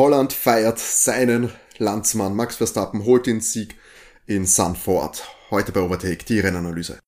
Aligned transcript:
Holland 0.00 0.32
feiert 0.32 0.78
seinen 0.78 1.52
Landsmann. 1.76 2.34
Max 2.34 2.56
Verstappen 2.56 3.04
holt 3.04 3.26
den 3.26 3.42
Sieg 3.42 3.74
in 4.24 4.46
Sanford. 4.46 5.28
Heute 5.50 5.72
bei 5.72 5.82
Overtake 5.82 6.24
die 6.24 6.40
Rennanalyse. 6.40 6.98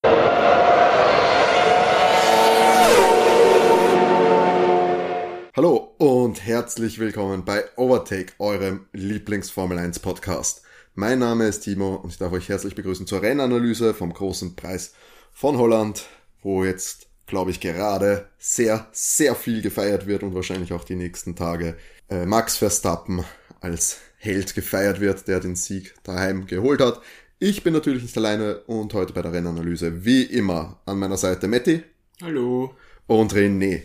Hallo 5.57 5.95
und 5.97 6.45
herzlich 6.45 6.99
willkommen 6.99 7.47
bei 7.47 7.65
Overtake, 7.77 8.35
eurem 8.39 8.85
Lieblings-Formel 8.93 9.79
1 9.79 10.01
Podcast. 10.01 10.61
Mein 10.95 11.19
Name 11.19 11.47
ist 11.47 11.61
Timo 11.61 11.95
und 11.95 12.11
ich 12.11 12.19
darf 12.19 12.35
euch 12.35 12.51
herzlich 12.51 12.75
begrüßen 12.75 13.07
zur 13.07 13.23
Rennanalyse 13.23 13.95
vom 13.95 14.13
großen 14.13 14.55
Preis 14.55 14.93
von 15.33 15.57
Holland, 15.57 16.05
wo 16.43 16.63
jetzt, 16.63 17.07
glaube 17.27 17.51
ich, 17.51 17.61
gerade 17.61 18.29
sehr, 18.39 18.87
sehr 18.93 19.35
viel 19.35 19.63
gefeiert 19.63 20.07
wird 20.07 20.23
und 20.23 20.35
wahrscheinlich 20.35 20.73
auch 20.73 20.85
die 20.85 20.97
nächsten 20.97 21.37
Tage 21.37 21.77
äh, 22.09 22.27
Max 22.27 22.59
Verstappen 22.59 23.25
als 23.61 24.01
Held 24.19 24.55
gefeiert 24.55 25.01
wird, 25.01 25.27
der 25.29 25.41
den 25.41 25.57
Sieg 25.57 25.95
daheim 26.05 26.47
geholt 26.47 26.81
hat. 26.81 27.01
Ich 27.39 27.65
bin 27.65 27.73
natürlich 27.73 28.03
nicht 28.03 28.17
alleine 28.17 28.61
und 28.67 28.95
heute 28.95 29.13
bei 29.13 29.23
der 29.23 29.33
Rennanalyse 29.33 30.05
wie 30.05 30.23
immer 30.23 30.81
an 30.87 30.99
meiner 30.99 31.17
Seite 31.17 31.49
Matti. 31.49 31.83
Hallo. 32.23 32.75
Und 33.09 33.35
René. 33.35 33.83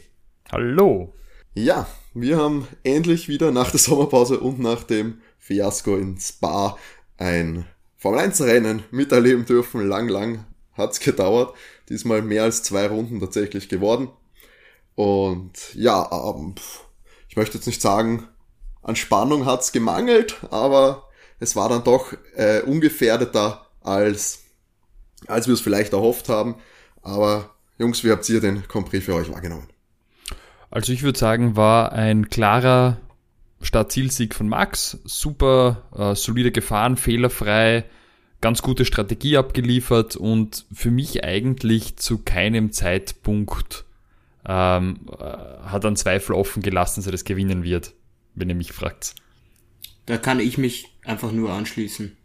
Hallo. 0.52 1.14
Ja, 1.56 1.88
wir 2.14 2.38
haben 2.38 2.68
endlich 2.84 3.28
wieder 3.28 3.52
nach 3.52 3.72
der 3.72 3.80
Sommerpause 3.80 4.40
und 4.40 4.60
nach 4.60 4.84
dem 4.84 5.22
Fiasko 5.40 5.96
in 5.98 6.20
Spa 6.20 6.78
ein 7.18 7.66
Formel 7.96 8.20
1 8.20 8.42
Rennen 8.42 8.84
miterleben 8.92 9.46
dürfen. 9.46 9.88
Lang, 9.88 10.08
lang 10.08 10.46
hat's 10.78 11.00
gedauert. 11.00 11.56
Diesmal 11.90 12.22
mehr 12.22 12.44
als 12.44 12.64
zwei 12.64 12.88
Runden 12.88 13.20
tatsächlich 13.20 13.70
geworden. 13.70 14.10
Und 14.96 15.74
ja, 15.76 16.10
ähm, 16.12 16.56
ich 17.30 17.36
möchte 17.36 17.58
jetzt 17.58 17.68
nicht 17.68 17.82
sagen, 17.82 18.28
an 18.82 18.96
Spannung 18.96 19.46
hat's 19.46 19.72
gemangelt, 19.72 20.38
aber 20.50 21.10
es 21.40 21.56
war 21.56 21.70
dann 21.70 21.84
doch 21.84 22.14
äh, 22.36 22.62
ungefährdeter 22.62 23.68
als, 23.82 24.44
als 25.28 25.48
wir 25.48 25.54
es 25.54 25.62
vielleicht 25.62 25.94
erhofft 25.94 26.30
haben. 26.30 26.56
Aber 27.02 27.52
Jungs, 27.78 28.04
wie 28.04 28.12
habt 28.12 28.28
ihr 28.30 28.42
den 28.42 28.64
Grand 28.68 28.90
für 28.90 29.14
euch 29.14 29.32
wahrgenommen? 29.32 29.68
Also 30.70 30.92
ich 30.92 31.04
würde 31.04 31.18
sagen, 31.18 31.56
war 31.56 31.94
ein 31.94 32.30
klarer 32.30 32.98
Start-Zielsieg 33.62 34.36
von 34.36 34.50
Max. 34.50 34.98
Super 35.06 35.84
äh, 35.96 36.16
solide 36.16 36.52
gefahren, 36.52 36.98
fehlerfrei, 36.98 37.86
ganz 38.48 38.62
gute 38.62 38.86
Strategie 38.86 39.36
abgeliefert 39.36 40.16
und 40.16 40.66
für 40.72 40.90
mich 40.90 41.26
eigentlich 41.26 41.98
zu 41.98 42.20
keinem 42.20 42.72
Zeitpunkt 42.72 43.84
ähm, 44.48 45.02
äh, 45.12 45.22
hat 45.22 45.84
er 45.84 45.88
einen 45.88 45.98
Zweifel 45.98 46.34
offen 46.34 46.64
gelassen, 46.64 47.02
dass 47.02 47.08
er 47.08 47.12
das 47.12 47.26
gewinnen 47.26 47.64
wird, 47.64 47.92
wenn 48.36 48.48
ihr 48.48 48.56
mich 48.56 48.72
fragt. 48.72 49.16
Da 50.06 50.18
kann 50.18 50.40
ich 50.40 50.58
mich 50.58 50.86
einfach 51.04 51.34
nur 51.34 51.52
anschließen. 51.52 52.16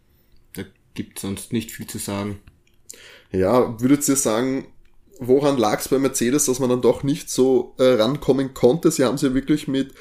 Da 0.53 0.63
gibt 0.93 1.19
sonst 1.19 1.51
nicht 1.51 1.71
viel 1.71 1.87
zu 1.87 1.97
sagen. 1.97 2.39
Ja, 3.33 3.77
würdet 3.81 4.07
ihr 4.07 4.15
sagen, 4.15 4.67
woran 5.19 5.57
lag 5.57 5.81
es 5.81 5.89
bei 5.89 5.99
Mercedes, 5.99 6.45
dass 6.45 6.59
man 6.59 6.69
dann 6.69 6.81
doch 6.81 7.03
nicht 7.03 7.29
so 7.29 7.75
äh, 7.79 7.95
rankommen 8.01 8.53
konnte? 8.53 8.91
Sie 8.91 9.03
haben 9.03 9.15
es 9.15 9.23
ja 9.23 9.33
wirklich 9.33 9.67
mit 9.67 9.93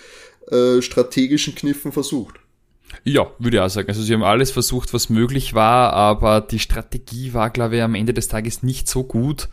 äh, 0.53 0.81
strategischen 0.83 1.57
Kniffen 1.57 1.91
versucht. 1.91 2.36
Ja, 3.05 3.27
würde 3.39 3.57
ich 3.57 3.62
auch 3.62 3.69
sagen. 3.69 3.89
Also 3.89 4.03
sie 4.03 4.15
haben 4.15 4.23
alles 4.23 4.51
versucht, 4.51 4.95
was 4.95 5.09
möglich 5.09 5.55
war, 5.55 5.93
aber 5.93 6.41
die 6.41 6.59
Strategie 6.59 7.35
war, 7.35 7.51
glaube 7.51 7.77
ich, 7.77 7.83
am 7.83 7.95
Ende 7.95 8.15
des 8.15 8.29
Tages 8.29 8.62
nicht 8.62 8.89
so 8.89 9.05
gut. 9.05 9.48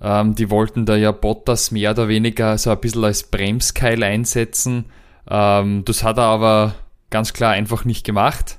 Ähm, 0.00 0.34
die 0.34 0.50
wollten 0.50 0.86
da 0.86 0.96
ja 0.96 1.12
Bottas 1.12 1.70
mehr 1.70 1.92
oder 1.92 2.08
weniger 2.08 2.58
so 2.58 2.70
ein 2.70 2.80
bisschen 2.80 3.04
als 3.04 3.24
Bremskeil 3.24 4.02
einsetzen. 4.02 4.86
Ähm, 5.28 5.84
das 5.84 6.02
hat 6.04 6.18
er 6.18 6.24
aber 6.24 6.74
ganz 7.10 7.32
klar 7.32 7.52
einfach 7.52 7.84
nicht 7.84 8.04
gemacht. 8.04 8.58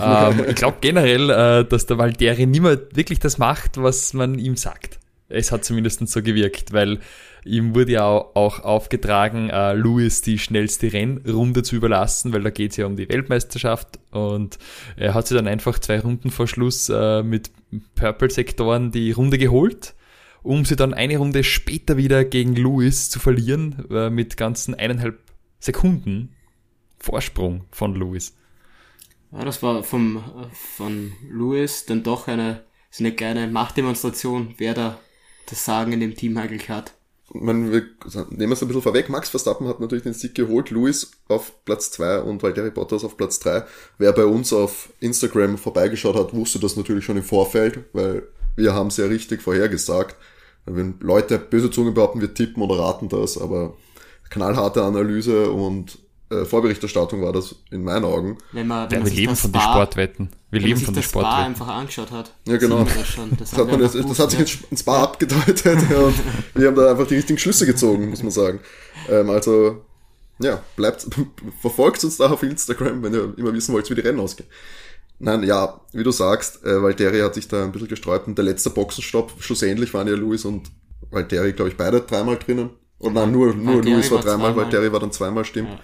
ähm, 0.00 0.44
ich 0.48 0.54
glaube 0.54 0.78
generell, 0.80 1.30
äh, 1.30 1.64
dass 1.64 1.86
der 1.86 1.98
Valtteri 1.98 2.46
mehr 2.46 2.78
wirklich 2.92 3.18
das 3.18 3.38
macht, 3.38 3.78
was 3.82 4.12
man 4.12 4.38
ihm 4.38 4.56
sagt. 4.56 4.98
Es 5.28 5.50
hat 5.50 5.64
zumindest 5.64 6.06
so 6.08 6.22
gewirkt, 6.22 6.72
weil 6.72 7.00
ihm 7.46 7.74
wurde 7.74 7.92
ja 7.92 8.04
auch 8.06 8.60
aufgetragen, 8.60 9.50
äh, 9.50 9.72
Lewis 9.74 10.22
die 10.22 10.38
schnellste 10.38 10.92
Rennrunde 10.92 11.62
zu 11.62 11.76
überlassen, 11.76 12.32
weil 12.32 12.42
da 12.42 12.50
geht 12.50 12.72
es 12.72 12.76
ja 12.76 12.86
um 12.86 12.96
die 12.96 13.08
Weltmeisterschaft 13.08 13.98
und 14.10 14.58
er 14.96 15.14
hat 15.14 15.26
sich 15.26 15.36
dann 15.36 15.46
einfach 15.46 15.78
zwei 15.78 16.00
Runden 16.00 16.30
vor 16.30 16.46
Schluss 16.46 16.88
äh, 16.88 17.22
mit 17.22 17.50
Purple-Sektoren 17.94 18.90
die 18.90 19.12
Runde 19.12 19.38
geholt, 19.38 19.94
um 20.42 20.64
sie 20.64 20.76
dann 20.76 20.94
eine 20.94 21.18
Runde 21.18 21.44
später 21.44 21.96
wieder 21.96 22.24
gegen 22.24 22.56
Lewis 22.56 23.10
zu 23.10 23.18
verlieren, 23.18 23.86
äh, 23.90 24.10
mit 24.10 24.36
ganzen 24.36 24.74
eineinhalb 24.74 25.18
Sekunden 25.58 26.34
Vorsprung 26.98 27.64
von 27.70 27.94
Lewis. 27.94 28.36
Ja, 29.32 29.44
das 29.44 29.62
war 29.62 29.82
vom, 29.82 30.22
von 30.76 31.12
Lewis 31.30 31.86
dann 31.86 32.02
doch 32.02 32.28
eine, 32.28 32.64
so 32.90 33.04
eine 33.04 33.12
kleine 33.14 33.46
Machtdemonstration, 33.46 34.54
wer 34.58 34.74
da 34.74 34.98
das 35.48 35.64
Sagen 35.64 35.92
in 35.92 36.00
dem 36.00 36.16
Team 36.16 36.36
eigentlich 36.36 36.68
hat. 36.68 36.95
Man, 37.40 37.72
wir 37.72 37.82
nehmen 38.30 38.52
es 38.52 38.62
ein 38.62 38.68
bisschen 38.68 38.82
vorweg. 38.82 39.08
Max 39.08 39.30
Verstappen 39.30 39.68
hat 39.68 39.80
natürlich 39.80 40.04
den 40.04 40.12
Sieg 40.12 40.34
geholt. 40.34 40.70
Lewis 40.70 41.12
auf 41.28 41.52
Platz 41.64 41.90
2 41.92 42.20
und 42.20 42.42
Valtteri 42.42 42.70
Bottas 42.70 43.04
auf 43.04 43.16
Platz 43.16 43.38
3. 43.40 43.64
Wer 43.98 44.12
bei 44.12 44.24
uns 44.24 44.52
auf 44.52 44.90
Instagram 45.00 45.58
vorbeigeschaut 45.58 46.16
hat, 46.16 46.34
wusste 46.34 46.58
das 46.58 46.76
natürlich 46.76 47.04
schon 47.04 47.16
im 47.16 47.22
Vorfeld, 47.22 47.80
weil 47.92 48.26
wir 48.56 48.74
haben 48.74 48.88
es 48.88 48.96
ja 48.96 49.06
richtig 49.06 49.42
vorhergesagt. 49.42 50.16
Wenn 50.64 50.96
Leute 51.00 51.38
böse 51.38 51.70
Zungen 51.70 51.94
behaupten, 51.94 52.20
wir 52.20 52.34
tippen 52.34 52.62
oder 52.62 52.80
raten 52.80 53.08
das, 53.08 53.38
aber 53.38 53.76
knallharte 54.30 54.82
Analyse 54.82 55.50
und 55.50 55.98
äh, 56.30 56.44
Vorberichterstattung 56.44 57.22
war 57.22 57.32
das 57.32 57.54
in 57.70 57.84
meinen 57.84 58.04
Augen. 58.04 58.38
Wenn 58.52 58.66
man, 58.66 58.90
wenn 58.90 58.98
Ja, 58.98 58.98
man 58.98 59.04
wir 59.06 59.10
sich 59.10 59.18
leben 59.20 59.32
das 59.32 59.40
von 59.42 59.52
den 59.52 59.60
Spa- 59.60 59.72
Sportwetten. 59.72 60.28
Wir 60.50 60.60
wenn 60.60 60.68
leben 60.68 60.80
man 60.80 60.84
von 60.86 60.94
sich 60.94 60.94
den 60.94 60.94
das 61.02 61.04
Spa 61.10 61.20
Sportwetten. 61.20 61.44
einfach 61.46 61.68
angeschaut 61.68 62.10
hat. 62.10 62.32
Ja, 62.46 62.56
genau. 62.56 62.84
Das, 62.84 63.06
schon. 63.08 63.30
das, 63.38 63.50
Das, 63.50 63.58
hat, 63.58 63.70
man 63.70 63.80
jetzt, 63.80 63.94
das 63.94 64.18
hat 64.18 64.30
sich 64.30 64.38
gewusst, 64.40 64.54
ins, 64.62 64.70
ins 64.72 64.82
Bar 64.82 65.02
abgedeutet 65.02 65.66
und 65.66 66.14
wir 66.54 66.68
haben 66.68 66.76
da 66.76 66.90
einfach 66.90 67.06
die 67.06 67.14
richtigen 67.16 67.38
Schlüsse 67.38 67.66
gezogen, 67.66 68.10
muss 68.10 68.22
man 68.22 68.32
sagen. 68.32 68.60
Ähm, 69.08 69.30
also, 69.30 69.84
ja, 70.38 70.62
bleibt, 70.76 71.06
verfolgt 71.60 72.02
uns 72.04 72.16
da 72.16 72.30
auf 72.30 72.42
Instagram, 72.42 73.02
wenn 73.02 73.14
ihr 73.14 73.34
immer 73.36 73.52
wissen 73.54 73.72
wollt, 73.74 73.88
wie 73.90 73.94
die 73.94 74.00
Rennen 74.02 74.20
ausgehen. 74.20 74.48
Nein, 75.18 75.44
ja, 75.44 75.80
wie 75.92 76.02
du 76.04 76.10
sagst, 76.10 76.62
äh, 76.64 76.82
Valtteri 76.82 77.20
hat 77.20 77.34
sich 77.34 77.48
da 77.48 77.64
ein 77.64 77.72
bisschen 77.72 77.88
gesträubt 77.88 78.26
und 78.26 78.36
der 78.36 78.44
letzte 78.44 78.68
Boxenstopp, 78.70 79.32
schlussendlich 79.38 79.94
waren 79.94 80.06
ja 80.08 80.14
Luis 80.14 80.44
und 80.44 80.70
Valtteri, 81.10 81.52
glaube 81.54 81.70
ich, 81.70 81.76
beide 81.76 82.00
dreimal 82.02 82.36
drinnen. 82.36 82.70
Und 82.98 83.14
nein, 83.14 83.30
nur, 83.32 83.54
nur 83.54 83.76
Valtteri 83.76 83.94
Luis 83.94 84.10
war 84.10 84.18
war 84.18 84.24
dreimal, 84.24 84.48
zweimal. 84.52 84.64
Valtteri 84.64 84.92
war 84.92 85.00
dann 85.00 85.12
zweimal, 85.12 85.44
stimmt. 85.46 85.70
Ja. 85.70 85.78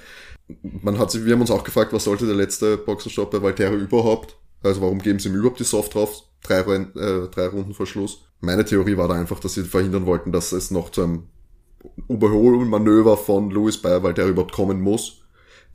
Man 0.63 0.99
hat 0.99 1.11
sich, 1.11 1.25
wir 1.25 1.33
haben 1.33 1.41
uns 1.41 1.51
auch 1.51 1.65
gefragt, 1.65 1.93
was 1.93 2.05
sollte 2.05 2.27
der 2.27 2.35
letzte 2.35 2.77
Boxenstopp 2.77 3.31
bei 3.31 3.43
Valtteri 3.43 3.77
überhaupt? 3.77 4.37
Also 4.63 4.81
warum 4.81 5.01
geben 5.01 5.19
sie 5.19 5.29
ihm 5.29 5.35
überhaupt 5.35 5.61
die 5.61 5.65
Soft 5.65 5.95
drauf? 5.95 6.23
Drei, 6.43 6.61
äh, 6.61 7.29
drei 7.29 7.47
Runden 7.47 7.75
vor 7.75 7.87
Schluss. 7.87 8.25
Meine 8.41 8.65
Theorie 8.65 8.97
war 8.97 9.09
da 9.09 9.15
einfach, 9.15 9.41
dass 9.41 9.55
sie 9.55 9.63
verhindern 9.63 10.07
wollten, 10.07 10.33
dass 10.33 10.53
es 10.53 10.71
noch 10.71 10.91
zu 10.91 11.03
einem 11.03 11.23
Überholmanöver 12.09 13.17
von 13.17 13.51
Lewis 13.51 13.81
bei 13.81 14.03
Valtteri 14.03 14.31
überhaupt 14.31 14.53
kommen 14.53 14.81
muss. 14.81 15.23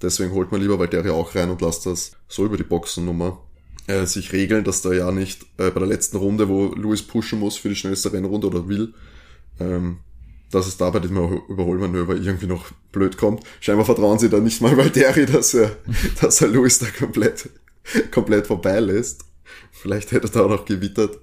Deswegen 0.01 0.33
holt 0.33 0.51
man 0.51 0.61
lieber 0.61 0.79
Valtteri 0.79 1.09
auch 1.09 1.35
rein 1.35 1.49
und 1.49 1.61
lasst 1.61 1.85
das 1.85 2.11
so 2.27 2.45
über 2.45 2.57
die 2.57 2.63
Boxennummer 2.63 3.39
äh, 3.87 4.05
sich 4.05 4.31
regeln, 4.31 4.63
dass 4.63 4.81
da 4.81 4.93
ja 4.93 5.11
nicht 5.11 5.43
äh, 5.57 5.71
bei 5.71 5.79
der 5.79 5.87
letzten 5.87 6.17
Runde, 6.17 6.49
wo 6.49 6.73
Lewis 6.75 7.01
pushen 7.01 7.39
muss 7.39 7.57
für 7.57 7.69
die 7.69 7.75
schnellste 7.75 8.13
Rennrunde 8.13 8.47
oder 8.47 8.67
will, 8.67 8.93
ähm, 9.59 9.99
dass 10.51 10.67
es 10.67 10.77
da 10.77 10.89
bei 10.89 10.99
diesem 10.99 11.17
Überholmanöver 11.49 12.15
irgendwie 12.15 12.47
noch 12.47 12.71
blöd 12.91 13.17
kommt. 13.17 13.43
Scheinbar 13.59 13.85
vertrauen 13.85 14.19
sie 14.19 14.29
da 14.29 14.39
nicht 14.39 14.61
mal 14.61 14.77
Valtteri, 14.77 15.25
dass 15.25 15.53
er, 15.53 15.75
dass 16.21 16.41
er 16.41 16.47
Lewis 16.49 16.79
da 16.79 16.87
komplett, 16.97 17.49
komplett 18.11 18.47
vorbeilässt. 18.47 19.25
Vielleicht 19.71 20.11
hätte 20.11 20.27
er 20.27 20.31
da 20.31 20.41
auch 20.45 20.49
noch 20.49 20.65
gewittert. 20.65 21.19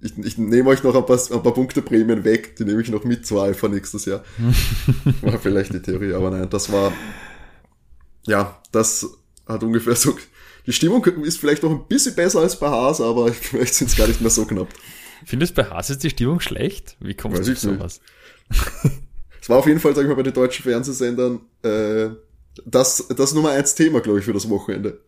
Ich, 0.00 0.18
ich 0.18 0.38
nehme 0.38 0.70
euch 0.70 0.82
noch 0.82 0.94
ein 0.96 1.06
paar, 1.06 1.20
ein 1.30 1.42
paar 1.42 1.54
Punkteprämien 1.54 2.24
weg, 2.24 2.56
die 2.56 2.64
nehme 2.64 2.80
ich 2.82 2.88
noch 2.88 3.04
mit 3.04 3.26
zu 3.26 3.38
Alpha 3.38 3.68
nächstes 3.68 4.06
Jahr. 4.06 4.24
War 5.20 5.38
vielleicht 5.38 5.72
die 5.72 5.82
Theorie, 5.82 6.14
aber 6.14 6.30
nein, 6.30 6.48
das 6.50 6.72
war, 6.72 6.92
ja, 8.26 8.60
das 8.72 9.06
hat 9.46 9.62
ungefähr 9.62 9.94
so, 9.94 10.16
die 10.66 10.72
Stimmung 10.72 11.04
ist 11.04 11.38
vielleicht 11.38 11.62
noch 11.62 11.70
ein 11.70 11.86
bisschen 11.86 12.14
besser 12.16 12.40
als 12.40 12.58
bei 12.58 12.68
Haas, 12.68 13.00
aber 13.00 13.32
vielleicht 13.32 13.74
sind 13.74 13.90
es 13.90 13.96
gar 13.96 14.08
nicht 14.08 14.20
mehr 14.20 14.30
so 14.30 14.46
knapp. 14.46 14.68
Findest 15.24 15.56
du 15.56 15.62
bei 15.62 15.70
Haas 15.70 15.90
ist 15.90 16.02
die 16.02 16.10
Stimmung 16.10 16.40
schlecht? 16.40 16.96
Wie 17.00 17.14
kommst 17.14 17.40
Weiß 17.40 17.46
du 17.46 17.54
zu 17.54 17.72
nicht. 17.72 18.00
Es 19.40 19.48
war 19.48 19.58
auf 19.58 19.66
jeden 19.68 19.78
Fall, 19.78 19.94
sag 19.94 20.02
ich 20.02 20.08
mal, 20.08 20.16
bei 20.16 20.24
den 20.24 20.32
deutschen 20.34 20.64
Fernsehsendern 20.64 21.38
äh, 21.62 22.08
das, 22.64 23.06
das 23.16 23.32
Nummer 23.32 23.50
eins 23.50 23.76
Thema, 23.76 24.00
glaube 24.00 24.18
ich, 24.18 24.24
für 24.24 24.32
das 24.32 24.50
Wochenende. 24.50 25.00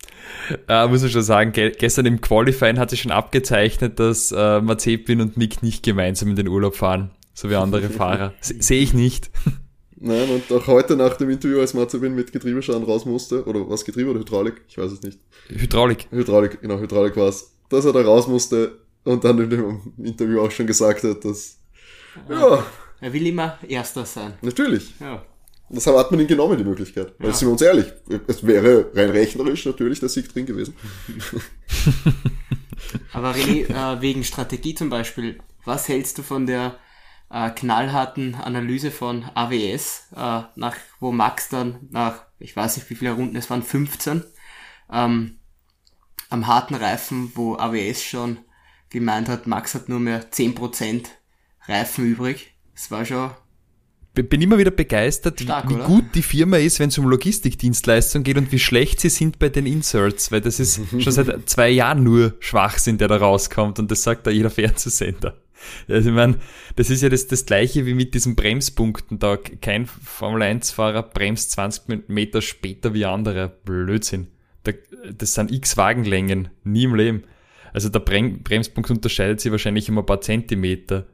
Äh, 0.68 0.86
muss 0.86 1.02
ich 1.02 1.10
schon 1.10 1.22
sagen, 1.22 1.50
ge 1.50 1.72
gestern 1.76 2.06
im 2.06 2.20
Qualifying 2.20 2.78
hat 2.78 2.90
sich 2.90 3.02
schon 3.02 3.10
abgezeichnet, 3.10 3.98
dass 3.98 4.30
äh, 4.30 4.60
Mazepin 4.60 5.20
und 5.22 5.36
Mick 5.36 5.62
nicht 5.64 5.82
gemeinsam 5.82 6.28
in 6.28 6.36
den 6.36 6.46
Urlaub 6.46 6.76
fahren, 6.76 7.10
so 7.34 7.50
wie 7.50 7.56
andere 7.56 7.88
Fahrer. 7.90 8.32
Se- 8.40 8.62
Sehe 8.62 8.80
ich 8.80 8.94
nicht. 8.94 9.30
Nein, 9.96 10.28
und 10.30 10.52
auch 10.56 10.68
heute 10.68 10.94
nach 10.94 11.16
dem 11.16 11.30
Interview, 11.30 11.58
als 11.58 11.74
Mazepin 11.74 12.14
mit 12.14 12.30
Getriebeschaden 12.32 12.84
raus 12.84 13.06
musste, 13.06 13.44
oder 13.44 13.68
was 13.68 13.84
Getriebe 13.84 14.10
oder 14.10 14.20
Hydraulik, 14.20 14.60
ich 14.68 14.78
weiß 14.78 14.92
es 14.92 15.02
nicht. 15.02 15.18
Hydraulik. 15.48 16.06
Hydraulik, 16.12 16.60
genau, 16.60 16.78
Hydraulik 16.78 17.16
war 17.16 17.26
es, 17.28 17.50
dass 17.70 17.84
er 17.84 17.92
da 17.92 18.02
raus 18.02 18.28
musste 18.28 18.78
und 19.02 19.24
dann 19.24 19.40
in 19.40 19.50
dem 19.50 19.80
Interview 19.98 20.40
auch 20.42 20.52
schon 20.52 20.68
gesagt 20.68 21.02
hat, 21.02 21.24
dass, 21.24 21.56
ja, 22.30 22.64
Er 23.00 23.12
will 23.12 23.26
immer 23.26 23.58
Erster 23.66 24.04
sein. 24.04 24.34
natürlich, 24.42 24.94
Ja. 25.00 25.24
Das 25.70 25.86
hat 25.86 26.10
man 26.10 26.20
ihm 26.20 26.26
genommen, 26.26 26.56
die 26.56 26.64
Möglichkeit. 26.64 27.12
Weil, 27.18 27.28
ja. 27.28 27.34
sind 27.34 27.48
wir 27.48 27.52
uns 27.52 27.60
ehrlich, 27.60 27.92
es 28.26 28.46
wäre 28.46 28.90
rein 28.94 29.10
rechnerisch 29.10 29.66
natürlich 29.66 30.00
der 30.00 30.08
Sieg 30.08 30.32
drin 30.32 30.46
gewesen. 30.46 30.74
Aber 33.12 33.34
René, 33.34 33.68
äh, 33.68 34.00
wegen 34.00 34.24
Strategie 34.24 34.74
zum 34.74 34.88
Beispiel, 34.88 35.38
was 35.66 35.88
hältst 35.88 36.16
du 36.16 36.22
von 36.22 36.46
der 36.46 36.78
äh, 37.30 37.50
knallharten 37.50 38.34
Analyse 38.34 38.90
von 38.90 39.24
AWS, 39.34 40.06
äh, 40.16 40.42
nach, 40.56 40.76
wo 41.00 41.12
Max 41.12 41.50
dann 41.50 41.86
nach, 41.90 42.22
ich 42.38 42.56
weiß 42.56 42.76
nicht 42.76 42.88
wie 42.88 42.94
viele 42.94 43.12
Runden, 43.12 43.36
es 43.36 43.50
waren 43.50 43.62
15, 43.62 44.24
ähm, 44.90 45.38
am 46.30 46.46
harten 46.46 46.74
Reifen, 46.74 47.32
wo 47.34 47.56
AWS 47.56 48.02
schon 48.02 48.38
gemeint 48.90 49.28
hat, 49.28 49.46
Max 49.46 49.74
hat 49.74 49.88
nur 49.88 50.00
mehr 50.00 50.30
10% 50.30 51.06
Reifen 51.66 52.06
übrig. 52.06 52.54
Das 52.78 52.90
war 52.90 53.04
schon 53.04 53.30
bin 54.22 54.40
immer 54.40 54.58
wieder 54.58 54.70
begeistert, 54.70 55.40
Stark, 55.40 55.70
wie 55.70 55.74
oder? 55.74 55.84
gut 55.84 56.06
die 56.14 56.22
Firma 56.22 56.56
ist, 56.56 56.80
wenn 56.80 56.88
es 56.88 56.98
um 56.98 57.06
Logistikdienstleistungen 57.08 58.24
geht 58.24 58.36
und 58.36 58.50
wie 58.50 58.58
schlecht 58.58 59.00
sie 59.00 59.10
sind 59.10 59.38
bei 59.38 59.48
den 59.48 59.66
Inserts, 59.66 60.32
weil 60.32 60.40
das 60.40 60.58
ist 60.58 60.80
schon 60.98 61.12
seit 61.12 61.48
zwei 61.48 61.70
Jahren 61.70 62.02
nur 62.02 62.34
Schwachsinn, 62.40 62.98
der 62.98 63.08
da 63.08 63.16
rauskommt 63.16 63.78
und 63.78 63.90
das 63.90 64.02
sagt 64.02 64.26
da 64.26 64.30
jeder 64.30 64.50
Fernsehsender. 64.50 65.36
Also 65.88 66.10
ich 66.10 66.14
meine, 66.14 66.38
das 66.76 66.88
ist 66.88 67.02
ja 67.02 67.08
das, 67.08 67.26
das 67.26 67.44
gleiche 67.44 67.84
wie 67.84 67.94
mit 67.94 68.14
diesen 68.14 68.36
Bremspunkten 68.36 69.18
da. 69.18 69.36
Kein 69.36 69.86
Formel-1-Fahrer 69.86 71.02
bremst 71.02 71.50
20 71.52 72.08
Meter 72.08 72.42
später 72.42 72.94
wie 72.94 73.04
andere. 73.04 73.48
Blödsinn. 73.64 74.28
das 75.16 75.34
sind 75.34 75.50
x 75.50 75.76
Wagenlängen. 75.76 76.48
Nie 76.62 76.84
im 76.84 76.94
Leben. 76.94 77.24
Also 77.72 77.88
der 77.88 77.98
Bremspunkt 77.98 78.90
unterscheidet 78.90 79.40
sich 79.40 79.50
wahrscheinlich 79.50 79.90
um 79.90 79.98
ein 79.98 80.06
paar 80.06 80.20
Zentimeter, 80.20 81.06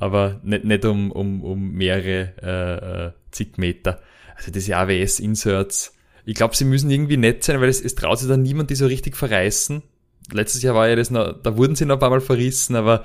aber 0.00 0.40
nicht, 0.42 0.64
nicht 0.64 0.84
um, 0.84 1.12
um, 1.12 1.42
um 1.42 1.72
mehrere 1.72 2.32
äh, 2.42 3.06
äh 3.06 3.12
zig 3.30 3.58
Meter. 3.58 4.00
Also 4.34 4.50
diese 4.50 4.76
AWS-Inserts, 4.76 5.94
ich 6.24 6.34
glaube, 6.34 6.56
sie 6.56 6.64
müssen 6.64 6.90
irgendwie 6.90 7.16
nett 7.16 7.44
sein, 7.44 7.60
weil 7.60 7.68
es, 7.68 7.80
es 7.80 7.94
traut 7.94 8.18
sich 8.18 8.26
dann 8.28 8.42
niemand, 8.42 8.70
die 8.70 8.74
so 8.74 8.86
richtig 8.86 9.16
verreißen. 9.16 9.84
Letztes 10.32 10.62
Jahr 10.62 10.74
war 10.74 10.88
ja 10.88 10.96
das 10.96 11.10
noch, 11.10 11.40
da 11.42 11.56
wurden 11.56 11.76
sie 11.76 11.84
noch 11.84 11.96
ein 11.96 12.00
paar 12.00 12.10
Mal 12.10 12.20
verrissen, 12.20 12.76
aber 12.76 13.04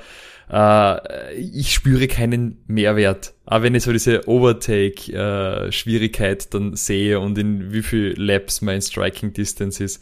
äh, 0.49 1.35
ich 1.35 1.73
spüre 1.73 2.07
keinen 2.07 2.63
Mehrwert. 2.67 3.33
Aber 3.45 3.63
wenn 3.63 3.75
ich 3.75 3.83
so 3.83 3.91
diese 3.91 4.25
Overtake-Schwierigkeit 4.27 6.45
äh, 6.45 6.47
dann 6.49 6.75
sehe 6.75 7.19
und 7.19 7.37
in 7.37 7.73
wie 7.73 7.83
viel 7.83 8.15
Laps 8.17 8.61
mein 8.61 8.81
Striking 8.81 9.33
Distance 9.33 9.83
ist, 9.83 10.01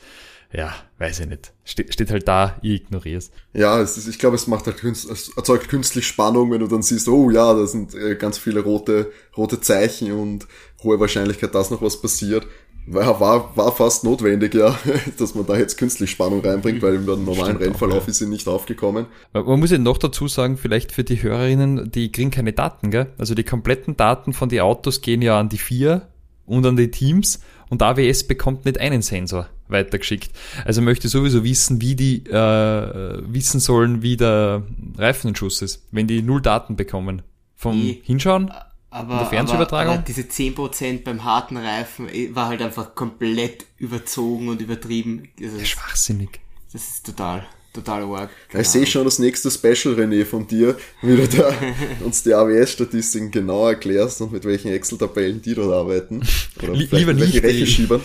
ja, 0.53 0.73
weiß 0.99 1.21
ich 1.21 1.27
nicht. 1.27 1.53
Ste 1.63 1.85
steht 1.89 2.11
halt 2.11 2.27
da, 2.27 2.57
ich 2.61 2.83
ignoriere 2.83 3.17
es. 3.17 3.31
Ja, 3.53 3.81
es 3.81 3.97
ist, 3.97 4.07
ich 4.07 4.19
glaube, 4.19 4.35
es 4.35 4.47
macht 4.47 4.67
halt 4.67 4.83
es 4.83 5.31
erzeugt 5.35 5.67
künstlich 5.67 6.07
Spannung, 6.07 6.51
wenn 6.51 6.59
du 6.59 6.67
dann 6.67 6.83
siehst, 6.83 7.07
oh 7.07 7.29
ja, 7.31 7.53
da 7.53 7.65
sind 7.65 7.95
äh, 7.95 8.15
ganz 8.15 8.37
viele 8.37 8.61
rote, 8.61 9.11
rote 9.35 9.59
Zeichen 9.61 10.11
und 10.11 10.47
hohe 10.83 10.99
Wahrscheinlichkeit, 10.99 11.55
dass 11.55 11.71
noch 11.71 11.81
was 11.81 11.99
passiert 12.01 12.47
war, 12.85 13.19
war, 13.19 13.55
war 13.55 13.75
fast 13.75 14.03
notwendig, 14.03 14.53
ja, 14.53 14.77
dass 15.17 15.35
man 15.35 15.45
da 15.45 15.57
jetzt 15.57 15.77
künstlich 15.77 16.11
Spannung 16.11 16.41
reinbringt, 16.41 16.81
weil 16.81 16.95
im 16.95 17.05
normalen 17.05 17.37
Stimmt 17.37 17.61
Rennverlauf 17.61 18.03
auch, 18.03 18.07
ja. 18.07 18.11
ist 18.11 18.17
sie 18.19 18.27
nicht 18.27 18.47
aufgekommen. 18.47 19.05
Man 19.31 19.59
muss 19.59 19.71
ja 19.71 19.77
noch 19.77 19.97
dazu 19.97 20.27
sagen, 20.27 20.57
vielleicht 20.57 20.91
für 20.91 21.03
die 21.03 21.21
Hörerinnen, 21.21 21.91
die 21.91 22.11
kriegen 22.11 22.31
keine 22.31 22.53
Daten, 22.53 22.91
gell? 22.91 23.07
Also 23.17 23.35
die 23.35 23.43
kompletten 23.43 23.95
Daten 23.97 24.33
von 24.33 24.49
den 24.49 24.61
Autos 24.61 25.01
gehen 25.01 25.21
ja 25.21 25.39
an 25.39 25.49
die 25.49 25.57
vier 25.57 26.09
und 26.45 26.65
an 26.65 26.75
die 26.75 26.91
Teams 26.91 27.39
und 27.69 27.81
AWS 27.81 28.25
bekommt 28.25 28.65
nicht 28.65 28.79
einen 28.79 29.01
Sensor 29.01 29.47
weitergeschickt. 29.73 30.31
Also 30.63 30.81
möchte 30.81 31.09
sowieso 31.09 31.43
wissen, 31.43 31.81
wie 31.81 31.95
die 31.95 32.25
äh, 32.27 33.21
wissen 33.27 33.59
sollen, 33.59 34.01
wie 34.01 34.15
der 34.15 34.63
Reifenschuss 34.97 35.61
ist, 35.61 35.85
wenn 35.91 36.07
die 36.07 36.21
null 36.21 36.41
Daten 36.41 36.77
bekommen. 36.77 37.23
Vom 37.55 37.81
die, 37.81 38.01
Hinschauen 38.05 38.51
aber, 38.93 39.17
der 39.17 39.25
Fernsehübertragung? 39.27 39.93
Aber, 39.93 39.97
aber 39.99 40.05
diese 40.05 40.21
10% 40.21 41.03
beim 41.03 41.23
harten 41.23 41.57
Reifen 41.57 42.07
eh, 42.09 42.33
war 42.35 42.47
halt 42.47 42.61
einfach 42.61 42.93
komplett 42.95 43.65
überzogen 43.77 44.49
und 44.49 44.61
übertrieben. 44.61 45.29
Also 45.41 45.57
ja, 45.57 45.65
schwachsinnig. 45.65 46.39
Das 46.71 46.87
ist 46.87 47.05
total, 47.05 47.45
total 47.73 48.03
arg. 48.03 48.29
Ja, 48.53 48.59
ich 48.59 48.69
sehe 48.69 48.85
schon 48.85 49.03
das 49.03 49.19
nächste 49.19 49.49
Special, 49.49 49.95
René, 49.95 50.25
von 50.25 50.47
dir, 50.47 50.77
wie 51.01 51.15
du 51.15 51.27
da 51.27 51.51
uns 52.05 52.23
die 52.23 52.33
AWS-Statistiken 52.33 53.31
genau 53.31 53.67
erklärst 53.67 54.21
und 54.21 54.31
mit 54.31 54.45
welchen 54.45 54.71
Excel-Tabellen 54.71 55.41
die 55.41 55.55
dort 55.55 55.73
arbeiten. 55.73 56.21
Oder 56.61 56.73
Lieber 56.73 57.13
nicht. 57.13 57.43
Rechenschiebern. 57.43 58.01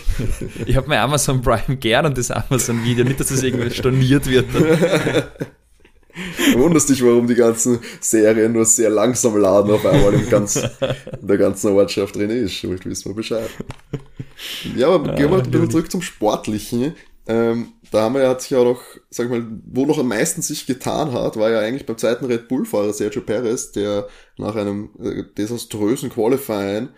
Ich, 0.60 0.68
ich 0.70 0.76
habe 0.76 0.88
mein 0.88 0.98
Amazon 0.98 1.42
Prime 1.42 1.76
gern 1.76 2.06
und 2.06 2.16
das 2.16 2.30
Amazon-Video, 2.30 3.04
nicht, 3.04 3.20
dass 3.20 3.28
das 3.28 3.42
irgendwie 3.42 3.70
storniert 3.70 4.26
wird. 4.26 4.46
Du 6.52 6.58
wunderst 6.58 6.88
dich, 6.88 7.04
warum 7.04 7.26
die 7.26 7.34
ganzen 7.34 7.78
Serien 8.00 8.52
nur 8.52 8.64
sehr 8.64 8.90
langsam 8.90 9.36
laden 9.36 9.70
auf 9.70 9.84
einmal 9.84 10.14
im 10.14 10.28
ganz, 10.28 10.56
in 10.56 11.26
der 11.26 11.36
ganzen 11.36 11.72
Ortschaft 11.72 12.16
drin 12.16 12.30
ist. 12.30 12.54
Schuld, 12.54 12.84
wissen 12.86 13.10
wir 13.10 13.14
Bescheid. 13.14 13.50
Ja, 14.76 14.88
aber 14.88 15.14
gehen 15.14 15.30
wir 15.30 15.38
ein 15.38 15.50
bisschen 15.50 15.70
zurück 15.70 15.90
zum 15.90 16.02
Sportlichen. 16.02 16.94
Ähm, 17.26 17.74
da 17.90 18.02
haben 18.02 18.14
wir 18.14 18.22
ja, 18.22 18.30
hat 18.30 18.42
sich 18.42 18.50
ja 18.50 18.58
auch 18.58 18.64
noch, 18.64 18.82
sag 19.10 19.26
ich 19.26 19.30
mal, 19.30 19.46
wo 19.64 19.86
noch 19.86 19.98
am 19.98 20.08
meisten 20.08 20.42
sich 20.42 20.66
getan 20.66 21.12
hat, 21.12 21.36
war 21.36 21.50
ja 21.50 21.60
eigentlich 21.60 21.86
beim 21.86 21.98
zweiten 21.98 22.26
Red 22.26 22.48
Bull-Fahrer 22.48 22.92
Sergio 22.92 23.22
Perez, 23.22 23.72
der 23.72 24.08
nach 24.36 24.56
einem 24.56 24.90
äh, 25.00 25.24
desaströsen 25.36 26.10
Qualifying 26.10 26.90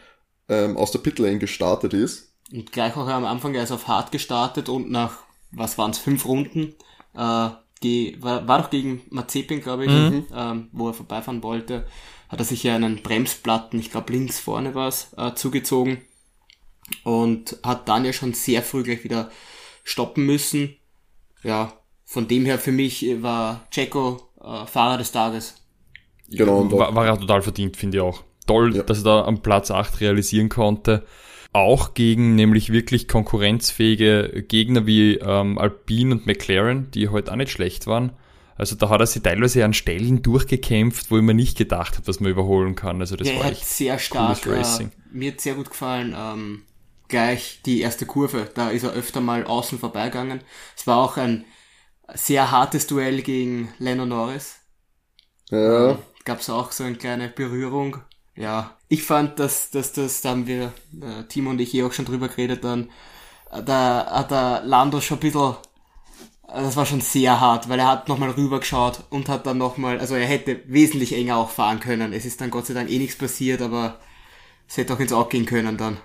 ähm, 0.48 0.76
aus 0.76 0.90
der 0.90 0.98
Pitlane 1.00 1.38
gestartet 1.38 1.94
ist. 1.94 2.34
Und 2.52 2.72
gleich 2.72 2.96
auch 2.96 3.06
am 3.06 3.24
Anfang, 3.24 3.54
er 3.54 3.62
ist 3.62 3.72
auf 3.72 3.88
hart 3.88 4.10
gestartet 4.12 4.68
und 4.68 4.90
nach, 4.90 5.18
was 5.52 5.78
waren 5.78 5.92
es, 5.92 5.98
fünf 5.98 6.26
Runden, 6.26 6.74
äh, 7.14 7.50
die, 7.82 8.16
war, 8.20 8.46
war 8.46 8.62
doch 8.62 8.70
gegen 8.70 9.02
Mazepin, 9.10 9.60
glaube 9.60 9.84
ich, 9.84 9.90
mhm. 9.90 10.26
ähm, 10.34 10.68
wo 10.72 10.88
er 10.88 10.94
vorbeifahren 10.94 11.42
wollte, 11.42 11.86
hat 12.28 12.38
er 12.38 12.44
sich 12.44 12.62
ja 12.62 12.74
einen 12.74 13.02
Bremsplatten, 13.02 13.78
ich 13.78 13.90
glaube 13.90 14.12
links 14.12 14.38
vorne 14.38 14.74
war 14.74 14.88
es, 14.88 15.12
äh, 15.16 15.34
zugezogen 15.34 16.02
und 17.04 17.58
hat 17.62 17.88
dann 17.88 18.04
ja 18.04 18.12
schon 18.12 18.34
sehr 18.34 18.62
früh 18.62 18.82
gleich 18.82 19.04
wieder 19.04 19.30
stoppen 19.84 20.26
müssen. 20.26 20.76
Ja, 21.42 21.72
von 22.04 22.28
dem 22.28 22.44
her 22.44 22.58
für 22.58 22.72
mich 22.72 23.06
war 23.22 23.66
Checo 23.70 24.20
äh, 24.42 24.66
Fahrer 24.66 24.98
des 24.98 25.12
Tages. 25.12 25.54
Genau, 26.28 26.70
war, 26.72 26.94
war 26.94 27.06
er 27.06 27.18
total 27.18 27.42
verdient, 27.42 27.76
finde 27.76 27.98
ich 27.98 28.02
auch. 28.02 28.22
Toll, 28.46 28.76
ja. 28.76 28.82
dass 28.82 28.98
er 28.98 29.04
da 29.04 29.24
am 29.24 29.42
Platz 29.42 29.70
8 29.70 30.00
realisieren 30.00 30.48
konnte 30.48 31.04
auch 31.52 31.94
gegen 31.94 32.36
nämlich 32.36 32.72
wirklich 32.72 33.08
konkurrenzfähige 33.08 34.44
Gegner 34.46 34.86
wie 34.86 35.14
ähm, 35.16 35.58
Alpine 35.58 36.14
und 36.14 36.26
McLaren, 36.26 36.90
die 36.92 37.08
heute 37.08 37.14
halt 37.14 37.30
auch 37.30 37.36
nicht 37.36 37.50
schlecht 37.50 37.86
waren. 37.86 38.12
Also 38.56 38.76
da 38.76 38.88
hat 38.90 39.00
er 39.00 39.06
sich 39.06 39.22
teilweise 39.22 39.64
an 39.64 39.72
Stellen 39.72 40.22
durchgekämpft, 40.22 41.10
wo 41.10 41.16
ich 41.16 41.22
mir 41.22 41.34
nicht 41.34 41.56
gedacht 41.56 41.94
habe, 41.94 42.04
dass 42.04 42.20
man 42.20 42.30
überholen 42.30 42.76
kann. 42.76 43.00
Also 43.00 43.16
das 43.16 43.28
ja, 43.28 43.38
war 43.38 43.50
echt 43.50 43.64
sehr 43.64 43.98
stark. 43.98 44.46
Racing. 44.46 44.88
Äh, 44.88 45.16
mir 45.16 45.32
hat 45.32 45.40
sehr 45.40 45.54
gut 45.54 45.70
gefallen. 45.70 46.14
Ähm, 46.16 46.62
gleich 47.10 47.60
die 47.66 47.80
erste 47.80 48.06
Kurve, 48.06 48.50
da 48.54 48.70
ist 48.70 48.84
er 48.84 48.92
öfter 48.92 49.20
mal 49.20 49.44
außen 49.44 49.78
vorbeigegangen. 49.78 50.40
Es 50.76 50.86
war 50.86 50.98
auch 50.98 51.16
ein 51.16 51.44
sehr 52.14 52.50
hartes 52.50 52.86
Duell 52.86 53.22
gegen 53.22 53.72
Lando 53.78 54.06
Norris. 54.06 54.56
Ja. 55.50 55.90
Ähm, 55.90 55.98
Gab 56.24 56.40
es 56.40 56.50
auch 56.50 56.72
so 56.72 56.84
eine 56.84 56.96
kleine 56.96 57.28
Berührung 57.28 57.98
ja, 58.40 58.78
ich 58.88 59.02
fand, 59.02 59.38
dass, 59.38 59.70
dass 59.70 59.92
das, 59.92 60.22
da 60.22 60.30
haben 60.30 60.46
wir, 60.46 60.72
äh, 61.02 61.24
Timo 61.28 61.50
und 61.50 61.60
ich 61.60 61.74
eh 61.74 61.82
auch 61.82 61.92
schon 61.92 62.06
drüber 62.06 62.28
geredet, 62.28 62.64
dann, 62.64 62.90
äh, 63.50 63.62
da 63.62 64.06
hat 64.10 64.30
der 64.30 64.62
Lando 64.64 65.00
schon 65.02 65.18
ein 65.18 65.20
bisschen, 65.20 65.56
äh, 66.48 66.62
das 66.62 66.76
war 66.76 66.86
schon 66.86 67.02
sehr 67.02 67.38
hart, 67.40 67.68
weil 67.68 67.78
er 67.80 67.88
hat 67.88 68.08
nochmal 68.08 68.30
rübergeschaut 68.30 69.04
und 69.10 69.28
hat 69.28 69.46
dann 69.46 69.58
nochmal, 69.58 69.98
also 70.00 70.14
er 70.14 70.26
hätte 70.26 70.62
wesentlich 70.66 71.12
enger 71.14 71.36
auch 71.36 71.50
fahren 71.50 71.80
können. 71.80 72.12
Es 72.14 72.24
ist 72.24 72.40
dann 72.40 72.50
Gott 72.50 72.66
sei 72.66 72.74
Dank 72.74 72.90
eh 72.90 72.98
nichts 72.98 73.16
passiert, 73.18 73.60
aber 73.62 74.00
es 74.68 74.76
hätte 74.78 74.94
auch 74.94 75.00
ins 75.00 75.12
Auge 75.12 75.30
gehen 75.30 75.46
können 75.46 75.76
dann. 75.76 75.98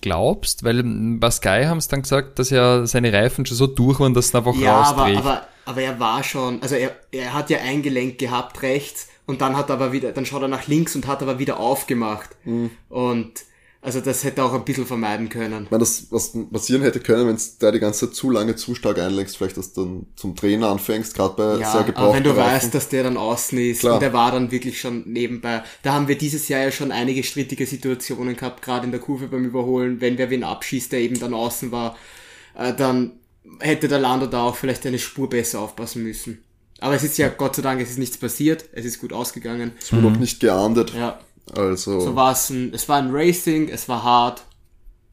Glaubst, 0.00 0.64
weil 0.64 0.82
bei 0.84 1.30
Sky 1.30 1.64
haben 1.66 1.78
es 1.78 1.88
dann 1.88 2.02
gesagt, 2.02 2.38
dass 2.38 2.50
ja 2.50 2.86
seine 2.86 3.12
Reifen 3.12 3.44
schon 3.44 3.56
so 3.56 3.66
durch 3.66 4.00
waren, 4.00 4.14
dass 4.14 4.32
er 4.32 4.38
einfach 4.38 4.54
ja, 4.54 4.80
rausträgt. 4.80 5.18
Aber, 5.18 5.30
aber, 5.30 5.46
aber 5.66 5.82
er 5.82 6.00
war 6.00 6.24
schon, 6.24 6.62
also 6.62 6.74
er, 6.74 6.96
er 7.12 7.34
hat 7.34 7.50
ja 7.50 7.58
ein 7.58 7.82
Gelenk 7.82 8.18
gehabt 8.18 8.62
rechts 8.62 9.08
und 9.26 9.40
dann 9.42 9.56
hat 9.56 9.68
er 9.68 9.74
aber 9.74 9.92
wieder, 9.92 10.12
dann 10.12 10.24
schaut 10.24 10.42
er 10.42 10.48
nach 10.48 10.66
links 10.66 10.96
und 10.96 11.06
hat 11.06 11.22
aber 11.22 11.38
wieder 11.38 11.60
aufgemacht. 11.60 12.30
Mhm. 12.44 12.70
Und 12.88 13.32
also 13.82 14.00
das 14.00 14.24
hätte 14.24 14.44
auch 14.44 14.52
ein 14.52 14.64
bisschen 14.64 14.84
vermeiden 14.84 15.30
können. 15.30 15.64
Ich 15.64 15.70
meine, 15.70 15.80
das, 15.80 16.08
was 16.10 16.32
passieren 16.52 16.82
hätte 16.82 17.00
können, 17.00 17.26
wenn 17.26 17.36
es 17.36 17.56
da 17.56 17.72
die 17.72 17.78
ganze 17.78 18.06
Zeit 18.06 18.14
zu 18.14 18.30
lange 18.30 18.54
zu 18.54 18.74
stark 18.74 18.98
einlenkst, 18.98 19.38
vielleicht 19.38 19.56
dass 19.56 19.72
du 19.72 19.84
dann 19.84 20.06
zum 20.16 20.36
Trainer 20.36 20.68
anfängst, 20.68 21.14
gerade 21.14 21.34
bei 21.34 21.60
ja, 21.60 21.72
sehr 21.72 21.84
gebrauchten 21.84 21.96
aber 21.96 22.14
wenn 22.14 22.24
du 22.24 22.30
Reifen. 22.30 22.52
weißt, 22.52 22.74
dass 22.74 22.90
der 22.90 23.04
dann 23.04 23.16
außen 23.16 23.58
ist 23.58 23.80
Klar. 23.80 23.94
und 23.94 24.02
der 24.02 24.12
war 24.12 24.32
dann 24.32 24.50
wirklich 24.50 24.78
schon 24.78 25.04
nebenbei. 25.06 25.62
Da 25.82 25.94
haben 25.94 26.08
wir 26.08 26.18
dieses 26.18 26.48
Jahr 26.48 26.60
ja 26.62 26.70
schon 26.70 26.92
einige 26.92 27.22
strittige 27.22 27.64
Situationen 27.66 28.36
gehabt, 28.36 28.60
gerade 28.60 28.84
in 28.84 28.92
der 28.92 29.00
Kurve 29.00 29.28
beim 29.28 29.46
Überholen, 29.46 30.02
wenn 30.02 30.18
wer 30.18 30.28
wen 30.28 30.44
abschießt, 30.44 30.92
der 30.92 31.00
eben 31.00 31.18
dann 31.18 31.32
außen 31.32 31.72
war, 31.72 31.96
äh, 32.58 32.74
dann 32.74 33.12
hätte 33.60 33.88
der 33.88 33.98
Lando 33.98 34.26
da 34.26 34.42
auch 34.42 34.56
vielleicht 34.56 34.84
eine 34.84 34.98
Spur 34.98 35.30
besser 35.30 35.60
aufpassen 35.60 36.02
müssen. 36.02 36.42
Aber 36.80 36.94
es 36.94 37.02
ist 37.02 37.18
ja, 37.18 37.28
Gott 37.28 37.56
sei 37.56 37.62
Dank, 37.62 37.80
es 37.80 37.90
ist 37.90 37.98
nichts 37.98 38.16
passiert. 38.16 38.64
Es 38.72 38.84
ist 38.84 39.00
gut 39.00 39.12
ausgegangen. 39.12 39.72
Es 39.80 39.92
wurde 39.92 40.08
mhm. 40.08 40.14
auch 40.14 40.18
nicht 40.18 40.40
geahndet. 40.40 40.94
Ja. 40.94 41.20
Also. 41.54 42.00
So 42.00 42.16
war 42.16 42.32
es 42.32 42.50
ein, 42.50 42.72
es 42.74 42.88
war 42.88 42.98
ein 42.98 43.10
Racing, 43.10 43.68
es 43.68 43.88
war 43.88 44.02
hart, 44.02 44.44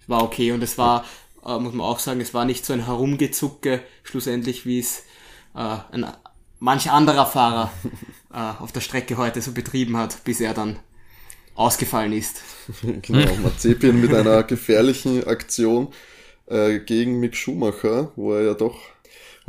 es 0.01 0.09
war 0.09 0.23
okay 0.23 0.51
und 0.51 0.63
es 0.63 0.77
war, 0.77 1.05
äh, 1.45 1.57
muss 1.59 1.73
man 1.73 1.85
auch 1.85 1.99
sagen, 1.99 2.21
es 2.21 2.33
war 2.33 2.45
nicht 2.45 2.65
so 2.65 2.73
ein 2.73 2.85
Herumgezucke, 2.85 3.81
schlussendlich, 4.03 4.65
wie 4.65 4.79
es 4.79 5.03
äh, 5.55 5.77
ein 5.91 6.05
manch 6.59 6.91
anderer 6.91 7.25
Fahrer 7.25 7.71
äh, 8.33 8.61
auf 8.61 8.71
der 8.71 8.81
Strecke 8.81 9.17
heute 9.17 9.41
so 9.41 9.51
betrieben 9.51 9.97
hat, 9.97 10.23
bis 10.23 10.39
er 10.39 10.53
dann 10.53 10.79
ausgefallen 11.55 12.13
ist. 12.13 12.41
genau, 13.01 13.35
Mazepin 13.43 13.99
mit 13.99 14.13
einer 14.13 14.43
gefährlichen 14.43 15.25
Aktion 15.25 15.89
äh, 16.45 16.79
gegen 16.79 17.19
Mick 17.19 17.35
Schumacher, 17.35 18.11
wo 18.15 18.33
er 18.33 18.43
ja 18.43 18.53
doch, 18.53 18.79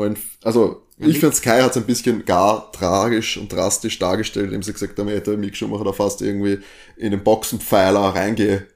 ein, 0.04 0.16
also 0.42 0.82
ich 0.98 1.20
finde 1.20 1.36
Sky 1.36 1.60
hat 1.60 1.72
es 1.72 1.76
ein 1.76 1.86
bisschen 1.86 2.24
gar 2.24 2.72
tragisch 2.72 3.36
und 3.36 3.52
drastisch 3.52 3.98
dargestellt, 3.98 4.46
indem 4.46 4.62
sie 4.62 4.72
gesagt 4.72 4.98
haben, 4.98 5.08
hätte 5.08 5.36
Mick 5.36 5.56
Schumacher 5.56 5.84
da 5.84 5.92
fast 5.92 6.22
irgendwie 6.22 6.58
in 6.96 7.12
den 7.12 7.22
Boxenpfeiler 7.22 8.00
reinge, 8.00 8.66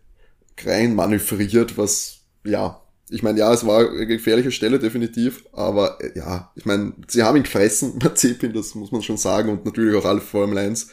rein 0.65 0.95
manövriert, 0.95 1.77
was 1.77 2.21
ja 2.45 2.83
ich 3.13 3.23
meine, 3.23 3.39
ja, 3.39 3.53
es 3.53 3.67
war 3.67 3.91
eine 3.91 4.07
gefährliche 4.07 4.51
Stelle 4.51 4.79
definitiv, 4.79 5.45
aber 5.53 5.99
äh, 6.01 6.19
ja, 6.19 6.51
ich 6.57 6.65
meine, 6.65 6.95
sie 7.09 7.23
haben 7.23 7.37
ihn 7.37 7.43
gefressen, 7.43 7.99
Mazepin, 8.03 8.55
das 8.55 8.75
muss 8.75 8.91
man 8.91 9.03
schon 9.03 9.19
sagen, 9.19 9.51
und 9.51 9.67
natürlich 9.67 9.95
auch 9.95 10.07
alle 10.07 10.23
Formel 10.23 10.57
1 10.57 10.89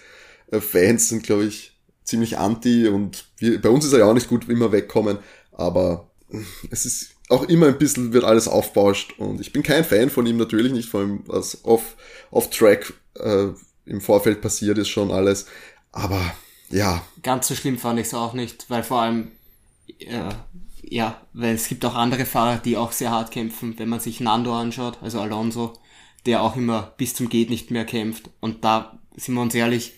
äh, 0.52 0.60
Fans 0.60 1.10
sind, 1.10 1.24
glaube 1.24 1.46
ich, 1.46 1.80
ziemlich 2.04 2.38
anti 2.38 2.88
und 2.88 3.26
wir, 3.38 3.62
bei 3.62 3.70
uns 3.70 3.86
ist 3.86 3.94
er 3.94 4.00
ja 4.00 4.06
auch 4.06 4.14
nicht 4.14 4.28
gut 4.28 4.50
immer 4.50 4.72
wegkommen, 4.72 5.20
aber 5.54 6.12
äh, 6.30 6.40
es 6.70 6.86
ist 6.86 7.12
auch 7.30 7.44
immer 7.44 7.68
ein 7.68 7.78
bisschen 7.78 8.14
wird 8.14 8.24
alles 8.24 8.48
aufbauscht 8.48 9.14
und 9.18 9.40
ich 9.40 9.54
bin 9.54 9.64
kein 9.64 9.84
Fan 9.84 10.10
von 10.10 10.26
ihm 10.26 10.38
natürlich 10.38 10.72
nicht, 10.72 10.90
vor 10.90 11.02
allem 11.02 11.24
was 11.26 11.64
off, 11.64 11.96
off 12.32 12.50
Track 12.50 12.94
äh, 13.16 13.48
im 13.86 14.02
Vorfeld 14.02 14.42
passiert 14.42 14.78
ist 14.78 14.90
schon 14.90 15.12
alles, 15.12 15.46
aber 15.92 16.22
ja. 16.70 17.04
Ganz 17.24 17.48
so 17.48 17.56
schlimm 17.56 17.78
fand 17.78 18.00
ich 18.00 18.08
es 18.08 18.14
auch 18.14 18.34
nicht, 18.34 18.70
weil 18.70 18.84
vor 18.84 19.02
allem 19.02 19.32
äh, 20.00 20.30
ja, 20.90 21.22
weil 21.34 21.56
es 21.56 21.68
gibt 21.68 21.86
auch 21.86 21.96
andere 21.96 22.26
Fahrer, 22.26 22.58
die 22.58 22.78
auch 22.78 22.92
sehr 22.92 23.12
hart 23.12 23.32
kämpfen. 23.32 23.78
Wenn 23.78 23.90
man 23.90 24.00
sich 24.00 24.20
Nando 24.20 24.56
anschaut, 24.56 24.98
also 25.02 25.20
Alonso, 25.20 25.74
der 26.26 26.42
auch 26.42 26.56
immer 26.56 26.94
bis 26.98 27.14
zum 27.14 27.30
Geht 27.30 27.50
nicht 27.50 27.72
mehr 27.72 27.86
kämpft. 27.86 28.30
Und 28.40 28.64
da 28.64 29.00
sind 29.16 29.36
wir 29.36 29.42
uns 29.42 29.56
ehrlich, 29.56 29.94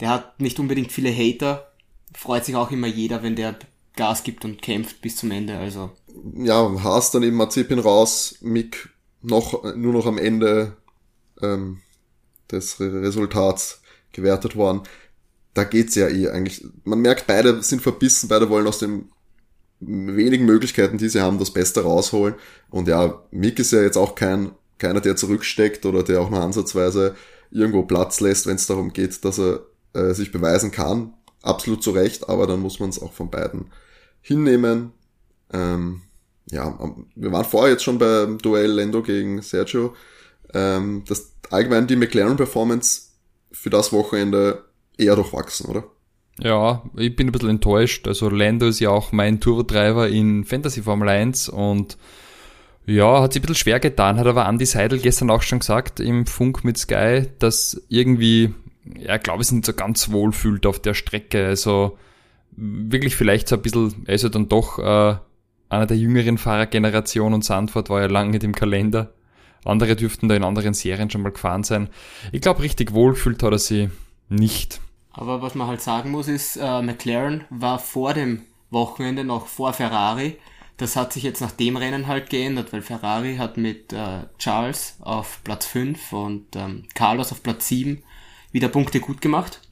der 0.00 0.10
hat 0.10 0.40
nicht 0.40 0.58
unbedingt 0.58 0.92
viele 0.92 1.14
Hater. 1.14 1.72
Freut 2.14 2.44
sich 2.44 2.56
auch 2.56 2.70
immer 2.70 2.86
jeder, 2.86 3.22
wenn 3.22 3.36
der 3.36 3.58
Gas 3.94 4.24
gibt 4.24 4.44
und 4.44 4.62
kämpft 4.62 5.00
bis 5.00 5.16
zum 5.16 5.30
Ende. 5.30 5.58
Also 5.58 5.90
ja, 6.34 6.82
Haas 6.82 7.10
dann 7.10 7.22
eben 7.22 7.36
Mazepin 7.36 7.78
raus, 7.78 8.36
Mick 8.40 8.90
noch 9.22 9.74
nur 9.74 9.92
noch 9.92 10.06
am 10.06 10.18
Ende 10.18 10.76
ähm, 11.42 11.80
des 12.50 12.80
Resultats 12.80 13.80
gewertet 14.12 14.56
worden. 14.56 14.82
Da 15.54 15.64
geht's 15.64 15.94
ja 15.94 16.08
eh 16.08 16.28
eigentlich. 16.28 16.64
Man 16.84 17.00
merkt, 17.00 17.26
beide 17.26 17.62
sind 17.62 17.82
verbissen, 17.82 18.28
beide 18.28 18.50
wollen 18.50 18.66
aus 18.66 18.78
dem 18.78 19.10
wenigen 19.80 20.46
Möglichkeiten, 20.46 20.98
die 20.98 21.08
sie 21.08 21.20
haben, 21.20 21.38
das 21.38 21.52
Beste 21.52 21.82
rausholen. 21.82 22.34
Und 22.70 22.88
ja, 22.88 23.22
Mick 23.30 23.58
ist 23.58 23.72
ja 23.72 23.82
jetzt 23.82 23.96
auch 23.96 24.14
kein, 24.14 24.52
keiner, 24.78 25.00
der 25.00 25.16
zurücksteckt 25.16 25.84
oder 25.86 26.02
der 26.02 26.20
auch 26.20 26.30
nur 26.30 26.40
ansatzweise 26.40 27.14
irgendwo 27.50 27.82
Platz 27.82 28.20
lässt, 28.20 28.46
wenn 28.46 28.56
es 28.56 28.66
darum 28.66 28.92
geht, 28.92 29.24
dass 29.24 29.38
er 29.38 29.66
äh, 29.92 30.14
sich 30.14 30.32
beweisen 30.32 30.70
kann. 30.70 31.14
Absolut 31.42 31.82
zu 31.82 31.90
Recht, 31.90 32.28
aber 32.28 32.46
dann 32.46 32.60
muss 32.60 32.80
man 32.80 32.90
es 32.90 33.00
auch 33.00 33.12
von 33.12 33.30
beiden 33.30 33.66
hinnehmen. 34.20 34.92
Ähm, 35.52 36.02
ja, 36.50 36.78
wir 37.14 37.32
waren 37.32 37.44
vorher 37.44 37.72
jetzt 37.72 37.84
schon 37.84 37.98
beim 37.98 38.38
Duell 38.38 38.70
Lendo 38.70 39.02
gegen 39.02 39.42
Sergio. 39.42 39.94
Ähm, 40.54 41.02
das 41.08 41.32
allgemein 41.50 41.86
die 41.86 41.96
McLaren-Performance 41.96 43.08
für 43.52 43.70
das 43.70 43.92
Wochenende 43.92 44.64
eher 44.96 45.16
durchwachsen, 45.16 45.66
oder? 45.66 45.84
Ja, 46.38 46.84
ich 46.96 47.16
bin 47.16 47.28
ein 47.28 47.32
bisschen 47.32 47.50
enttäuscht. 47.50 48.06
Also 48.06 48.28
Lando 48.28 48.66
ist 48.66 48.80
ja 48.80 48.90
auch 48.90 49.12
mein 49.12 49.40
Turbo-Treiber 49.40 50.08
in 50.08 50.44
Fantasy 50.44 50.82
Formel 50.82 51.08
1 51.08 51.48
und 51.48 51.96
ja, 52.86 53.22
hat 53.22 53.32
sich 53.32 53.40
ein 53.40 53.46
bisschen 53.46 53.56
schwer 53.56 53.80
getan, 53.80 54.18
hat 54.18 54.26
aber 54.26 54.46
Andy 54.46 54.64
Seidel 54.64 55.00
gestern 55.00 55.30
auch 55.30 55.42
schon 55.42 55.58
gesagt 55.58 55.98
im 55.98 56.26
Funk 56.26 56.62
mit 56.62 56.78
Sky, 56.78 57.26
dass 57.40 57.82
irgendwie, 57.88 58.54
ja, 58.96 59.16
glaube 59.16 59.42
ich, 59.42 59.50
nicht 59.50 59.66
so 59.66 59.72
ganz 59.72 60.12
wohl 60.12 60.30
fühlt 60.32 60.66
auf 60.66 60.78
der 60.78 60.94
Strecke. 60.94 61.46
Also 61.46 61.98
wirklich 62.52 63.16
vielleicht 63.16 63.48
so 63.48 63.56
ein 63.56 63.62
bisschen, 63.62 64.06
ja 64.06 64.28
dann 64.28 64.48
doch 64.48 64.78
äh, 64.78 65.16
einer 65.68 65.86
der 65.86 65.96
jüngeren 65.96 66.38
Fahrergeneration 66.38 67.34
und 67.34 67.44
Sandford 67.44 67.90
war 67.90 68.00
ja 68.00 68.06
lange 68.06 68.30
nicht 68.30 68.44
im 68.44 68.54
Kalender. 68.54 69.12
Andere 69.64 69.96
dürften 69.96 70.28
da 70.28 70.36
in 70.36 70.44
anderen 70.44 70.74
Serien 70.74 71.10
schon 71.10 71.22
mal 71.22 71.32
gefahren 71.32 71.64
sein. 71.64 71.88
Ich 72.32 72.40
glaube, 72.40 72.62
richtig 72.62 72.92
wohl 72.92 73.14
fühlt 73.14 73.42
hat 73.42 73.52
er 73.52 73.58
sie 73.58 73.90
nicht. 74.28 74.80
Aber 75.12 75.42
was 75.42 75.54
man 75.54 75.66
halt 75.66 75.80
sagen 75.80 76.10
muss, 76.10 76.28
ist, 76.28 76.56
äh, 76.56 76.82
McLaren 76.82 77.44
war 77.50 77.78
vor 77.78 78.14
dem 78.14 78.42
Wochenende 78.70 79.24
noch 79.24 79.46
vor 79.46 79.72
Ferrari. 79.72 80.38
Das 80.76 80.94
hat 80.94 81.12
sich 81.12 81.22
jetzt 81.22 81.40
nach 81.40 81.52
dem 81.52 81.76
Rennen 81.76 82.06
halt 82.06 82.28
geändert, 82.28 82.72
weil 82.72 82.82
Ferrari 82.82 83.36
hat 83.36 83.56
mit 83.56 83.92
äh, 83.92 84.24
Charles 84.38 84.98
auf 85.00 85.40
Platz 85.42 85.66
5 85.66 86.12
und 86.12 86.54
ähm, 86.54 86.84
Carlos 86.94 87.32
auf 87.32 87.42
Platz 87.42 87.66
7 87.68 88.02
wieder 88.52 88.68
Punkte 88.68 89.00
gut 89.00 89.20
gemacht 89.20 89.62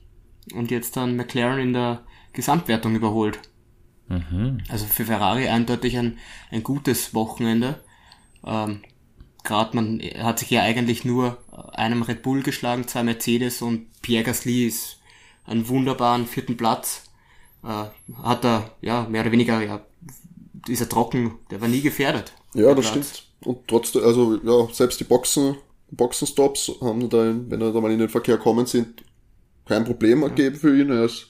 und 0.54 0.70
jetzt 0.70 0.96
dann 0.96 1.16
McLaren 1.16 1.58
in 1.58 1.72
der 1.74 2.02
Gesamtwertung 2.32 2.94
überholt. 2.96 3.38
Mhm. 4.08 4.58
Also 4.68 4.86
für 4.86 5.04
Ferrari 5.04 5.48
eindeutig 5.48 5.96
ein, 5.96 6.18
ein 6.50 6.62
gutes 6.62 7.14
Wochenende. 7.14 7.80
Ähm, 8.44 8.82
Gerade 9.42 9.76
man 9.76 10.00
hat 10.18 10.38
sich 10.38 10.50
ja 10.50 10.62
eigentlich 10.62 11.04
nur 11.04 11.38
einem 11.74 12.02
Red 12.02 12.22
Bull 12.22 12.42
geschlagen, 12.42 12.88
zwei 12.88 13.02
Mercedes 13.02 13.60
und 13.60 13.86
Pierre 14.00 14.24
Gasly 14.24 14.66
ist 14.66 15.00
einen 15.44 15.68
wunderbaren 15.68 16.26
vierten 16.26 16.56
Platz. 16.56 17.10
Äh, 17.62 17.84
hat 18.22 18.44
er, 18.44 18.70
ja, 18.80 19.06
mehr 19.08 19.22
oder 19.22 19.32
weniger, 19.32 19.62
ja, 19.62 19.80
ist 20.68 20.80
er 20.80 20.88
trocken, 20.88 21.32
der 21.50 21.60
war 21.60 21.68
nie 21.68 21.82
gefährdet. 21.82 22.32
Ja, 22.54 22.74
das 22.74 22.90
Platz. 22.90 23.08
stimmt. 23.08 23.28
Und 23.44 23.68
trotzdem, 23.68 24.04
also, 24.04 24.38
ja, 24.42 24.72
selbst 24.72 25.00
die 25.00 25.04
Boxen, 25.04 25.56
Boxenstops 25.90 26.72
haben 26.80 27.08
da, 27.10 27.34
wenn 27.48 27.60
er 27.60 27.72
da 27.72 27.80
mal 27.80 27.92
in 27.92 27.98
den 27.98 28.08
Verkehr 28.08 28.38
kommen 28.38 28.64
sind, 28.66 29.02
kein 29.66 29.84
Problem 29.84 30.22
ja. 30.22 30.28
ergeben 30.28 30.56
für 30.56 30.78
ihn. 30.78 30.90
Er 30.90 31.04
ist 31.04 31.28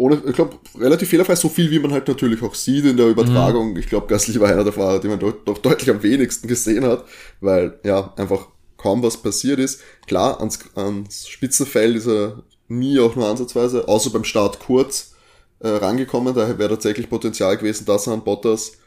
ohne, 0.00 0.22
ich 0.26 0.32
glaube, 0.32 0.56
relativ 0.78 1.10
fehlerfrei, 1.10 1.36
so 1.36 1.50
viel 1.50 1.70
wie 1.70 1.78
man 1.78 1.92
halt 1.92 2.08
natürlich 2.08 2.42
auch 2.42 2.54
sieht 2.54 2.86
in 2.86 2.96
der 2.96 3.08
Übertragung. 3.08 3.72
Mhm. 3.72 3.76
Ich 3.76 3.86
glaube, 3.86 4.06
Gasly 4.06 4.40
war 4.40 4.48
einer 4.48 4.64
der 4.64 4.72
Fahrer, 4.72 4.98
die 4.98 5.08
man 5.08 5.18
doch, 5.18 5.34
doch 5.44 5.58
deutlich 5.58 5.90
am 5.90 6.02
wenigsten 6.02 6.48
gesehen 6.48 6.86
hat, 6.86 7.04
weil 7.42 7.78
ja 7.84 8.14
einfach 8.16 8.48
kaum 8.78 9.02
was 9.02 9.18
passiert 9.18 9.58
ist. 9.58 9.82
Klar, 10.06 10.40
ans, 10.40 10.58
ans 10.74 11.28
Spitzenfeld 11.28 11.96
ist 11.96 12.06
er 12.06 12.42
nie 12.66 12.98
auch 12.98 13.14
nur 13.14 13.28
ansatzweise, 13.28 13.88
außer 13.88 14.08
beim 14.08 14.24
Start 14.24 14.58
kurz, 14.60 15.12
äh, 15.58 15.68
rangekommen. 15.68 16.34
Daher 16.34 16.58
wäre 16.58 16.70
tatsächlich 16.70 17.10
Potenzial 17.10 17.58
gewesen, 17.58 17.84
dass 17.84 18.06
er 18.06 18.14
an 18.14 18.24
Bottas 18.24 18.78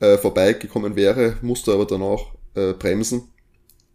äh, 0.00 0.16
vorbeigekommen 0.16 0.96
wäre, 0.96 1.36
musste 1.42 1.74
aber 1.74 1.84
dann 1.84 2.00
auch 2.00 2.32
äh, 2.54 2.72
bremsen 2.72 3.24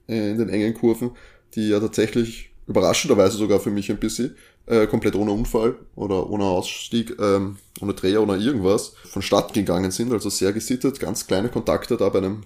äh, 0.08 0.30
in 0.30 0.38
den 0.38 0.50
engen 0.50 0.76
Kurven, 0.76 1.10
die 1.56 1.70
ja 1.70 1.80
tatsächlich 1.80 2.52
überraschenderweise 2.68 3.38
sogar 3.38 3.60
für 3.60 3.72
mich 3.72 3.90
ein 3.90 3.98
bisschen 3.98 4.36
äh, 4.66 4.88
komplett 4.88 5.16
ohne 5.16 5.32
Unfall 5.32 5.76
oder 5.96 6.30
ohne 6.30 6.44
Ausstieg, 6.44 7.18
ähm, 7.20 7.58
ohne 7.82 7.94
Dreher 7.94 8.22
oder 8.22 8.36
irgendwas 8.36 8.94
vonstatten 9.06 9.54
gegangen 9.54 9.92
sind. 9.92 10.12
Also 10.12 10.30
sehr 10.30 10.54
gesittet, 10.54 11.00
ganz 11.00 11.28
kleine 11.28 11.50
Kontakte 11.50 11.98
da 11.98 12.10
bei 12.10 12.20
einem 12.20 12.44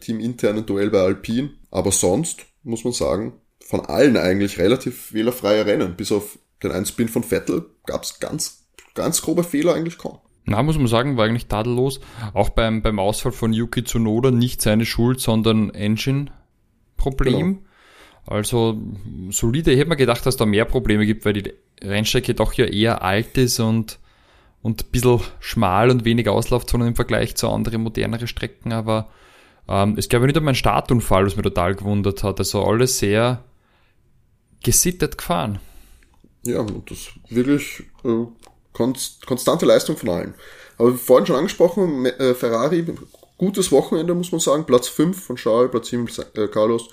teaminternen 0.00 0.66
Duell 0.66 0.90
bei 0.90 1.00
Alpine. 1.00 1.50
Aber 1.70 1.92
sonst 1.92 2.46
muss 2.62 2.84
man 2.84 2.92
sagen, 2.92 3.34
von 3.64 3.80
allen 3.80 4.16
eigentlich 4.16 4.58
relativ 4.58 5.06
fehlerfreie 5.06 5.66
Rennen. 5.66 5.96
Bis 5.96 6.12
auf 6.12 6.38
den 6.62 6.72
einen 6.72 6.86
Spin 6.86 7.08
von 7.08 7.22
Vettel 7.24 7.66
gab 7.84 8.04
es 8.04 8.20
ganz, 8.20 8.66
ganz 8.94 9.20
grobe 9.22 9.44
Fehler 9.44 9.74
eigentlich 9.74 9.98
kaum. 9.98 10.18
Na, 10.44 10.62
muss 10.62 10.78
man 10.78 10.86
sagen, 10.86 11.16
war 11.16 11.24
eigentlich 11.24 11.48
tadellos. 11.48 12.00
Auch 12.32 12.50
beim, 12.50 12.80
beim 12.80 13.00
Ausfall 13.00 13.32
von 13.32 13.52
Yuki 13.52 13.82
Tsunoda 13.82 14.30
nicht 14.30 14.62
seine 14.62 14.86
Schuld, 14.86 15.20
sondern 15.20 15.70
Engine-Problem. 15.70 17.54
Genau. 17.54 17.65
Also 18.26 18.80
solide. 19.30 19.72
Ich 19.72 19.78
hätte 19.78 19.88
mir 19.88 19.96
gedacht, 19.96 20.26
dass 20.26 20.36
da 20.36 20.46
mehr 20.46 20.64
Probleme 20.64 21.06
gibt, 21.06 21.24
weil 21.24 21.34
die 21.34 21.52
Rennstrecke 21.82 22.34
doch 22.34 22.52
ja 22.54 22.64
eher 22.66 23.02
alt 23.02 23.38
ist 23.38 23.60
und, 23.60 23.98
und 24.62 24.84
ein 24.84 24.90
bisschen 24.90 25.20
schmal 25.38 25.90
und 25.90 26.04
wenig 26.04 26.28
Auslaufzonen 26.28 26.88
im 26.88 26.96
Vergleich 26.96 27.36
zu 27.36 27.48
anderen 27.48 27.82
moderneren 27.82 28.26
Strecken. 28.26 28.72
Aber 28.72 29.08
ähm, 29.68 29.94
es 29.96 30.08
gab 30.08 30.20
ja 30.22 30.26
nicht 30.26 30.36
einmal 30.36 30.52
einen 30.52 30.56
Startunfall, 30.56 31.24
was 31.24 31.36
mich 31.36 31.44
total 31.44 31.76
gewundert 31.76 32.24
hat. 32.24 32.40
Also 32.40 32.64
alles 32.64 32.98
sehr 32.98 33.44
gesittet 34.62 35.18
gefahren. 35.18 35.60
Ja, 36.44 36.60
und 36.60 36.90
das 36.90 37.10
wirklich 37.28 37.84
äh, 38.04 38.26
konst 38.72 39.24
konstante 39.26 39.66
Leistung 39.66 39.96
von 39.96 40.08
allen. 40.08 40.34
Aber 40.78 40.94
vorhin 40.94 41.26
schon 41.26 41.36
angesprochen, 41.36 42.06
äh, 42.06 42.34
Ferrari, 42.34 42.84
gutes 43.38 43.72
Wochenende, 43.72 44.14
muss 44.14 44.32
man 44.32 44.40
sagen. 44.40 44.64
Platz 44.64 44.88
5 44.88 45.24
von 45.24 45.36
Charles, 45.36 45.70
Platz 45.70 45.88
7 45.88 46.08
äh, 46.34 46.48
Carlos. 46.48 46.88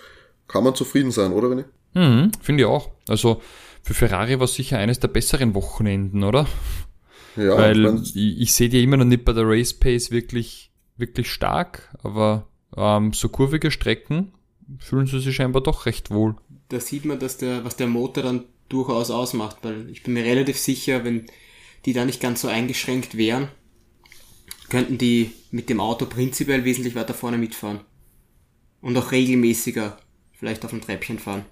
Kann 0.48 0.64
man 0.64 0.76
zufrieden 0.76 1.12
sein, 1.12 1.32
oder 1.32 1.48
René? 1.50 1.66
Mhm, 1.94 2.32
finde 2.42 2.64
ich 2.64 2.68
auch. 2.68 2.92
Also 3.08 3.42
für 3.82 3.94
Ferrari 3.94 4.40
war 4.40 4.46
es 4.46 4.56
sicher 4.56 4.78
eines 4.78 5.00
der 5.00 5.08
besseren 5.08 5.54
Wochenenden, 5.56 6.24
oder? 6.24 6.48
Ja, 7.36 7.58
Weil 7.58 8.02
ich, 8.04 8.16
ich 8.16 8.54
sehe 8.54 8.70
die 8.70 8.84
immer 8.84 8.98
noch 8.98 9.06
nicht 9.06 9.26
bei 9.26 9.34
der 9.34 9.48
Race 9.48 9.74
Pace 9.74 10.12
wirklich, 10.12 10.72
wirklich 10.98 11.32
stark, 11.32 11.96
aber 12.04 12.48
ähm, 12.78 13.14
so 13.14 13.30
kurvige 13.30 13.72
Strecken 13.72 14.34
fühlen 14.80 15.08
sie 15.08 15.20
sich 15.20 15.36
scheinbar 15.36 15.64
doch 15.64 15.86
recht 15.86 16.12
wohl 16.12 16.36
da 16.74 16.80
sieht 16.80 17.06
man, 17.06 17.20
dass 17.20 17.38
der, 17.38 17.64
was 17.64 17.76
der 17.76 17.88
Motor 17.88 18.24
dann 18.24 18.46
durchaus 18.70 19.12
ausmacht, 19.12 19.58
weil 19.62 19.90
ich 19.90 20.04
bin 20.04 20.14
mir 20.14 20.24
relativ 20.24 20.58
sicher, 20.58 21.04
wenn 21.04 21.28
die 21.86 21.94
da 21.94 22.06
nicht 22.06 22.22
ganz 22.22 22.42
so 22.42 22.48
eingeschränkt 22.48 23.16
wären, 23.16 23.50
könnten 24.70 24.98
die 24.98 25.32
mit 25.52 25.70
dem 25.70 25.80
Auto 25.80 26.06
prinzipiell 26.06 26.66
wesentlich 26.66 26.96
weiter 26.96 27.14
vorne 27.14 27.38
mitfahren. 27.38 27.82
Und 28.82 28.98
auch 28.98 29.12
regelmäßiger 29.12 29.98
vielleicht 30.44 30.66
auf 30.66 30.72
dem 30.72 30.82
Treppchen 30.82 31.20
fahren. 31.20 31.46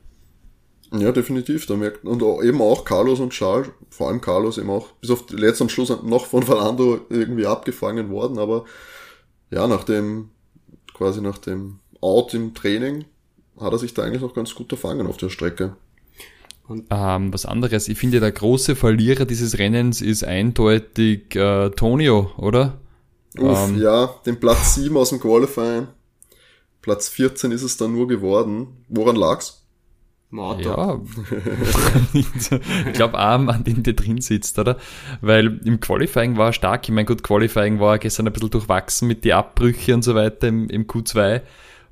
Ja, 0.93 1.13
definitiv. 1.13 1.65
Da 1.65 1.77
merkt, 1.77 2.03
und 2.03 2.21
eben 2.43 2.61
auch 2.61 2.83
Carlos 2.83 3.21
und 3.21 3.31
Charles, 3.31 3.69
vor 3.89 4.09
allem 4.09 4.19
Carlos 4.19 4.57
eben 4.57 4.69
auch, 4.69 4.91
bis 4.99 5.09
auf 5.09 5.29
letzten 5.29 5.69
Schluss 5.69 5.93
noch 6.03 6.25
von 6.25 6.43
Fernando 6.43 6.99
irgendwie 7.09 7.45
abgefangen 7.45 8.09
worden, 8.09 8.37
aber 8.37 8.65
ja, 9.49 9.65
nach 9.65 9.85
dem, 9.85 10.29
quasi 10.93 11.21
nach 11.21 11.37
dem 11.37 11.79
Out 12.01 12.33
im 12.33 12.53
Training 12.53 13.05
hat 13.57 13.71
er 13.71 13.79
sich 13.79 13.93
da 13.93 14.03
eigentlich 14.03 14.21
noch 14.21 14.33
ganz 14.33 14.53
gut 14.55 14.69
erfangen 14.73 15.07
auf 15.07 15.15
der 15.15 15.29
Strecke. 15.29 15.77
Ähm, 16.89 17.33
was 17.33 17.45
anderes, 17.45 17.87
ich 17.87 17.97
finde, 17.97 18.19
der 18.19 18.31
große 18.33 18.75
Verlierer 18.75 19.23
dieses 19.23 19.57
Rennens 19.57 20.01
ist 20.01 20.25
eindeutig 20.25 21.33
äh, 21.35 21.69
Tonio, 21.69 22.31
oder? 22.35 22.79
Uff, 23.37 23.69
ähm, 23.69 23.81
ja, 23.81 24.13
den 24.25 24.37
Platz 24.37 24.75
7 24.75 24.97
aus 24.97 25.11
dem 25.11 25.21
Qualifying. 25.21 25.87
Platz 26.81 27.09
14 27.09 27.51
ist 27.51 27.63
es 27.63 27.77
dann 27.77 27.93
nur 27.93 28.07
geworden. 28.07 28.85
Woran 28.89 29.15
lag's? 29.15 29.57
Motor. 30.31 31.03
Ja, 32.13 32.19
ich 32.87 32.93
glaube 32.93 33.19
auch 33.19 33.47
an 33.47 33.63
dem 33.65 33.83
der 33.83 33.93
drin 33.93 34.21
sitzt, 34.21 34.57
oder? 34.59 34.77
Weil 35.19 35.59
im 35.65 35.81
Qualifying 35.81 36.37
war 36.37 36.47
er 36.47 36.53
stark. 36.53 36.83
Ich 36.85 36.95
meine, 36.95 37.05
gut, 37.05 37.21
Qualifying 37.21 37.79
war 37.79 37.99
gestern 37.99 38.27
ein 38.27 38.33
bisschen 38.33 38.49
durchwachsen 38.49 39.09
mit 39.09 39.25
den 39.25 39.33
Abbrüchen 39.33 39.95
und 39.95 40.03
so 40.03 40.15
weiter 40.15 40.47
im, 40.47 40.69
im 40.69 40.87
Q2 40.87 41.41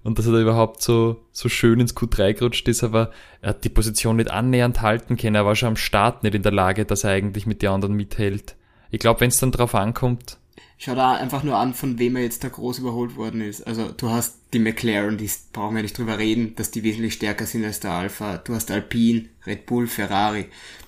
und 0.03 0.17
dass 0.17 0.25
er 0.25 0.33
da 0.33 0.39
überhaupt 0.39 0.81
so, 0.81 1.25
so 1.31 1.49
schön 1.49 1.79
ins 1.79 1.95
Q3 1.95 2.33
gerutscht 2.33 2.67
ist, 2.67 2.83
aber 2.83 3.11
er 3.41 3.49
hat 3.49 3.63
die 3.63 3.69
Position 3.69 4.15
nicht 4.15 4.31
annähernd 4.31 4.81
halten 4.81 5.17
können. 5.17 5.35
Er 5.35 5.45
war 5.45 5.55
schon 5.55 5.69
am 5.69 5.75
Start 5.75 6.23
nicht 6.23 6.35
in 6.35 6.43
der 6.43 6.53
Lage, 6.53 6.85
dass 6.85 7.03
er 7.03 7.11
eigentlich 7.11 7.45
mit 7.45 7.61
den 7.61 7.69
anderen 7.69 7.95
mithält. 7.95 8.55
Ich 8.91 8.99
glaube, 8.99 9.21
wenn 9.21 9.29
es 9.29 9.39
dann 9.39 9.51
drauf 9.51 9.75
ankommt. 9.75 10.37
Schau 10.81 10.95
da 10.95 11.11
einfach 11.11 11.43
nur 11.43 11.57
an, 11.57 11.73
von 11.73 11.99
wem 11.99 12.15
er 12.15 12.23
jetzt 12.23 12.41
da 12.45 12.47
groß 12.47 12.79
überholt 12.79 13.17
worden 13.17 13.41
ist. 13.41 13.67
Also 13.67 13.91
du 13.91 14.09
hast 14.09 14.37
die 14.53 14.59
McLaren, 14.59 15.17
die 15.17 15.29
brauchen 15.51 15.75
wir 15.75 15.81
nicht 15.81 15.97
drüber 15.97 16.17
reden, 16.17 16.55
dass 16.55 16.71
die 16.71 16.83
wesentlich 16.83 17.15
stärker 17.15 17.45
sind 17.45 17.65
als 17.65 17.81
der 17.81 17.91
Alpha. 17.91 18.37
Du 18.37 18.55
hast 18.55 18.71
Alpine, 18.71 19.25
Red 19.45 19.65
Bull, 19.65 19.87
Ferrari. 19.87 20.45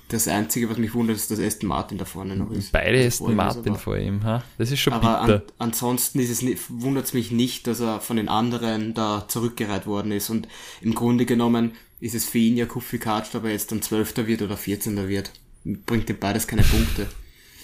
Das 0.07 0.29
Einzige, 0.29 0.69
was 0.69 0.77
mich 0.77 0.93
wundert, 0.93 1.17
ist, 1.17 1.29
dass 1.29 1.41
Aston 1.41 1.67
Martin 1.67 1.97
da 1.97 2.05
vorne 2.05 2.37
noch 2.37 2.51
ist. 2.51 2.71
Beide 2.71 3.05
Aston 3.05 3.35
Martin 3.35 3.75
vor 3.75 3.97
ihm, 3.97 4.23
ha? 4.23 4.43
Das 4.57 4.71
ist 4.71 4.79
schon 4.79 4.93
aber 4.93 5.25
bitter. 5.25 5.35
An, 5.35 5.41
ansonsten 5.57 6.19
ist 6.19 6.41
es 6.41 6.57
wundert 6.69 7.05
es 7.05 7.13
mich 7.13 7.31
nicht, 7.31 7.67
dass 7.67 7.81
er 7.81 7.99
von 7.99 8.15
den 8.15 8.29
anderen 8.29 8.93
da 8.93 9.25
zurückgereiht 9.27 9.87
worden 9.87 10.13
ist. 10.13 10.29
Und 10.29 10.47
im 10.79 10.95
Grunde 10.95 11.25
genommen 11.25 11.73
ist 11.99 12.15
es 12.15 12.25
für 12.25 12.37
ihn 12.37 12.55
ja 12.55 12.65
Kuffikatscht, 12.65 13.35
ob 13.35 13.43
er 13.43 13.51
jetzt 13.51 13.73
dann 13.73 13.81
Zwölfter 13.81 14.25
wird 14.25 14.41
oder 14.41 14.55
Vierzehnter 14.55 15.09
wird. 15.09 15.33
Bringt 15.65 16.09
ihm 16.09 16.17
beides 16.17 16.47
keine 16.47 16.63
Punkte. 16.63 17.07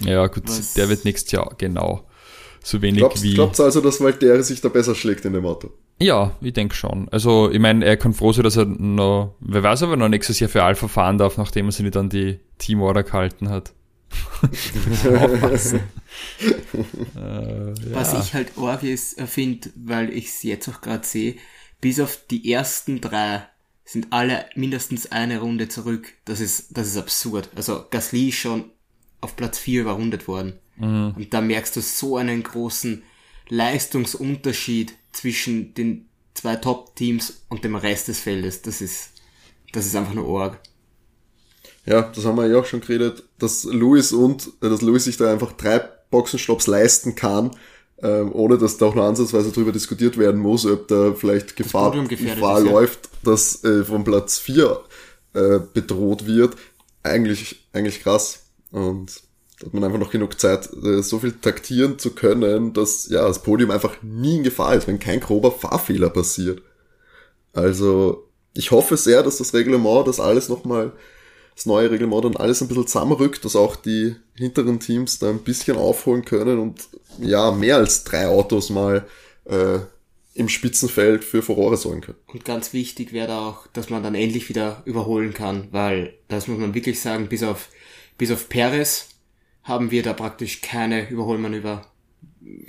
Ja, 0.01 0.27
gut, 0.27 0.43
Was, 0.48 0.74
der 0.74 0.89
wird 0.89 1.05
nächstes 1.05 1.31
Jahr, 1.31 1.55
genau. 1.57 2.07
So 2.67 2.81
wenig 2.81 3.00
glaubst, 3.00 3.24
wie. 3.24 3.33
Glaubst 3.33 3.59
du 3.59 3.63
also, 3.63 3.79
dass 3.79 4.01
Valtteri 4.01 4.43
sich 4.43 4.59
da 4.59 4.67
besser 4.67 4.93
schlägt 4.93 5.24
in 5.24 5.31
dem 5.31 5.45
Auto? 5.45 5.69
Ja, 6.00 6.36
ich 6.41 6.51
denke 6.51 6.75
schon. 6.75 7.07
Also, 7.07 7.50
ich 7.50 7.59
meine, 7.59 7.86
er 7.86 7.95
kann 7.95 8.13
froh 8.13 8.33
sein, 8.33 8.43
dass 8.43 8.57
er 8.57 8.65
noch, 8.65 9.36
wer 9.39 9.63
weiß, 9.63 9.83
ob 9.83 9.91
er 9.91 9.95
noch 9.95 10.09
nächstes 10.09 10.41
Jahr 10.41 10.50
für 10.50 10.63
Alpha 10.63 10.89
fahren 10.89 11.17
darf, 11.17 11.38
nachdem 11.38 11.67
er 11.67 11.71
sich 11.71 11.86
nicht 11.86 11.95
an 11.95 12.09
die 12.09 12.41
Teamorder 12.57 13.03
gehalten 13.03 13.47
hat. 13.47 13.71
Aufpassen. 14.51 15.79
äh, 17.15 17.69
ja. 17.69 17.74
Was 17.93 18.13
ich 18.19 18.33
halt 18.33 18.57
arg 18.57 18.83
äh, 18.83 18.97
finde, 18.97 19.69
weil 19.75 20.09
ich 20.12 20.25
es 20.25 20.43
jetzt 20.43 20.67
auch 20.67 20.81
gerade 20.81 21.07
sehe, 21.07 21.36
bis 21.79 22.01
auf 22.01 22.19
die 22.29 22.51
ersten 22.51 23.00
drei 23.00 23.47
sind 23.86 24.07
alle 24.09 24.45
mindestens 24.55 25.09
eine 25.09 25.39
Runde 25.39 25.69
zurück. 25.69 26.12
Das 26.25 26.41
ist, 26.41 26.77
das 26.77 26.88
ist 26.88 26.97
absurd. 26.97 27.50
Also 27.55 27.86
Gasly 27.89 28.27
ist 28.27 28.39
schon 28.39 28.65
auf 29.21 29.38
Platz 29.38 29.57
4 29.57 29.83
überrundet 29.83 30.27
worden. 30.27 30.59
Mhm. 30.77 31.13
Und 31.15 31.34
da 31.34 31.41
merkst 31.41 31.75
du 31.75 31.81
so 31.81 32.17
einen 32.17 32.43
großen 32.43 33.03
Leistungsunterschied 33.50 34.93
zwischen 35.12 35.74
den 35.74 36.07
zwei 36.34 36.55
Top-Teams 36.55 37.46
und 37.50 37.63
dem 37.63 37.75
Rest 37.75 38.07
des 38.07 38.19
Feldes. 38.19 38.62
Das 38.62 38.81
ist, 38.81 39.10
das 39.74 39.86
ist 39.86 39.96
einfach 39.96 40.13
nur 40.13 40.41
arg. 40.41 40.60
Ja, 41.86 42.01
das 42.01 42.25
haben 42.25 42.38
wir 42.38 42.48
ja 42.48 42.60
auch 42.60 42.65
schon 42.65 42.81
geredet, 42.81 43.24
dass 43.39 43.63
Lewis 43.63 44.12
und, 44.12 44.48
äh, 44.62 44.69
dass 44.69 44.81
Lewis 44.81 45.05
sich 45.05 45.17
da 45.17 45.31
einfach 45.31 45.53
drei 45.53 45.79
Boxenstopps 46.12 46.67
leisten 46.67 47.15
kann, 47.15 47.51
ähm, 48.01 48.31
ohne 48.34 48.57
dass 48.57 48.77
da 48.77 48.88
auch 48.88 48.96
nur 48.96 49.05
ansatzweise 49.05 49.51
darüber 49.51 49.72
diskutiert 49.72 50.17
werden 50.17 50.39
muss, 50.39 50.65
ob 50.65 50.88
da 50.88 51.13
vielleicht 51.13 51.55
Gefahr, 51.55 51.91
Gefahr 52.07 52.60
ist, 52.60 52.65
läuft, 52.65 53.05
ja. 53.05 53.31
dass 53.31 53.63
äh, 53.63 53.84
von 53.84 54.03
Platz 54.03 54.38
4 54.38 54.80
äh, 55.34 55.60
bedroht 55.73 56.25
wird. 56.28 56.56
Eigentlich, 57.04 57.67
eigentlich 57.73 58.04
krass. 58.04 58.47
Und 58.71 59.21
hat 59.63 59.74
man 59.74 59.84
einfach 59.84 60.00
noch 60.00 60.12
genug 60.12 60.39
Zeit, 60.39 60.70
äh, 60.84 61.02
so 61.02 61.20
viel 61.20 61.34
taktieren 61.34 61.98
zu 61.98 62.12
können, 62.12 62.74
dass 62.74 63.10
ja 63.10 63.28
das 63.28 63.41
Podium 63.41 63.72
einfach 63.72 64.02
nie 64.04 64.38
in 64.38 64.43
Gefahr 64.43 64.76
ist, 64.76 64.88
wenn 64.88 65.00
kein 65.00 65.20
grober 65.20 65.52
Fahrfehler 65.52 66.10
passiert. 66.10 66.62
Also 67.54 68.28
ich 68.54 68.72
hoffe 68.72 68.98
sehr, 68.98 69.24
dass 69.24 69.38
das 69.38 69.54
Reglement 69.54 70.08
das 70.08 70.20
alles 70.20 70.50
nochmal, 70.50 70.93
das 71.56 71.65
neue 71.65 71.89
Reglement 71.89 72.26
dann 72.26 72.38
alles 72.38 72.62
ein 72.62 72.67
bisschen 72.67 72.88
zusammenrückt, 72.88 73.46
dass 73.46 73.56
auch 73.56 73.76
die 73.76 74.15
hinteren 74.36 74.80
Teams 74.80 75.17
da 75.17 75.30
ein 75.30 75.39
bisschen 75.39 75.78
aufholen 75.78 76.24
können 76.24 76.60
und 76.60 76.88
ja, 77.20 77.52
mehr 77.52 77.78
als 77.78 78.04
drei 78.04 78.28
Autos 78.28 78.70
mal 78.70 79.08
äh, 79.46 79.80
im 80.36 80.50
Spitzenfeld 80.50 81.24
für 81.24 81.41
Furore 81.41 81.78
sorgen 81.78 82.02
können. 82.02 82.17
Und 82.28 82.46
ganz 82.46 82.74
wichtig 82.74 83.12
wäre 83.12 83.28
da 83.28 83.48
auch, 83.48 83.65
dass 83.74 83.89
man 83.89 84.04
dann 84.04 84.13
endlich 84.13 84.50
wieder 84.50 84.84
überholen 84.86 85.34
kann, 85.34 85.67
weil 85.72 86.13
das 86.28 86.48
muss 86.48 86.60
man 86.60 86.76
wirklich 86.76 87.00
sagen, 87.02 87.28
bis 87.28 87.41
auf, 87.41 87.70
bis 88.20 88.30
auf 88.30 88.50
Perez 88.50 89.08
haben 89.67 89.91
wir 89.91 90.03
da 90.03 90.13
praktisch 90.13 90.62
keine 90.62 91.10
Überholmanöver 91.10 91.86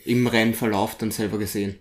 im 0.04 0.26
Rennverlauf 0.26 0.96
dann 0.98 1.10
selber 1.10 1.38
gesehen. 1.38 1.76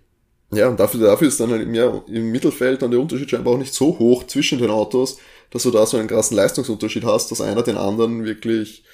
Ja, 0.50 0.68
und 0.68 0.80
dafür, 0.80 1.00
dafür 1.00 1.28
ist 1.28 1.40
dann 1.40 1.50
halt 1.50 1.68
ja, 1.74 2.02
im 2.06 2.30
Mittelfeld 2.30 2.80
dann 2.80 2.90
der 2.90 3.00
Unterschied 3.00 3.28
scheinbar 3.28 3.54
auch 3.54 3.58
nicht 3.58 3.74
so 3.74 3.98
hoch 3.98 4.26
zwischen 4.26 4.58
den 4.58 4.70
Autos, 4.70 5.18
dass 5.50 5.64
du 5.64 5.70
da 5.70 5.84
so 5.84 5.98
einen 5.98 6.08
krassen 6.08 6.36
Leistungsunterschied 6.36 7.04
hast, 7.04 7.30
dass 7.30 7.40
einer 7.40 7.62
den 7.62 7.76
anderen 7.76 8.24
wirklich 8.24 8.84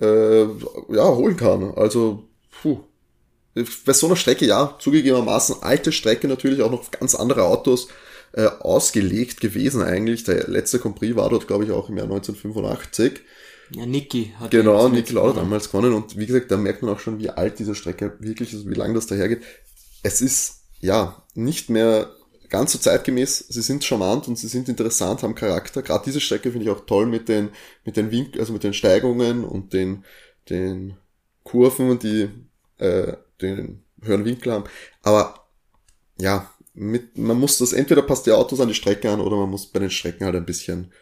äh, 0.00 0.42
ja, 0.42 1.08
holen 1.08 1.36
kann. 1.36 1.72
Also, 1.74 2.28
puh. 2.62 2.80
Bei 3.86 3.92
so 3.92 4.06
einer 4.06 4.16
Strecke, 4.16 4.46
ja, 4.46 4.76
zugegebenermaßen 4.80 5.62
alte 5.62 5.92
Strecke 5.92 6.26
natürlich 6.26 6.60
auch 6.62 6.72
noch 6.72 6.90
ganz 6.90 7.14
andere 7.14 7.44
Autos 7.44 7.88
äh, 8.32 8.46
ausgelegt 8.46 9.40
gewesen 9.40 9.82
eigentlich. 9.82 10.24
Der 10.24 10.48
letzte 10.48 10.80
Compris 10.80 11.14
war 11.14 11.30
dort, 11.30 11.46
glaube 11.46 11.64
ich, 11.64 11.70
auch 11.70 11.88
im 11.88 11.96
Jahr 11.96 12.06
1985. 12.06 13.20
Ja, 13.70 13.86
Niki 13.86 14.32
hat 14.38 14.50
Genau, 14.50 14.88
Niki 14.88 15.12
Lauda 15.12 15.40
damals 15.40 15.70
gewonnen 15.70 15.94
und 15.94 16.16
wie 16.18 16.26
gesagt, 16.26 16.50
da 16.50 16.56
merkt 16.56 16.82
man 16.82 16.94
auch 16.94 17.00
schon, 17.00 17.18
wie 17.18 17.30
alt 17.30 17.58
diese 17.58 17.74
Strecke 17.74 18.16
wirklich 18.20 18.52
ist, 18.52 18.68
wie 18.68 18.74
lange 18.74 18.94
das 18.94 19.06
dahergeht. 19.06 19.42
Es 20.02 20.20
ist, 20.20 20.64
ja, 20.80 21.22
nicht 21.34 21.70
mehr 21.70 22.10
ganz 22.48 22.72
so 22.72 22.78
zeitgemäß, 22.78 23.46
sie 23.48 23.62
sind 23.62 23.84
charmant 23.84 24.28
und 24.28 24.38
sie 24.38 24.48
sind 24.48 24.68
interessant, 24.68 25.22
haben 25.22 25.34
Charakter. 25.34 25.82
Gerade 25.82 26.04
diese 26.04 26.20
Strecke 26.20 26.52
finde 26.52 26.66
ich 26.66 26.70
auch 26.70 26.86
toll 26.86 27.06
mit 27.06 27.28
den, 27.28 27.50
mit 27.84 27.96
den 27.96 28.10
Winkel, 28.10 28.40
also 28.40 28.52
mit 28.52 28.62
den 28.62 28.74
Steigungen 28.74 29.44
und 29.44 29.72
den, 29.72 30.04
den 30.50 30.96
Kurven, 31.42 31.98
die 31.98 32.28
äh, 32.78 33.14
den 33.40 33.84
höheren 34.02 34.24
Winkel 34.24 34.52
haben. 34.52 34.64
Aber 35.02 35.48
ja, 36.20 36.50
mit, 36.74 37.16
man 37.16 37.38
muss 37.38 37.58
das, 37.58 37.72
entweder 37.72 38.02
passt 38.02 38.26
die 38.26 38.32
Autos 38.32 38.60
an 38.60 38.68
die 38.68 38.74
Strecke 38.74 39.10
an 39.10 39.20
oder 39.20 39.36
man 39.36 39.50
muss 39.50 39.66
bei 39.66 39.80
den 39.80 39.90
Strecken 39.90 40.24
halt 40.24 40.36
ein 40.36 40.46
bisschen 40.46 40.92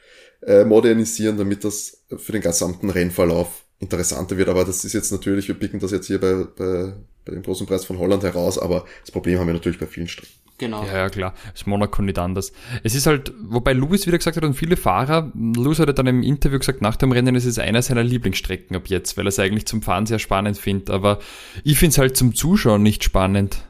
äh, 0.46 0.64
modernisieren, 0.64 1.36
damit 1.36 1.64
das 1.64 2.04
für 2.16 2.32
den 2.32 2.42
gesamten 2.42 2.90
Rennverlauf 2.90 3.64
interessanter 3.78 4.36
wird. 4.36 4.48
Aber 4.48 4.64
das 4.64 4.84
ist 4.84 4.92
jetzt 4.92 5.12
natürlich, 5.12 5.48
wir 5.48 5.56
picken 5.56 5.80
das 5.80 5.90
jetzt 5.90 6.06
hier 6.06 6.20
bei, 6.20 6.46
bei, 6.56 6.94
bei 7.24 7.32
dem 7.32 7.42
großen 7.42 7.66
Preis 7.66 7.84
von 7.84 7.98
Holland 7.98 8.22
heraus, 8.22 8.58
aber 8.58 8.84
das 9.00 9.10
Problem 9.10 9.38
haben 9.38 9.46
wir 9.46 9.54
natürlich 9.54 9.78
bei 9.78 9.86
vielen 9.86 10.08
Strecken. 10.08 10.32
Genau. 10.58 10.84
Ja, 10.84 10.98
ja, 10.98 11.08
klar. 11.10 11.34
Ist 11.52 11.66
Monaco 11.66 12.02
nicht 12.02 12.18
anders. 12.18 12.52
Es 12.84 12.94
ist 12.94 13.06
halt, 13.06 13.32
wobei 13.42 13.72
Lewis 13.72 14.06
wieder 14.06 14.18
gesagt 14.18 14.36
hat 14.36 14.44
und 14.44 14.54
viele 14.54 14.76
Fahrer, 14.76 15.32
Lewis 15.34 15.80
hat 15.80 15.98
dann 15.98 16.06
im 16.06 16.22
Interview 16.22 16.58
gesagt, 16.58 16.80
nach 16.80 16.94
dem 16.94 17.10
Rennen 17.10 17.34
ist 17.34 17.46
es 17.46 17.58
einer 17.58 17.82
seiner 17.82 18.04
Lieblingsstrecken 18.04 18.76
ab 18.76 18.86
jetzt, 18.86 19.16
weil 19.16 19.26
er 19.26 19.30
es 19.30 19.40
eigentlich 19.40 19.66
zum 19.66 19.82
Fahren 19.82 20.06
sehr 20.06 20.20
spannend 20.20 20.58
findet. 20.58 20.90
Aber 20.90 21.18
ich 21.64 21.78
finde 21.78 21.92
es 21.92 21.98
halt 21.98 22.16
zum 22.16 22.34
Zuschauen 22.34 22.82
nicht 22.82 23.02
spannend 23.02 23.64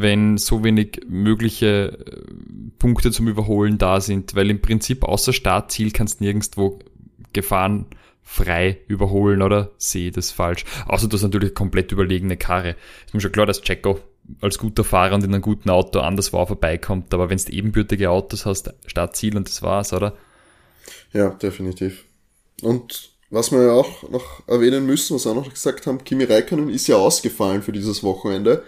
wenn 0.00 0.38
so 0.38 0.64
wenig 0.64 1.00
mögliche 1.08 1.98
äh, 2.06 2.22
Punkte 2.78 3.10
zum 3.10 3.28
Überholen 3.28 3.78
da 3.78 4.00
sind, 4.00 4.34
weil 4.34 4.50
im 4.50 4.60
Prinzip 4.60 5.04
außer 5.04 5.32
Startziel 5.32 5.90
kannst 5.90 6.20
du 6.20 6.24
nirgendwo 6.24 6.78
Gefahren 7.32 7.86
frei 8.22 8.78
überholen 8.88 9.40
oder 9.42 9.70
sehe 9.78 10.10
das 10.10 10.30
falsch. 10.30 10.64
Außer 10.86 11.08
du 11.08 11.16
hast 11.16 11.22
natürlich 11.22 11.54
komplett 11.54 11.92
überlegene 11.92 12.36
Karre. 12.36 12.76
Ist 13.06 13.14
mir 13.14 13.20
schon 13.20 13.32
klar, 13.32 13.46
dass 13.46 13.62
Checo 13.62 14.00
als 14.42 14.58
guter 14.58 14.84
Fahrer 14.84 15.14
und 15.14 15.24
in 15.24 15.32
einem 15.32 15.42
guten 15.42 15.70
Auto 15.70 16.00
anders 16.00 16.32
war 16.34 16.46
vorbeikommt, 16.46 17.14
aber 17.14 17.30
wenn 17.30 17.38
du 17.38 17.50
ebenbürtige 17.50 18.10
Autos 18.10 18.44
hast, 18.44 18.74
Startziel 18.86 19.36
und 19.36 19.48
das 19.48 19.62
war's, 19.62 19.94
oder? 19.94 20.14
Ja, 21.14 21.30
definitiv. 21.30 22.04
Und 22.60 23.10
was 23.30 23.52
wir 23.52 23.62
ja 23.62 23.72
auch 23.72 24.08
noch 24.10 24.46
erwähnen 24.46 24.86
müssen, 24.86 25.14
was 25.14 25.24
wir 25.24 25.32
auch 25.32 25.36
noch 25.36 25.52
gesagt 25.52 25.86
haben, 25.86 26.04
Kimi 26.04 26.24
Räikkönen 26.24 26.68
ist 26.68 26.86
ja 26.86 26.96
ausgefallen 26.96 27.62
für 27.62 27.72
dieses 27.72 28.02
Wochenende 28.02 28.62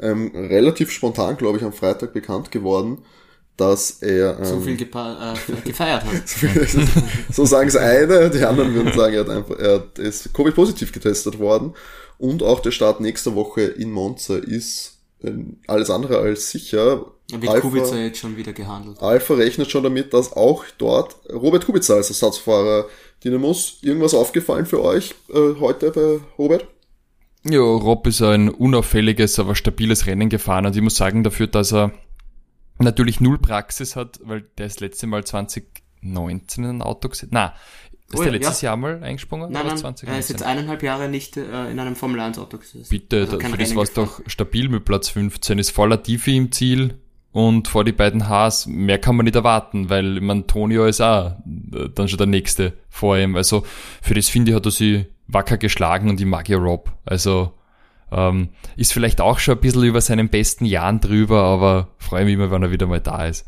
ähm, 0.00 0.32
relativ 0.34 0.90
spontan, 0.90 1.36
glaube 1.36 1.58
ich, 1.58 1.64
am 1.64 1.72
Freitag 1.72 2.12
bekannt 2.12 2.50
geworden, 2.50 2.98
dass 3.56 4.02
er 4.02 4.38
ähm, 4.38 4.44
so 4.44 4.60
viel 4.60 4.74
äh, 4.74 5.36
gefeiert 5.64 6.04
hat. 6.04 6.28
so 7.30 7.44
sagen 7.44 7.68
es 7.68 7.76
eine, 7.76 8.30
die 8.30 8.42
anderen 8.42 8.74
würden 8.74 8.92
sagen, 8.92 9.14
er, 9.14 9.20
hat 9.20 9.28
einfach, 9.28 9.58
er 9.58 9.84
ist 9.98 10.34
Covid-positiv 10.34 10.92
getestet 10.92 11.38
worden 11.38 11.74
und 12.18 12.42
auch 12.42 12.60
der 12.60 12.70
Start 12.70 13.00
nächster 13.00 13.34
Woche 13.34 13.62
in 13.62 13.90
Monza 13.90 14.36
ist 14.36 14.98
äh, 15.22 15.32
alles 15.66 15.90
andere 15.90 16.18
als 16.18 16.50
sicher. 16.50 17.06
Da 17.30 17.40
wird 17.40 17.52
Alpha, 17.52 17.68
Kubica 17.68 17.96
jetzt 17.96 18.18
schon 18.18 18.36
wieder 18.36 18.52
gehandelt. 18.52 19.00
Alpha 19.00 19.34
rechnet 19.34 19.70
schon 19.70 19.82
damit, 19.82 20.12
dass 20.12 20.32
auch 20.32 20.64
dort 20.78 21.16
Robert 21.32 21.64
Kubica 21.64 21.94
als 21.94 22.10
Ersatzfahrer 22.10 22.86
dienen 23.22 23.40
muss. 23.40 23.78
Irgendwas 23.82 24.14
aufgefallen 24.14 24.66
für 24.66 24.82
euch 24.82 25.14
äh, 25.32 25.54
heute 25.58 25.90
bei 25.90 26.20
Robert? 26.38 26.66
Ja, 27.46 27.60
Rob 27.60 28.06
ist 28.06 28.22
ein 28.22 28.48
unauffälliges, 28.48 29.38
aber 29.38 29.54
stabiles 29.54 30.06
Rennen 30.06 30.28
gefahren 30.28 30.66
und 30.66 30.74
ich 30.74 30.82
muss 30.82 30.96
sagen 30.96 31.22
dafür, 31.22 31.46
dass 31.46 31.72
er 31.72 31.92
natürlich 32.78 33.20
null 33.20 33.38
Praxis 33.38 33.96
hat, 33.96 34.20
weil 34.24 34.46
der 34.56 34.66
ist 34.66 34.80
letzte 34.80 35.06
Mal 35.06 35.24
2019 35.24 36.64
in 36.64 36.70
ein 36.70 36.82
Auto 36.82 37.08
gesehen. 37.08 37.28
Na, 37.32 37.54
ist 38.12 38.20
oh, 38.20 38.22
der 38.22 38.32
letztes 38.32 38.62
ja. 38.62 38.70
Jahr 38.70 38.76
mal 38.76 39.02
eingesprungen? 39.02 39.52
Nein, 39.52 39.66
nein, 39.66 39.94
er 40.06 40.18
ist 40.18 40.30
jetzt 40.30 40.42
eineinhalb 40.42 40.82
Jahre 40.82 41.08
nicht 41.08 41.36
äh, 41.36 41.70
in 41.70 41.78
einem 41.78 41.96
Formel 41.96 42.20
1 42.20 42.38
Auto 42.38 42.58
gesessen. 42.58 42.86
Bitte, 42.88 43.20
also 43.20 43.38
da, 43.38 43.48
für 43.48 43.58
das 43.58 43.74
war 43.74 43.82
es 43.82 43.92
doch 43.92 44.20
stabil 44.26 44.68
mit 44.68 44.84
Platz 44.84 45.08
15, 45.10 45.58
ist 45.58 45.70
voller 45.70 46.02
Tiefe 46.02 46.30
im 46.30 46.52
Ziel 46.52 46.98
und 47.32 47.68
vor 47.68 47.84
die 47.84 47.92
beiden 47.92 48.28
Haas, 48.28 48.66
mehr 48.66 48.98
kann 48.98 49.16
man 49.16 49.24
nicht 49.24 49.34
erwarten, 49.34 49.90
weil 49.90 50.20
man 50.20 50.46
Tonio 50.46 50.86
ist 50.86 51.00
auch 51.00 51.32
äh, 51.74 51.88
dann 51.94 52.08
schon 52.08 52.18
der 52.18 52.26
nächste 52.26 52.74
vor 52.88 53.18
ihm. 53.18 53.36
Also 53.36 53.64
für 54.00 54.14
das 54.14 54.28
finde 54.28 54.52
ich, 54.52 54.56
hat 54.56 54.66
er 54.66 54.70
sie 54.70 55.06
wacker 55.26 55.56
geschlagen 55.56 56.08
und 56.08 56.20
ich 56.20 56.26
mag 56.26 56.48
ja 56.48 56.58
Rob. 56.58 56.92
Also 57.04 57.52
ähm, 58.12 58.50
ist 58.76 58.92
vielleicht 58.92 59.20
auch 59.20 59.38
schon 59.38 59.56
ein 59.56 59.60
bisschen 59.60 59.84
über 59.84 60.00
seinen 60.00 60.28
besten 60.28 60.64
Jahren 60.64 61.00
drüber, 61.00 61.42
aber 61.42 61.88
freue 61.98 62.24
mich 62.24 62.34
immer, 62.34 62.50
wenn 62.50 62.62
er 62.62 62.70
wieder 62.70 62.86
mal 62.86 63.00
da 63.00 63.26
ist. 63.26 63.46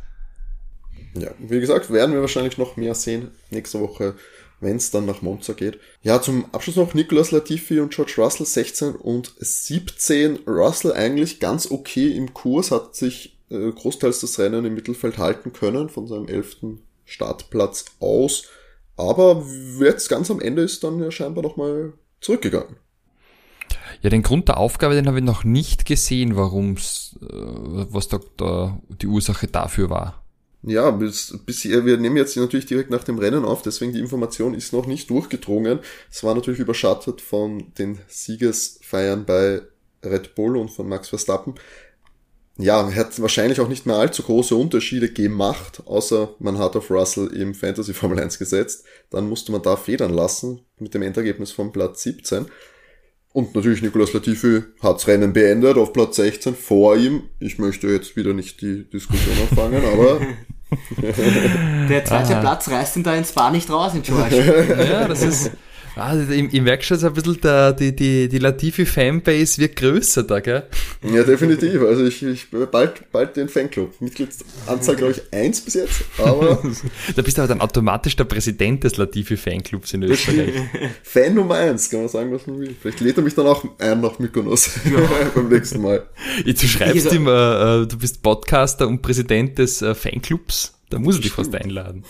Ja, 1.14 1.30
wie 1.38 1.60
gesagt, 1.60 1.90
werden 1.90 2.12
wir 2.12 2.20
wahrscheinlich 2.20 2.58
noch 2.58 2.76
mehr 2.76 2.94
sehen 2.94 3.30
nächste 3.50 3.80
Woche, 3.80 4.14
wenn 4.60 4.76
es 4.76 4.90
dann 4.90 5.06
nach 5.06 5.22
Monza 5.22 5.52
geht. 5.52 5.78
Ja, 6.02 6.20
zum 6.20 6.46
Abschluss 6.52 6.76
noch 6.76 6.94
Nicolas 6.94 7.30
Latifi 7.30 7.80
und 7.80 7.94
George 7.94 8.14
Russell 8.18 8.46
16 8.46 8.94
und 8.94 9.32
17. 9.38 10.40
Russell 10.46 10.92
eigentlich 10.92 11.40
ganz 11.40 11.70
okay 11.70 12.12
im 12.12 12.34
Kurs, 12.34 12.70
hat 12.70 12.96
sich 12.96 13.38
äh, 13.50 13.70
großteils 13.70 14.20
das 14.20 14.38
Rennen 14.38 14.64
im 14.64 14.74
Mittelfeld 14.74 15.18
halten 15.18 15.52
können 15.52 15.88
von 15.88 16.06
seinem 16.06 16.28
11. 16.28 16.78
Startplatz 17.04 17.86
aus. 18.00 18.44
Aber 18.96 19.44
jetzt 19.78 20.08
ganz 20.08 20.30
am 20.30 20.40
Ende 20.40 20.62
ist 20.62 20.82
dann 20.82 21.00
ja 21.00 21.10
scheinbar 21.10 21.42
nochmal 21.42 21.92
zurückgegangen. 22.20 22.76
Ja, 24.02 24.10
den 24.10 24.22
Grund 24.22 24.48
der 24.48 24.58
Aufgabe, 24.58 24.94
den 24.94 25.06
habe 25.06 25.18
ich 25.18 25.24
noch 25.24 25.44
nicht 25.44 25.86
gesehen, 25.86 26.36
warum's, 26.36 27.18
äh, 27.22 27.26
was 27.28 28.08
da, 28.08 28.20
da 28.36 28.80
die 28.88 29.06
Ursache 29.06 29.46
dafür 29.46 29.90
war. 29.90 30.22
Ja, 30.62 30.90
bis, 30.90 31.38
bis, 31.46 31.64
wir 31.64 31.96
nehmen 31.96 32.16
jetzt 32.16 32.36
natürlich 32.36 32.66
direkt 32.66 32.90
nach 32.90 33.04
dem 33.04 33.18
Rennen 33.18 33.44
auf, 33.44 33.62
deswegen 33.62 33.92
die 33.92 34.00
Information 34.00 34.52
ist 34.54 34.72
noch 34.72 34.86
nicht 34.86 35.08
durchgedrungen. 35.10 35.78
Es 36.10 36.24
war 36.24 36.34
natürlich 36.34 36.60
überschattet 36.60 37.20
von 37.20 37.72
den 37.78 37.98
Siegesfeiern 38.08 39.24
bei 39.24 39.62
Red 40.04 40.34
Bull 40.34 40.56
und 40.56 40.70
von 40.70 40.88
Max 40.88 41.08
Verstappen 41.08 41.54
ja, 42.58 42.90
hat 42.94 43.20
wahrscheinlich 43.20 43.60
auch 43.60 43.68
nicht 43.68 43.86
mehr 43.86 43.96
allzu 43.96 44.22
große 44.22 44.54
Unterschiede 44.54 45.10
gemacht, 45.10 45.82
außer 45.84 46.34
man 46.38 46.58
hat 46.58 46.74
auf 46.76 46.90
Russell 46.90 47.28
im 47.28 47.54
Fantasy 47.54 47.92
Formel 47.92 48.18
1 48.18 48.38
gesetzt. 48.38 48.84
Dann 49.10 49.28
musste 49.28 49.52
man 49.52 49.62
da 49.62 49.76
federn 49.76 50.12
lassen 50.12 50.60
mit 50.78 50.94
dem 50.94 51.02
Endergebnis 51.02 51.52
von 51.52 51.72
Platz 51.72 52.02
17. 52.02 52.46
Und 53.32 53.54
natürlich 53.54 53.82
Nicolas 53.82 54.14
Latifi 54.14 54.62
hat's 54.82 55.06
Rennen 55.06 55.34
beendet 55.34 55.76
auf 55.76 55.92
Platz 55.92 56.16
16 56.16 56.54
vor 56.54 56.96
ihm. 56.96 57.24
Ich 57.38 57.58
möchte 57.58 57.88
jetzt 57.88 58.16
wieder 58.16 58.32
nicht 58.32 58.62
die 58.62 58.88
Diskussion 58.88 59.36
anfangen, 59.50 59.84
aber 59.84 60.20
Der 61.88 62.04
zweite 62.04 62.36
ah. 62.36 62.40
Platz 62.40 62.68
reißt 62.68 62.96
ihn 62.96 63.02
da 63.02 63.14
ins 63.14 63.32
Bar 63.32 63.50
nicht 63.50 63.70
raus 63.70 63.94
in 63.94 64.02
George. 64.02 64.66
ja, 64.90 65.06
das 65.06 65.22
ist, 65.22 65.50
Ah, 65.98 66.14
ich, 66.14 66.52
ich 66.52 66.60
merke 66.60 66.84
schon 66.84 66.98
so 66.98 67.06
ein 67.06 67.14
bisschen, 67.14 67.40
der, 67.40 67.72
die, 67.72 67.96
die, 67.96 68.28
die 68.28 68.38
Latifi-Fanbase 68.38 69.58
wird 69.62 69.76
größer 69.76 70.24
da, 70.24 70.40
gell? 70.40 70.64
Ja, 71.02 71.22
definitiv. 71.22 71.80
Also 71.80 72.04
ich, 72.04 72.22
ich 72.22 72.50
bald, 72.50 73.10
bald 73.10 73.34
den 73.36 73.48
Fanclub. 73.48 73.98
Mitgliedsanzahl, 74.02 74.96
glaube 74.96 75.12
ich, 75.12 75.22
eins 75.32 75.62
bis 75.62 75.72
jetzt, 75.72 76.04
aber. 76.18 76.62
da 77.16 77.22
bist 77.22 77.38
du 77.38 77.42
aber 77.42 77.48
dann 77.48 77.62
automatisch 77.62 78.14
der 78.14 78.24
Präsident 78.24 78.84
des 78.84 78.98
Latifi-Fanclubs 78.98 79.94
in 79.94 80.02
Österreich. 80.02 80.52
Fan 81.02 81.32
Nummer 81.32 81.54
eins, 81.54 81.88
kann 81.88 82.00
man 82.00 82.10
sagen, 82.10 82.30
was 82.30 82.46
man 82.46 82.60
will. 82.60 82.76
Vielleicht 82.78 83.00
lädt 83.00 83.16
er 83.16 83.22
mich 83.22 83.34
dann 83.34 83.46
auch 83.46 83.64
ein 83.78 84.00
nach 84.02 84.18
Mykonos 84.18 84.78
ja. 84.84 85.00
beim 85.34 85.48
nächsten 85.48 85.80
Mal. 85.80 86.06
Du 86.44 86.54
schreibst 86.68 87.10
ihm, 87.10 87.26
äh, 87.26 87.30
äh, 87.30 87.86
du 87.86 87.96
bist 87.96 88.22
Podcaster 88.22 88.86
und 88.86 89.00
Präsident 89.00 89.56
des 89.56 89.80
äh, 89.80 89.94
Fanclubs. 89.94 90.74
Da 90.90 90.98
muss 90.98 91.16
er 91.16 91.22
dich 91.22 91.32
fast 91.32 91.54
einladen. 91.54 92.04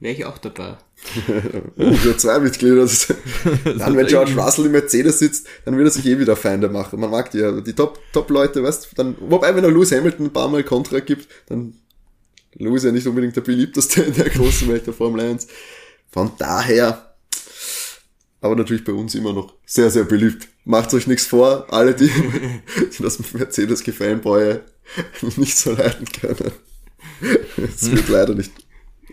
Wäre 0.00 0.14
ich 0.14 0.24
auch 0.24 0.38
dabei. 0.38 0.76
Nur 1.76 2.18
zwei 2.18 2.38
Mitglieder. 2.38 2.86
dann, 3.64 3.96
wenn 3.96 4.06
George 4.06 4.34
Russell 4.36 4.66
im 4.66 4.72
Mercedes 4.72 5.18
sitzt, 5.18 5.46
dann 5.64 5.76
wird 5.76 5.88
er 5.88 5.90
sich 5.90 6.06
eh 6.06 6.18
wieder 6.18 6.36
Feinde 6.36 6.68
machen. 6.68 7.00
Man 7.00 7.10
mag 7.10 7.30
die 7.32 7.38
ja. 7.38 7.60
Die 7.60 7.72
Top-Leute, 7.72 8.54
Top 8.54 8.62
weißt 8.62 8.90
dann, 8.96 9.16
wobei, 9.20 9.54
wenn 9.56 9.64
er 9.64 9.70
Lewis 9.70 9.90
Hamilton 9.90 10.26
ein 10.26 10.32
paar 10.32 10.48
Mal 10.48 10.62
Kontra 10.62 11.00
gibt, 11.00 11.28
dann 11.46 11.74
Lewis 12.54 12.84
ja 12.84 12.92
nicht 12.92 13.06
unbedingt 13.08 13.34
der 13.34 13.40
beliebteste 13.40 14.02
in 14.02 14.14
der 14.14 14.30
großen 14.30 14.68
Welt 14.68 14.86
der 14.86 14.94
Formel 14.94 15.20
1. 15.20 15.48
Von 16.10 16.30
daher, 16.38 17.16
aber 18.40 18.54
natürlich 18.54 18.84
bei 18.84 18.92
uns 18.92 19.16
immer 19.16 19.32
noch 19.32 19.54
sehr, 19.66 19.90
sehr 19.90 20.04
beliebt. 20.04 20.46
Macht 20.64 20.94
euch 20.94 21.08
nichts 21.08 21.26
vor, 21.26 21.66
alle, 21.72 21.94
die, 21.94 22.10
die 22.98 23.02
das 23.02 23.18
Mercedes-Gefallenbäue 23.32 24.60
nicht 25.36 25.58
so 25.58 25.72
leiden 25.72 26.06
können. 26.20 26.52
Es 27.74 27.90
wird 27.90 28.08
leider 28.08 28.34
nicht 28.34 28.52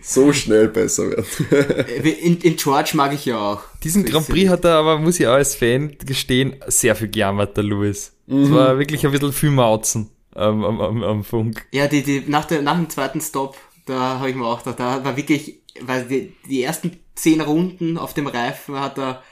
so 0.06 0.32
schnell 0.32 0.68
besser 0.68 1.10
werden. 1.10 1.26
Äh, 1.50 2.08
in, 2.10 2.38
in 2.38 2.56
George 2.56 2.92
mag 2.94 3.12
ich 3.12 3.26
ja 3.26 3.38
auch. 3.38 3.62
Diesen 3.82 4.04
Grand 4.04 4.28
Prix 4.28 4.48
hat 4.48 4.64
er 4.64 4.76
aber, 4.76 4.98
muss 4.98 5.18
ich 5.18 5.26
auch 5.26 5.32
als 5.32 5.54
Fan 5.54 5.96
gestehen, 5.98 6.56
sehr 6.68 6.94
viel 6.94 7.08
gejammert, 7.08 7.56
der 7.56 7.64
Lewis. 7.64 8.12
Es 8.28 8.34
mhm. 8.34 8.54
war 8.54 8.78
wirklich 8.78 9.04
ein 9.04 9.12
bisschen 9.12 9.32
viel 9.32 9.50
Mauzen 9.50 10.10
am, 10.34 10.64
am, 10.64 10.80
am, 10.80 11.02
am 11.02 11.24
Funk. 11.24 11.66
Ja, 11.72 11.88
die, 11.88 12.02
die, 12.02 12.22
nach, 12.26 12.44
der, 12.44 12.62
nach 12.62 12.76
dem 12.76 12.88
zweiten 12.88 13.20
Stop, 13.20 13.56
da 13.86 14.20
habe 14.20 14.30
ich 14.30 14.36
mir 14.36 14.46
auch 14.46 14.58
gedacht, 14.58 14.78
da 14.78 15.04
war 15.04 15.16
wirklich, 15.16 15.60
weil 15.80 16.04
die, 16.04 16.32
die 16.48 16.62
ersten 16.62 16.98
zehn 17.14 17.40
Runden 17.40 17.98
auf 17.98 18.14
dem 18.14 18.28
Reifen 18.28 18.78
hat 18.78 18.98
er 18.98 19.22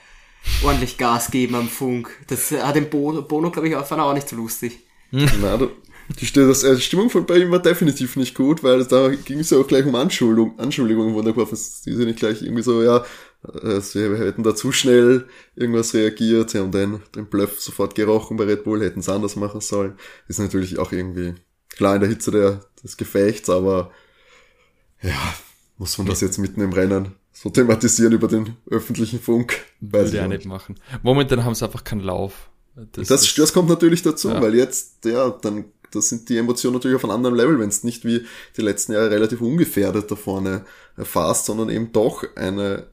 ordentlich 0.64 0.98
Gas 0.98 1.26
gegeben 1.26 1.54
am 1.54 1.68
Funk. 1.68 2.10
Das 2.26 2.50
hat 2.50 2.74
den 2.74 2.90
Bono, 2.90 3.22
Bono 3.22 3.50
glaube 3.50 3.68
ich, 3.68 3.76
auch, 3.76 3.86
fand 3.86 4.00
er 4.00 4.06
auch 4.06 4.14
nicht 4.14 4.28
so 4.28 4.36
lustig. 4.36 4.80
Nein, 5.10 5.68
die, 6.08 6.32
das, 6.32 6.64
äh, 6.64 6.74
die 6.74 6.82
Stimmung 6.82 7.10
von 7.10 7.26
bei 7.26 7.38
ihm 7.38 7.50
war 7.50 7.60
definitiv 7.60 8.16
nicht 8.16 8.34
gut, 8.34 8.62
weil 8.62 8.84
da 8.84 9.08
ging 9.08 9.38
es 9.38 9.50
ja 9.50 9.58
auch 9.58 9.66
gleich 9.66 9.86
um 9.86 9.94
Anschuldigung, 9.94 10.58
Anschuldigungen 10.58 11.14
von 11.14 11.24
der 11.24 11.34
Kurve. 11.34 11.56
Die 11.56 11.92
sind 11.92 12.06
nicht 12.06 12.18
gleich 12.18 12.42
irgendwie 12.42 12.62
so, 12.62 12.82
ja, 12.82 13.04
äh, 13.62 13.80
sie 13.80 14.02
hätten 14.02 14.42
da 14.42 14.54
zu 14.54 14.72
schnell 14.72 15.26
irgendwas 15.56 15.94
reagiert, 15.94 16.50
sie 16.50 16.58
haben 16.58 16.72
den, 16.72 17.00
den 17.14 17.26
Bluff 17.26 17.60
sofort 17.60 17.94
gerochen 17.94 18.36
bei 18.36 18.44
Red 18.44 18.64
Bull, 18.64 18.82
hätten 18.82 19.00
es 19.00 19.08
anders 19.08 19.36
machen 19.36 19.60
sollen. 19.60 19.94
Ist 20.28 20.40
natürlich 20.40 20.78
auch 20.78 20.92
irgendwie 20.92 21.34
klar 21.70 21.94
in 21.94 22.00
der 22.00 22.10
Hitze 22.10 22.30
der, 22.30 22.60
des 22.82 22.96
Gefechts, 22.96 23.48
aber 23.50 23.90
ja, 25.02 25.34
muss 25.78 25.98
man 25.98 26.06
das 26.06 26.20
jetzt 26.20 26.38
mitten 26.38 26.60
im 26.60 26.72
Rennen 26.72 27.14
so 27.32 27.50
thematisieren 27.50 28.12
über 28.12 28.28
den 28.28 28.56
öffentlichen 28.70 29.20
Funk? 29.20 29.58
Weiß 29.80 30.08
ich 30.08 30.14
ja 30.14 30.28
nicht 30.28 30.46
machen. 30.46 30.76
Momentan 31.02 31.44
haben 31.44 31.54
sie 31.54 31.64
einfach 31.64 31.84
keinen 31.84 32.00
Lauf. 32.00 32.48
Das, 32.92 33.08
das, 33.08 33.34
das, 33.34 33.52
kommt 33.52 33.68
natürlich 33.68 34.02
dazu, 34.02 34.30
ja. 34.30 34.42
weil 34.42 34.54
jetzt, 34.54 35.04
ja, 35.04 35.30
dann 35.30 35.66
das 35.94 36.08
sind 36.08 36.28
die 36.28 36.38
Emotionen 36.38 36.74
natürlich 36.74 36.96
auf 36.96 37.04
einem 37.04 37.12
anderen 37.12 37.36
Level, 37.36 37.58
wenn 37.58 37.68
es 37.68 37.84
nicht 37.84 38.04
wie 38.04 38.26
die 38.56 38.62
letzten 38.62 38.92
Jahre 38.92 39.10
relativ 39.10 39.40
ungefährdet 39.40 40.10
da 40.10 40.16
vorne 40.16 40.64
erfasst, 40.96 41.46
sondern 41.46 41.70
eben 41.70 41.92
doch 41.92 42.24
eine 42.36 42.86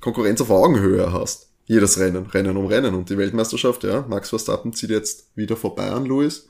Konkurrenz 0.00 0.40
auf 0.40 0.50
Augenhöhe 0.50 1.12
hast. 1.12 1.50
Jedes 1.66 1.98
Rennen, 1.98 2.26
Rennen 2.26 2.56
um 2.56 2.66
Rennen. 2.66 2.94
Und 2.94 3.10
die 3.10 3.18
Weltmeisterschaft, 3.18 3.82
ja, 3.84 4.04
Max 4.08 4.28
Verstappen 4.28 4.72
zieht 4.72 4.90
jetzt 4.90 5.36
wieder 5.36 5.56
vorbei 5.56 5.90
an 5.90 6.06
Lewis. 6.06 6.48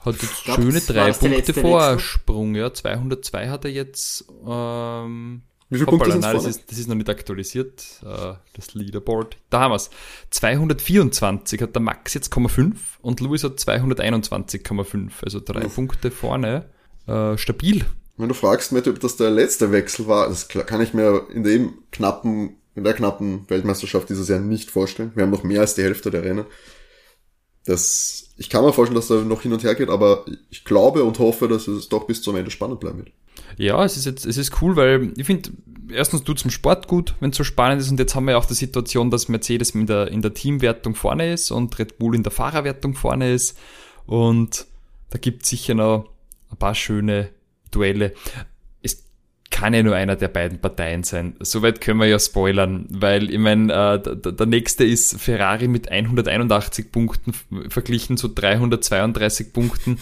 Hat 0.00 0.22
jetzt 0.22 0.44
glaub, 0.44 0.56
schöne 0.56 0.80
drei 0.80 1.12
Punkte 1.12 1.52
Vorsprung, 1.52 2.54
ja. 2.54 2.72
202 2.72 3.48
hat 3.48 3.64
er 3.64 3.70
jetzt 3.70 4.24
ähm, 4.46 5.42
wie 5.70 5.76
viele 5.76 5.86
Hoppala, 5.86 6.12
Punkte 6.12 6.26
nein, 6.26 6.34
das 6.34 6.46
ist, 6.46 6.70
das 6.70 6.78
ist 6.78 6.88
noch 6.88 6.94
nicht 6.94 7.08
aktualisiert, 7.08 7.84
äh, 8.02 8.34
das 8.54 8.74
Leaderboard. 8.74 9.36
Da 9.50 9.60
haben 9.60 9.72
wir's. 9.72 9.90
224 10.30 11.60
hat 11.60 11.74
der 11.74 11.82
Max 11.82 12.14
jetzt 12.14 12.32
0,5 12.32 12.74
und 13.02 13.20
Louis 13.20 13.44
hat 13.44 13.58
221,5. 13.58 15.10
Also 15.22 15.40
drei 15.40 15.66
Uff. 15.66 15.74
Punkte 15.74 16.10
vorne. 16.10 16.70
Äh, 17.06 17.36
stabil. 17.38 17.84
Wenn 18.16 18.28
du 18.28 18.34
fragst, 18.34 18.72
Matt, 18.72 18.88
ob 18.88 18.98
das 19.00 19.16
der 19.16 19.30
letzte 19.30 19.70
Wechsel 19.70 20.08
war, 20.08 20.28
das 20.28 20.48
kann 20.48 20.80
ich 20.80 20.92
mir 20.92 21.26
in 21.32 21.44
dem 21.44 21.78
knappen, 21.92 22.56
in 22.74 22.84
der 22.84 22.94
knappen 22.94 23.48
Weltmeisterschaft 23.48 24.08
dieses 24.08 24.28
Jahr 24.28 24.40
nicht 24.40 24.70
vorstellen. 24.70 25.12
Wir 25.14 25.22
haben 25.22 25.30
noch 25.30 25.44
mehr 25.44 25.60
als 25.60 25.74
die 25.74 25.82
Hälfte 25.82 26.10
der 26.10 26.24
Rennen. 26.24 26.44
Das, 27.64 28.30
ich 28.36 28.50
kann 28.50 28.64
mir 28.64 28.72
vorstellen, 28.72 28.96
dass 28.96 29.08
da 29.08 29.16
noch 29.16 29.42
hin 29.42 29.52
und 29.52 29.62
her 29.62 29.74
geht, 29.74 29.88
aber 29.88 30.24
ich 30.50 30.64
glaube 30.64 31.04
und 31.04 31.18
hoffe, 31.18 31.48
dass 31.48 31.68
es 31.68 31.88
doch 31.88 32.06
bis 32.06 32.20
zum 32.20 32.34
Ende 32.36 32.50
spannend 32.50 32.80
bleiben 32.80 32.98
wird. 32.98 33.12
Ja, 33.56 33.84
es 33.84 33.96
ist 33.96 34.04
jetzt, 34.04 34.26
es 34.26 34.36
ist 34.36 34.60
cool, 34.62 34.76
weil 34.76 35.12
ich 35.16 35.26
finde, 35.26 35.50
erstens 35.90 36.24
tut 36.24 36.44
im 36.44 36.50
Sport 36.50 36.88
gut, 36.88 37.14
wenn 37.20 37.30
es 37.30 37.36
so 37.36 37.44
spannend 37.44 37.80
ist 37.80 37.90
und 37.90 37.98
jetzt 37.98 38.14
haben 38.14 38.26
wir 38.26 38.32
ja 38.32 38.38
auch 38.38 38.44
die 38.44 38.54
Situation, 38.54 39.10
dass 39.10 39.28
Mercedes 39.28 39.70
in 39.70 39.86
der, 39.86 40.08
in 40.08 40.22
der 40.22 40.34
Teamwertung 40.34 40.94
vorne 40.94 41.32
ist 41.32 41.50
und 41.50 41.78
Red 41.78 41.98
Bull 41.98 42.14
in 42.14 42.22
der 42.22 42.32
Fahrerwertung 42.32 42.94
vorne 42.94 43.32
ist. 43.32 43.58
Und 44.06 44.66
da 45.10 45.18
gibt 45.18 45.42
es 45.42 45.50
sicher 45.50 45.74
noch 45.74 46.10
ein 46.50 46.56
paar 46.56 46.74
schöne 46.74 47.30
Duelle 47.70 48.14
kann 49.58 49.74
ja 49.74 49.82
nur 49.82 49.96
einer 49.96 50.14
der 50.14 50.28
beiden 50.28 50.60
Parteien 50.60 51.02
sein. 51.02 51.34
Soweit 51.40 51.80
können 51.80 51.98
wir 51.98 52.06
ja 52.06 52.20
spoilern, 52.20 52.86
weil 52.90 53.28
ich 53.28 53.38
meine, 53.38 53.72
äh, 53.72 54.16
der, 54.32 54.46
nächste 54.46 54.84
ist 54.84 55.20
Ferrari 55.20 55.66
mit 55.66 55.90
181 55.90 56.92
Punkten 56.92 57.32
verglichen 57.68 58.16
zu 58.16 58.28
332 58.28 59.52
Punkten. 59.52 59.98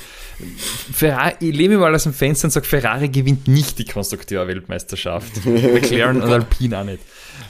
Ferrari, 0.92 1.36
ich 1.40 1.56
lebe 1.56 1.78
mal 1.78 1.94
aus 1.94 2.02
dem 2.02 2.12
Fenster 2.12 2.48
und 2.48 2.50
sage, 2.50 2.66
Ferrari 2.66 3.08
gewinnt 3.08 3.48
nicht 3.48 3.78
die 3.78 3.86
Konstrukteur-Weltmeisterschaft. 3.86 5.46
McLaren 5.46 6.20
und 6.20 6.30
Alpine 6.30 6.78
auch 6.78 6.84
nicht. 6.84 7.00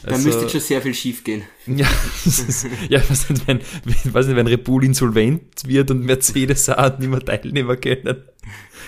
Also, 0.05 0.16
da 0.16 0.37
müsste 0.37 0.49
schon 0.49 0.61
sehr 0.61 0.83
viel 0.83 0.95
schief 0.95 1.25
gehen. 1.25 1.42
Ja, 1.66 1.88
ist, 2.25 2.69
ja 2.88 3.03
was 3.09 3.29
nicht, 3.29 3.49
wenn, 3.49 3.61
wenn, 3.85 4.14
weiß 4.14 4.29
nicht, 4.29 4.37
wenn 4.37 4.47
Red 4.47 4.62
Bull 4.62 4.85
insolvent 4.85 5.66
wird 5.66 5.90
und 5.90 6.05
Mercedes 6.05 6.69
auch 6.69 6.97
nicht 6.99 7.11
mehr 7.11 7.19
Teilnehmer 7.19 7.77
können. 7.77 8.23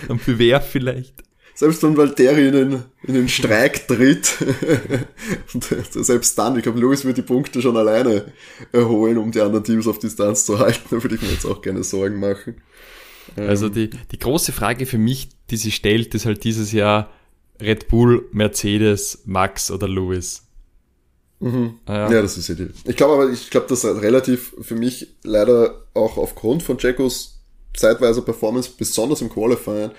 Und 0.07 0.21
für 0.21 0.39
wer 0.39 0.61
vielleicht? 0.61 1.28
Selbst 1.59 1.83
wenn 1.83 1.97
Valtteri 1.97 2.47
in 2.47 2.53
den, 2.53 2.83
in 3.03 3.15
den 3.15 3.27
Streik 3.27 3.85
tritt, 3.85 4.27
selbst 5.91 6.39
dann, 6.39 6.55
ich 6.55 6.63
glaube, 6.63 6.79
Lewis 6.79 7.03
wird 7.03 7.17
die 7.17 7.21
Punkte 7.21 7.61
schon 7.61 7.75
alleine 7.75 8.31
erholen, 8.71 9.17
um 9.17 9.29
die 9.29 9.41
anderen 9.41 9.65
Teams 9.65 9.85
auf 9.85 9.99
Distanz 9.99 10.45
zu 10.45 10.57
halten. 10.57 10.79
Da 10.89 11.03
würde 11.03 11.15
ich 11.15 11.21
mir 11.21 11.27
jetzt 11.27 11.45
auch 11.45 11.61
keine 11.61 11.83
Sorgen 11.83 12.17
machen. 12.17 12.61
Also 13.35 13.65
ähm, 13.65 13.73
die, 13.73 13.89
die 13.89 14.19
große 14.19 14.53
Frage 14.53 14.85
für 14.85 14.97
mich, 14.97 15.31
die 15.49 15.57
sich 15.57 15.75
stellt, 15.75 16.15
ist 16.15 16.25
halt 16.25 16.45
dieses 16.45 16.71
Jahr 16.71 17.11
Red 17.59 17.89
Bull, 17.89 18.29
Mercedes, 18.31 19.23
Max 19.25 19.69
oder 19.69 19.89
Lewis. 19.89 20.43
Mhm. 21.41 21.73
Ah, 21.87 21.93
ja. 21.93 22.11
ja. 22.13 22.21
das 22.21 22.37
ist 22.37 22.47
ja 22.47 22.55
die. 22.55 22.69
Ich 22.85 22.95
glaube 22.95 23.15
aber, 23.15 23.29
ich 23.33 23.49
glaube, 23.49 23.67
dass 23.67 23.83
relativ 23.83 24.55
für 24.61 24.75
mich 24.75 25.13
leider 25.23 25.83
auch 25.93 26.15
aufgrund 26.15 26.63
von 26.63 26.77
Jacos 26.79 27.41
zeitweise 27.75 28.21
Performance, 28.21 28.71
besonders 28.77 29.19
im 29.19 29.29
Qualifying 29.29 29.91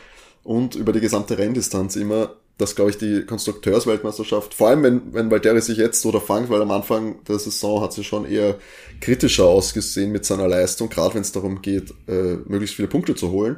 und 0.43 0.75
über 0.75 0.93
die 0.93 1.01
gesamte 1.01 1.39
Renndistanz 1.39 1.97
immer, 1.97 2.37
dass, 2.59 2.77
glaube 2.77 2.91
ich, 2.91 2.99
die 2.99 3.25
Konstrukteursweltmeisterschaft, 3.25 4.55
vor 4.55 4.69
allem 4.69 4.83
wenn, 4.83 5.15
wenn 5.15 5.31
Valtteri 5.31 5.61
sich 5.63 5.79
jetzt 5.79 6.05
oder 6.05 6.21
fangt, 6.21 6.51
weil 6.51 6.61
am 6.61 6.71
Anfang 6.71 7.25
der 7.25 7.39
Saison 7.39 7.81
hat 7.81 7.93
sie 7.93 8.05
schon 8.05 8.27
eher 8.27 8.57
kritischer 9.01 9.47
ausgesehen 9.47 10.13
mit 10.13 10.27
seiner 10.27 10.47
Leistung, 10.47 10.91
gerade 10.91 11.15
wenn 11.15 11.23
es 11.23 11.33
darum 11.33 11.63
geht, 11.63 11.95
äh, 12.07 12.37
möglichst 12.47 12.77
viele 12.77 12.89
Punkte 12.89 13.15
zu 13.15 13.31
holen. 13.31 13.57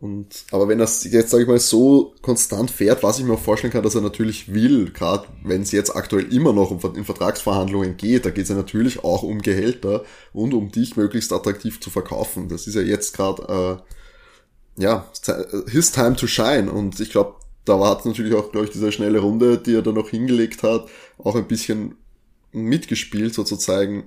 Und, 0.00 0.46
aber 0.50 0.68
wenn 0.68 0.78
das 0.78 1.04
jetzt, 1.04 1.30
sage 1.30 1.42
ich 1.42 1.48
mal, 1.48 1.58
so 1.58 2.14
konstant 2.22 2.70
fährt, 2.70 3.02
was 3.02 3.18
ich 3.18 3.24
mir 3.24 3.34
auch 3.34 3.38
vorstellen 3.38 3.72
kann, 3.72 3.82
dass 3.82 3.94
er 3.94 4.00
natürlich 4.00 4.52
will, 4.52 4.90
gerade 4.90 5.28
wenn 5.44 5.62
es 5.62 5.70
jetzt 5.70 5.94
aktuell 5.94 6.32
immer 6.32 6.54
noch 6.54 6.70
um, 6.70 6.96
in 6.96 7.04
Vertragsverhandlungen 7.04 7.98
geht, 7.98 8.24
da 8.24 8.30
geht 8.30 8.44
es 8.44 8.48
ja 8.48 8.56
natürlich 8.56 9.04
auch 9.04 9.22
um 9.22 9.42
Gehälter 9.42 10.04
und 10.32 10.54
um 10.54 10.72
dich 10.72 10.96
möglichst 10.96 11.32
attraktiv 11.32 11.80
zu 11.80 11.90
verkaufen. 11.90 12.48
Das 12.48 12.66
ist 12.66 12.74
ja 12.74 12.80
jetzt 12.80 13.14
gerade, 13.14 13.82
äh, 13.82 13.92
ja, 14.76 15.06
his 15.68 15.92
time 15.92 16.16
to 16.16 16.26
shine. 16.26 16.70
Und 16.70 17.00
ich 17.00 17.10
glaube, 17.10 17.34
da 17.64 17.78
war 17.78 18.00
natürlich 18.04 18.34
auch, 18.34 18.50
glaube 18.52 18.66
ich, 18.66 18.72
diese 18.72 18.92
schnelle 18.92 19.20
Runde, 19.20 19.58
die 19.58 19.74
er 19.74 19.82
da 19.82 19.92
noch 19.92 20.08
hingelegt 20.08 20.62
hat, 20.62 20.86
auch 21.18 21.36
ein 21.36 21.46
bisschen 21.46 21.96
mitgespielt, 22.52 23.34
so 23.34 23.44
zu 23.44 23.56
zeigen, 23.56 24.04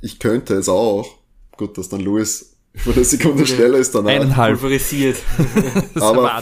ich 0.00 0.18
könnte 0.18 0.54
es 0.54 0.68
auch. 0.68 1.18
Gut, 1.56 1.76
dass 1.76 1.88
dann 1.88 2.00
Louis 2.00 2.56
von 2.76 2.94
der 2.94 3.04
Sekunde 3.04 3.46
schneller 3.46 3.78
ist 3.78 3.94
danach. 3.94 4.10
Eineinhalb. 4.10 4.60
Pulverisiert. 4.60 5.16
aber, 5.96 6.40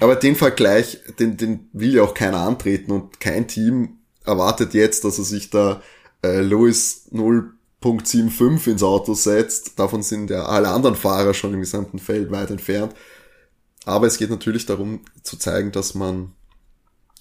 aber 0.00 0.16
den 0.16 0.36
Vergleich, 0.36 1.00
den, 1.18 1.36
den 1.36 1.68
will 1.72 1.94
ja 1.94 2.02
auch 2.02 2.14
keiner 2.14 2.38
antreten 2.38 2.92
und 2.92 3.20
kein 3.20 3.48
Team 3.48 3.98
erwartet 4.24 4.72
jetzt, 4.74 5.04
dass 5.04 5.18
er 5.18 5.24
sich 5.24 5.50
da 5.50 5.82
äh, 6.22 6.40
Lewis 6.40 7.08
0.75 7.82 8.70
ins 8.70 8.82
Auto 8.82 9.14
setzt. 9.14 9.78
Davon 9.78 10.02
sind 10.02 10.30
ja 10.30 10.44
alle 10.44 10.68
anderen 10.68 10.96
Fahrer 10.96 11.34
schon 11.34 11.54
im 11.54 11.60
gesamten 11.60 11.98
Feld 11.98 12.30
weit 12.30 12.50
entfernt. 12.50 12.94
Aber 13.84 14.06
es 14.06 14.18
geht 14.18 14.30
natürlich 14.30 14.66
darum 14.66 15.00
zu 15.22 15.36
zeigen, 15.36 15.72
dass 15.72 15.94
man 15.94 16.32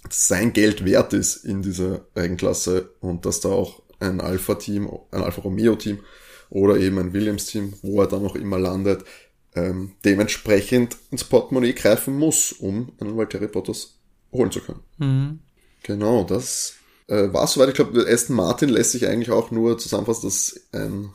sein 0.09 0.53
Geld 0.53 0.85
wert 0.85 1.13
ist 1.13 1.45
in 1.45 1.61
dieser 1.61 2.05
Rennklasse 2.15 2.89
und 2.99 3.25
dass 3.25 3.39
da 3.39 3.49
auch 3.49 3.81
ein 3.99 4.19
Alpha-Team, 4.19 4.89
ein 5.11 5.23
Alfa 5.23 5.41
Romeo-Team 5.41 5.99
oder 6.49 6.77
eben 6.77 6.97
ein 6.97 7.13
Williams-Team, 7.13 7.73
wo 7.81 8.01
er 8.01 8.07
dann 8.07 8.23
noch 8.23 8.35
immer 8.35 8.59
landet, 8.59 9.05
ähm, 9.55 9.93
dementsprechend 10.05 10.97
ins 11.11 11.23
Portemonnaie 11.23 11.73
greifen 11.73 12.17
muss, 12.17 12.51
um 12.51 12.93
einen 12.99 13.17
Valtteri 13.17 13.47
Bottas 13.47 13.95
holen 14.31 14.51
zu 14.51 14.61
können. 14.61 14.81
Mhm. 14.97 15.39
Genau, 15.83 16.23
das 16.23 16.75
äh, 17.11 17.33
war 17.33 17.47
soweit. 17.47 17.69
Ich 17.69 17.75
glaube, 17.75 18.05
Aston 18.07 18.35
Martin 18.35 18.69
lässt 18.69 18.93
sich 18.93 19.07
eigentlich 19.07 19.31
auch 19.31 19.51
nur 19.51 19.77
zusammenfassen, 19.77 20.27
dass 20.27 20.59
ein 20.71 21.11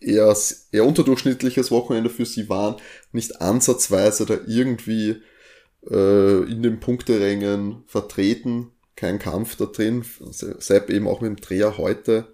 eher, 0.00 0.34
eher 0.72 0.86
unterdurchschnittliches 0.86 1.70
Wochenende 1.70 2.10
für 2.10 2.26
sie 2.26 2.48
waren, 2.48 2.76
nicht 3.12 3.40
ansatzweise 3.40 4.26
da 4.26 4.38
irgendwie 4.46 5.22
äh, 5.90 6.42
in 6.50 6.62
den 6.62 6.80
Punkterängen 6.80 7.82
vertreten, 7.86 8.70
kein 8.96 9.18
Kampf 9.18 9.56
da 9.56 9.66
drin. 9.66 10.04
Sepp 10.30 10.90
eben 10.90 11.08
auch 11.08 11.20
mit 11.20 11.30
dem 11.30 11.36
Dreher 11.36 11.78
heute 11.78 12.28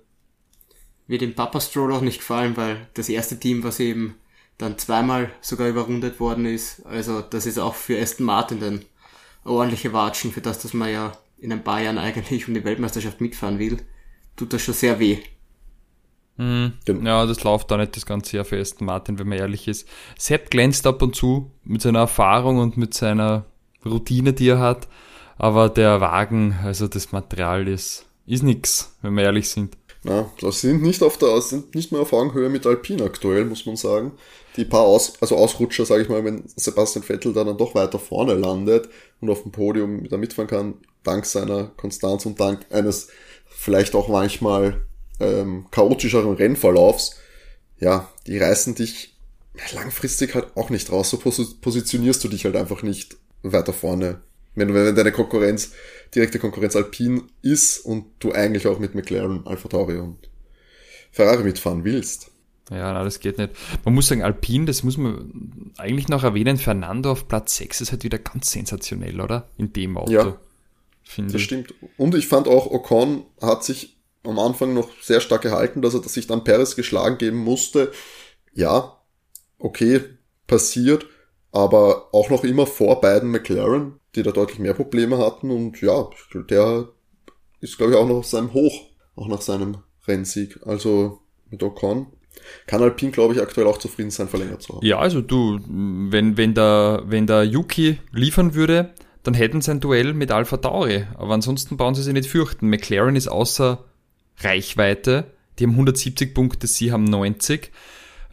wird 1.10 1.22
dem 1.22 1.34
Papa 1.34 1.60
Stroll 1.60 1.92
auch 1.92 2.02
nicht 2.02 2.18
gefallen, 2.18 2.56
weil 2.56 2.86
das 2.94 3.08
erste 3.08 3.38
Team, 3.38 3.64
was 3.64 3.80
eben 3.80 4.14
dann 4.58 4.78
zweimal 4.78 5.32
sogar 5.40 5.68
überrundet 5.68 6.20
worden 6.20 6.46
ist, 6.46 6.86
also 6.86 7.20
das 7.20 7.46
ist 7.46 7.58
auch 7.58 7.74
für 7.74 8.00
Aston 8.00 8.24
Martin 8.24 8.60
dann 8.60 8.84
ordentliche 9.44 9.92
Watschen, 9.92 10.30
für 10.30 10.40
das, 10.40 10.60
dass 10.60 10.72
man 10.72 10.92
ja 10.92 11.12
in 11.40 11.52
ein 11.52 11.64
paar 11.64 11.80
Jahren 11.80 11.98
eigentlich 11.98 12.46
um 12.48 12.54
die 12.54 12.64
Weltmeisterschaft 12.64 13.20
mitfahren 13.20 13.58
will, 13.58 13.78
tut 14.36 14.52
das 14.52 14.62
schon 14.62 14.74
sehr 14.74 14.98
weh. 14.98 15.18
Mhm. 16.36 16.72
Ja, 17.04 17.26
das 17.26 17.44
läuft 17.44 17.70
da 17.70 17.76
nicht 17.76 17.96
das 17.96 18.06
ganze 18.06 18.36
Jahr 18.36 18.44
für 18.44 18.58
Aston 18.58 18.86
Martin, 18.86 19.18
wenn 19.18 19.28
man 19.28 19.38
ehrlich 19.38 19.68
ist. 19.68 19.86
Sepp 20.18 20.50
glänzt 20.50 20.86
ab 20.86 21.02
und 21.02 21.14
zu 21.14 21.50
mit 21.64 21.82
seiner 21.82 21.98
Erfahrung 22.00 22.58
und 22.58 22.76
mit 22.78 22.94
seiner 22.94 23.44
Routine, 23.84 24.32
die 24.32 24.48
er 24.48 24.58
hat, 24.58 24.88
aber 25.36 25.68
der 25.68 26.00
Wagen, 26.00 26.58
also 26.64 26.88
das 26.88 27.12
Material 27.12 27.68
ist, 27.68 28.06
ist 28.26 28.42
nix, 28.42 28.96
wenn 29.02 29.14
wir 29.14 29.24
ehrlich 29.24 29.48
sind. 29.50 29.76
Ja, 30.02 30.30
das 30.40 30.62
sind 30.62 30.82
nicht 30.82 31.02
auf 31.02 31.18
der, 31.18 31.38
sind 31.42 31.74
nicht 31.74 31.92
mehr 31.92 32.00
auf 32.00 32.14
Augenhöhe 32.14 32.48
mit 32.48 32.66
Alpine 32.66 33.04
aktuell, 33.04 33.44
muss 33.44 33.66
man 33.66 33.76
sagen. 33.76 34.12
Die 34.56 34.64
paar 34.64 34.82
Aus, 34.82 35.20
also 35.20 35.36
Ausrutscher, 35.36 35.84
sage 35.84 36.02
ich 36.02 36.08
mal, 36.08 36.24
wenn 36.24 36.42
Sebastian 36.56 37.04
Vettel 37.04 37.34
da 37.34 37.44
dann 37.44 37.58
doch 37.58 37.74
weiter 37.74 37.98
vorne 37.98 38.34
landet 38.34 38.88
und 39.20 39.28
auf 39.28 39.42
dem 39.42 39.52
Podium 39.52 40.08
da 40.08 40.16
mitfahren 40.16 40.48
kann, 40.48 40.74
dank 41.02 41.26
seiner 41.26 41.64
Konstanz 41.76 42.26
und 42.26 42.40
dank 42.40 42.66
eines 42.70 43.08
vielleicht 43.48 43.94
auch 43.94 44.08
manchmal 44.08 44.82
ähm, 45.20 45.66
chaotischeren 45.70 46.34
Rennverlaufs, 46.34 47.16
ja, 47.78 48.08
die 48.26 48.38
reißen 48.38 48.74
dich 48.74 49.16
langfristig 49.74 50.34
halt 50.34 50.56
auch 50.56 50.70
nicht 50.70 50.90
raus. 50.90 51.10
So 51.10 51.18
positionierst 51.18 52.22
du 52.24 52.28
dich 52.28 52.44
halt 52.44 52.56
einfach 52.56 52.82
nicht 52.82 53.16
weiter 53.42 53.72
vorne. 53.72 54.20
Wenn, 54.54 54.74
wenn 54.74 54.94
deine 54.94 55.12
Konkurrenz 55.12 55.72
direkte 56.14 56.38
Konkurrenz 56.38 56.74
Alpine 56.74 57.22
ist 57.42 57.78
und 57.78 58.06
du 58.18 58.32
eigentlich 58.32 58.66
auch 58.66 58.78
mit 58.78 58.94
McLaren, 58.94 59.46
Alpha 59.46 59.68
Tauri 59.68 59.98
und 59.98 60.16
Ferrari 61.12 61.44
mitfahren 61.44 61.84
willst. 61.84 62.30
Ja, 62.70 62.92
na, 62.92 63.02
das 63.02 63.18
geht 63.18 63.38
nicht. 63.38 63.52
Man 63.84 63.94
muss 63.94 64.06
sagen, 64.06 64.22
Alpine, 64.22 64.64
das 64.64 64.82
muss 64.84 64.96
man 64.96 65.72
eigentlich 65.76 66.08
noch 66.08 66.22
erwähnen, 66.22 66.56
Fernando 66.56 67.12
auf 67.12 67.26
Platz 67.26 67.56
6 67.56 67.80
ist 67.80 67.92
halt 67.92 68.04
wieder 68.04 68.18
ganz 68.18 68.52
sensationell, 68.52 69.20
oder? 69.20 69.48
In 69.56 69.72
dem 69.72 69.96
Auto. 69.96 70.12
Ja, 70.12 70.36
finde 71.10 71.32
das 71.32 71.40
ich. 71.40 71.46
stimmt. 71.46 71.74
Und 71.96 72.14
ich 72.14 72.26
fand 72.26 72.48
auch, 72.48 72.70
Ocon 72.70 73.24
hat 73.40 73.64
sich 73.64 73.96
am 74.22 74.38
Anfang 74.38 74.74
noch 74.74 74.88
sehr 75.02 75.20
stark 75.20 75.42
gehalten, 75.42 75.82
dass 75.82 75.94
er 75.94 76.02
sich 76.02 76.26
dann 76.26 76.44
Perez 76.44 76.76
geschlagen 76.76 77.18
geben 77.18 77.38
musste. 77.38 77.92
Ja, 78.52 78.98
okay, 79.58 80.00
passiert, 80.46 81.06
aber 81.52 82.08
auch 82.12 82.30
noch 82.30 82.44
immer 82.44 82.66
vor 82.66 83.00
beiden 83.00 83.30
McLaren 83.30 84.00
die 84.14 84.22
da 84.22 84.32
deutlich 84.32 84.58
mehr 84.58 84.74
Probleme 84.74 85.18
hatten 85.18 85.50
und 85.50 85.80
ja, 85.80 86.08
der 86.48 86.88
ist 87.60 87.76
glaube 87.76 87.92
ich 87.92 87.98
auch 87.98 88.08
noch 88.08 88.16
auf 88.16 88.26
seinem 88.26 88.52
Hoch, 88.52 88.88
auch 89.16 89.28
nach 89.28 89.40
seinem 89.40 89.78
Rennsieg. 90.06 90.58
Also 90.66 91.20
mit 91.50 91.62
Ocon 91.62 92.06
kann 92.66 92.82
Alpine, 92.82 93.12
glaube 93.12 93.34
ich, 93.34 93.42
aktuell 93.42 93.66
auch 93.66 93.78
zufrieden 93.78 94.10
sein, 94.10 94.28
verlängert 94.28 94.62
zu 94.62 94.74
haben. 94.74 94.86
Ja, 94.86 94.98
also 94.98 95.20
du, 95.20 95.60
wenn, 95.66 96.36
wenn 96.36 96.54
der, 96.54 97.02
wenn 97.06 97.26
der 97.26 97.44
Yuki 97.44 97.98
liefern 98.12 98.54
würde, 98.54 98.94
dann 99.22 99.34
hätten 99.34 99.60
sie 99.60 99.70
ein 99.70 99.80
Duell 99.80 100.14
mit 100.14 100.32
Alpha 100.32 100.56
Tauri. 100.56 101.06
Aber 101.16 101.34
ansonsten 101.34 101.76
brauchen 101.76 101.94
sie 101.94 102.02
sich 102.02 102.12
nicht 102.12 102.28
fürchten. 102.28 102.68
McLaren 102.68 103.16
ist 103.16 103.28
außer 103.28 103.84
Reichweite. 104.38 105.32
Die 105.58 105.64
haben 105.64 105.72
170 105.72 106.34
Punkte, 106.34 106.66
sie 106.66 106.92
haben 106.92 107.04
90. 107.04 107.70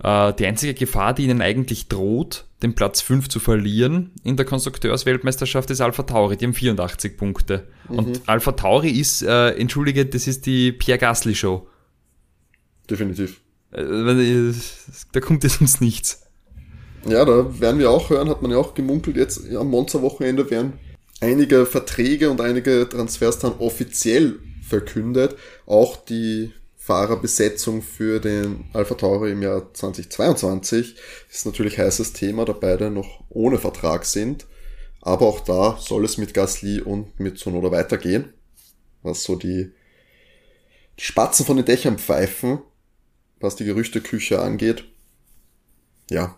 Äh, 0.04 0.34
die 0.34 0.45
einzige 0.45 0.73
Gefahr, 0.73 1.13
die 1.13 1.23
ihnen 1.23 1.41
eigentlich 1.41 1.89
droht, 1.89 2.45
den 2.62 2.73
Platz 2.73 3.02
5 3.02 3.30
zu 3.30 3.39
verlieren 3.39 4.12
in 4.23 4.38
der 4.38 4.45
Konstrukteursweltmeisterschaft 4.45 5.69
ist 5.69 5.82
Alpha 5.82 6.04
Tauri, 6.04 6.38
die 6.38 6.45
haben 6.45 6.54
84 6.54 7.17
Punkte. 7.17 7.67
Mhm. 7.89 8.00
Und 8.00 8.21
Alpha 8.30 8.54
Tauri 8.54 8.89
ist, 8.89 9.21
äh, 9.23 9.50
entschuldige, 9.52 10.06
das 10.06 10.28
ist 10.28 10.45
die 10.45 10.71
Pierre 10.71 11.00
Gasly 11.00 11.36
Show. 11.36 11.67
Definitiv. 12.89 13.41
Äh, 13.71 14.54
da 15.12 15.19
kommt 15.19 15.43
jetzt 15.43 15.62
uns 15.62 15.82
nichts. 15.82 16.26
Ja, 17.08 17.24
da 17.24 17.60
werden 17.60 17.80
wir 17.80 17.89
auch 17.89 18.10
hören, 18.10 18.28
hat 18.28 18.41
man 18.41 18.52
ja 18.52 18.58
auch 18.58 18.74
gemunkelt, 18.74 19.15
jetzt 19.15 19.50
am 19.54 19.70
Monsterwochenende 19.70 20.50
werden 20.52 20.74
einige 21.22 21.65
Verträge 21.65 22.30
und 22.30 22.41
einige 22.41 22.88
Transfers 22.89 23.39
dann 23.39 23.54
offiziell 23.60 24.39
verkündet. 24.62 25.38
Auch 25.65 25.98
die 25.98 26.52
Fahrerbesetzung 26.76 27.82
für 27.82 28.20
den 28.20 28.65
Alpha 28.74 28.96
Tauri 28.96 29.32
im 29.32 29.41
Jahr 29.41 29.74
2022 29.74 30.96
ist 31.32 31.46
natürlich 31.46 31.78
heißes 31.78 32.13
Thema, 32.13 32.46
da 32.46 32.54
beide 32.54 32.91
noch 32.91 33.24
ohne 33.30 33.58
Vertrag 33.58 34.06
sind. 34.06 34.46
Aber 35.02 35.28
auch 35.28 35.39
da 35.39 35.78
soll 35.80 36.04
es 36.04 36.17
mit 36.17 36.34
Gasly 36.34 36.82
und 36.82 37.20
mit 37.20 37.38
Sonoda 37.38 37.72
weitergehen. 37.72 38.34
Was 39.02 39.24
so 39.24 39.36
die, 39.36 39.72
die 41.00 41.04
Spatzen 41.04 41.46
von 41.46 41.56
den 41.56 41.65
Dächern 41.65 41.98
pfeifen, 41.98 42.60
was 43.39 43.56
die 43.56 43.65
Gerüchteküche 43.65 44.41
angeht. 44.41 44.84
Ja, 46.10 46.38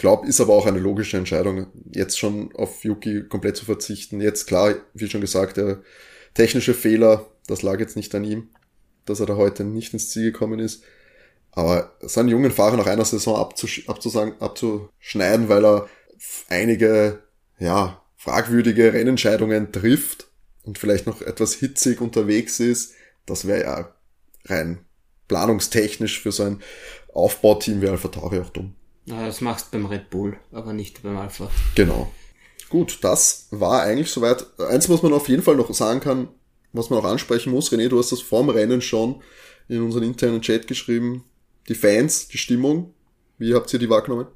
glaub, 0.00 0.24
ist 0.24 0.40
aber 0.40 0.54
auch 0.54 0.66
eine 0.66 0.78
logische 0.78 1.16
Entscheidung, 1.16 1.66
jetzt 1.92 2.18
schon 2.18 2.54
auf 2.56 2.84
Yuki 2.84 3.24
komplett 3.28 3.56
zu 3.56 3.64
verzichten. 3.64 4.20
Jetzt 4.20 4.46
klar, 4.46 4.74
wie 4.94 5.08
schon 5.08 5.20
gesagt, 5.20 5.56
der 5.56 5.82
technische 6.34 6.74
Fehler, 6.74 7.26
das 7.46 7.62
lag 7.62 7.78
jetzt 7.78 7.96
nicht 7.96 8.14
an 8.14 8.24
ihm, 8.24 8.48
dass 9.04 9.20
er 9.20 9.26
da 9.26 9.36
heute 9.36 9.62
nicht 9.62 9.92
ins 9.92 10.10
Ziel 10.10 10.32
gekommen 10.32 10.58
ist. 10.58 10.82
Aber 11.52 11.92
seinen 12.00 12.28
jungen 12.28 12.50
Fahrer 12.50 12.76
nach 12.76 12.86
einer 12.86 13.04
Saison 13.04 13.36
abzusch 13.36 13.88
abzusagen, 13.88 14.40
abzuschneiden, 14.40 15.48
weil 15.48 15.64
er 15.64 15.88
einige, 16.48 17.22
ja, 17.58 18.02
fragwürdige 18.16 18.92
Rennentscheidungen 18.92 19.72
trifft 19.72 20.28
und 20.62 20.78
vielleicht 20.78 21.06
noch 21.06 21.22
etwas 21.22 21.54
hitzig 21.54 22.00
unterwegs 22.00 22.60
ist, 22.60 22.94
das 23.26 23.46
wäre 23.46 23.62
ja 23.62 23.94
rein 24.44 24.84
planungstechnisch 25.28 26.20
für 26.20 26.32
so 26.32 26.42
ein 26.44 26.62
Aufbauteam 27.12 27.82
wie 27.82 27.88
Alpha 27.88 28.08
Tauri 28.08 28.40
auch 28.40 28.50
dumm. 28.50 28.74
Das 29.06 29.40
machst 29.40 29.68
du 29.68 29.78
beim 29.78 29.86
Red 29.86 30.10
Bull, 30.10 30.36
aber 30.52 30.72
nicht 30.72 31.02
beim 31.02 31.16
Alpha. 31.16 31.50
Genau. 31.74 32.12
Gut, 32.68 32.98
das 33.02 33.48
war 33.50 33.82
eigentlich 33.82 34.10
soweit. 34.10 34.46
Eins, 34.60 34.88
was 34.88 35.02
man 35.02 35.12
auf 35.12 35.28
jeden 35.28 35.42
Fall 35.42 35.56
noch 35.56 35.72
sagen 35.74 36.00
kann, 36.00 36.28
was 36.72 36.90
man 36.90 37.00
auch 37.00 37.04
ansprechen 37.04 37.50
muss, 37.50 37.72
René, 37.72 37.88
du 37.88 37.98
hast 37.98 38.12
das 38.12 38.20
vorm 38.20 38.48
Rennen 38.48 38.80
schon 38.80 39.22
in 39.68 39.82
unseren 39.82 40.04
internen 40.04 40.40
Chat 40.40 40.66
geschrieben. 40.66 41.24
Die 41.68 41.74
Fans, 41.74 42.28
die 42.28 42.38
Stimmung, 42.38 42.94
wie 43.38 43.54
habt 43.54 43.72
ihr 43.72 43.78
die 43.78 43.90
wahrgenommen? 43.90 44.26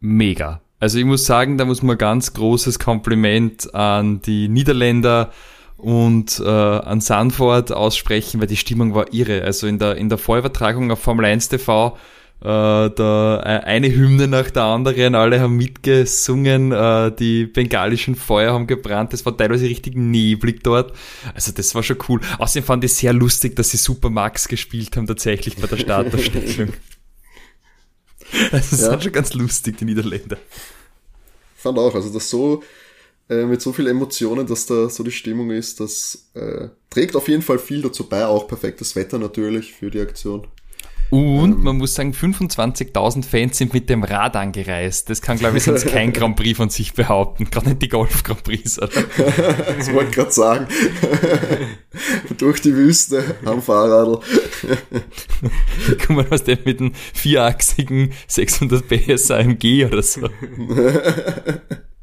Mega. 0.00 0.60
Also 0.80 0.98
ich 0.98 1.04
muss 1.04 1.24
sagen, 1.24 1.56
da 1.56 1.64
muss 1.64 1.82
man 1.82 1.96
ganz 1.96 2.32
großes 2.34 2.78
Kompliment 2.78 3.74
an 3.74 4.20
die 4.22 4.48
Niederländer 4.48 5.32
und 5.76 6.40
äh, 6.40 6.48
an 6.48 7.00
Sanford 7.00 7.72
aussprechen, 7.72 8.40
weil 8.40 8.48
die 8.48 8.56
Stimmung 8.56 8.94
war 8.94 9.12
irre. 9.12 9.42
Also 9.42 9.66
in 9.66 9.78
der, 9.78 9.96
in 9.96 10.08
der 10.08 10.18
Vorübertragung 10.18 10.90
auf 10.90 10.98
Formel 11.00 11.24
1 11.26 11.48
TV 11.48 11.96
äh, 12.40 12.90
da 12.90 13.40
äh, 13.42 13.64
eine 13.64 13.94
Hymne 13.94 14.28
nach 14.28 14.50
der 14.50 14.64
anderen, 14.64 15.14
alle 15.14 15.40
haben 15.40 15.56
mitgesungen, 15.56 16.72
äh, 16.72 17.10
die 17.14 17.46
bengalischen 17.46 18.14
Feuer 18.14 18.52
haben 18.52 18.66
gebrannt, 18.66 19.14
es 19.14 19.24
war 19.24 19.36
teilweise 19.36 19.66
richtig 19.66 19.96
neblig 19.96 20.62
dort. 20.62 20.92
Also 21.34 21.52
das 21.52 21.74
war 21.74 21.82
schon 21.82 21.98
cool. 22.08 22.20
Außerdem 22.38 22.64
fand 22.64 22.84
ich 22.84 22.94
sehr 22.94 23.12
lustig, 23.12 23.56
dass 23.56 23.70
sie 23.70 23.78
Super 23.78 24.10
Max 24.10 24.48
gespielt 24.48 24.96
haben 24.96 25.06
tatsächlich 25.06 25.56
bei 25.56 25.66
der 25.66 25.78
Starterstellung. 25.78 26.74
Also 28.52 28.70
das 28.70 28.80
ja. 28.80 28.94
ist 28.94 29.02
schon 29.04 29.12
ganz 29.12 29.34
lustig, 29.34 29.78
die 29.78 29.84
Niederländer. 29.86 30.36
Fand 31.56 31.78
auch, 31.78 31.94
also 31.94 32.12
das 32.12 32.28
so 32.28 32.62
äh, 33.30 33.46
mit 33.46 33.62
so 33.62 33.72
viel 33.72 33.86
Emotionen, 33.86 34.46
dass 34.46 34.66
da 34.66 34.90
so 34.90 35.02
die 35.02 35.10
Stimmung 35.10 35.50
ist, 35.50 35.80
das 35.80 36.28
äh, 36.34 36.68
trägt 36.90 37.16
auf 37.16 37.28
jeden 37.28 37.42
Fall 37.42 37.58
viel 37.58 37.80
dazu 37.80 38.06
bei, 38.06 38.26
auch 38.26 38.46
perfektes 38.46 38.96
Wetter 38.96 39.18
natürlich 39.18 39.72
für 39.72 39.90
die 39.90 40.00
Aktion. 40.00 40.46
Und 41.10 41.52
ähm, 41.52 41.62
man 41.62 41.76
muss 41.76 41.94
sagen, 41.94 42.12
25.000 42.12 43.24
Fans 43.24 43.58
sind 43.58 43.72
mit 43.72 43.88
dem 43.88 44.02
Rad 44.02 44.36
angereist. 44.36 45.10
Das 45.10 45.22
kann, 45.22 45.38
glaube 45.38 45.58
ich, 45.58 45.64
sonst 45.64 45.86
kein 45.86 46.12
Grand 46.14 46.36
Prix 46.36 46.56
von 46.56 46.70
sich 46.70 46.94
behaupten. 46.94 47.50
Gerade 47.50 47.70
nicht 47.70 47.82
die 47.82 47.88
Golf 47.88 48.22
Grand 48.22 48.42
Prix, 48.42 48.78
oder? 48.78 48.88
das 49.76 49.92
wollte 49.92 50.10
ich 50.10 50.16
gerade 50.16 50.32
sagen. 50.32 50.66
Durch 52.38 52.60
die 52.60 52.74
Wüste 52.74 53.36
am 53.44 53.62
Fahrradl. 53.62 54.20
Guck 55.98 56.10
mal, 56.10 56.26
was 56.30 56.44
der 56.44 56.58
mit 56.64 56.80
einem 56.80 56.92
vierachsigen 57.12 58.12
600 58.26 58.86
PS 58.88 59.30
AMG 59.30 59.84
oder 59.86 60.02
so. 60.02 60.28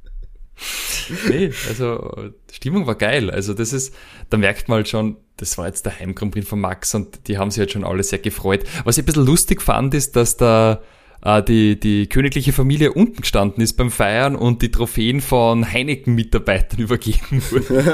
nee, 1.30 1.52
also 1.68 2.32
die 2.50 2.56
Stimmung 2.56 2.88
war 2.88 2.96
geil. 2.96 3.30
Also 3.30 3.54
das 3.54 3.74
ist, 3.74 3.94
da 4.30 4.38
merkt 4.38 4.70
man 4.70 4.78
halt 4.78 4.90
schon, 4.90 5.18
das 5.38 5.58
war 5.58 5.68
jetzt 5.68 5.86
der 5.86 6.00
Heim 6.00 6.16
von 6.16 6.60
Max 6.60 6.96
und 6.96 7.28
die 7.28 7.38
haben 7.38 7.52
sich 7.52 7.60
halt 7.60 7.72
schon 7.72 7.84
alle 7.84 8.04
sehr 8.04 8.20
gefreut. 8.20 8.64
Was 8.84 8.98
ich 8.98 9.04
ein 9.04 9.06
bisschen 9.06 9.26
lustig 9.26 9.62
fand, 9.62 9.94
ist, 9.94 10.16
dass 10.16 10.38
da 10.38 10.82
äh, 11.24 11.44
die, 11.44 11.80
die 11.80 12.08
königliche 12.08 12.54
Familie 12.54 12.94
unten 12.94 13.22
gestanden 13.22 13.64
ist 13.64 13.74
beim 13.74 13.92
Feiern 13.92 14.36
und 14.36 14.62
die 14.62 14.72
Trophäen 14.72 15.22
von 15.22 15.72
Heineken-Mitarbeitern 15.72 16.80
übergeben 16.80 17.42
wurden. 17.50 17.86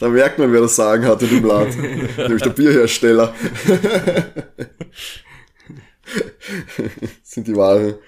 da 0.00 0.08
merkt 0.08 0.38
man, 0.38 0.52
wer 0.52 0.62
das 0.62 0.76
Sagen 0.76 1.04
hat 1.06 1.22
in 1.22 1.30
dem 1.30 1.44
Land. 1.44 1.76
Nämlich 2.16 2.42
der 2.42 2.50
Bierhersteller. 2.50 3.34
sind 7.22 7.46
die 7.46 7.56
Ware. 7.56 7.98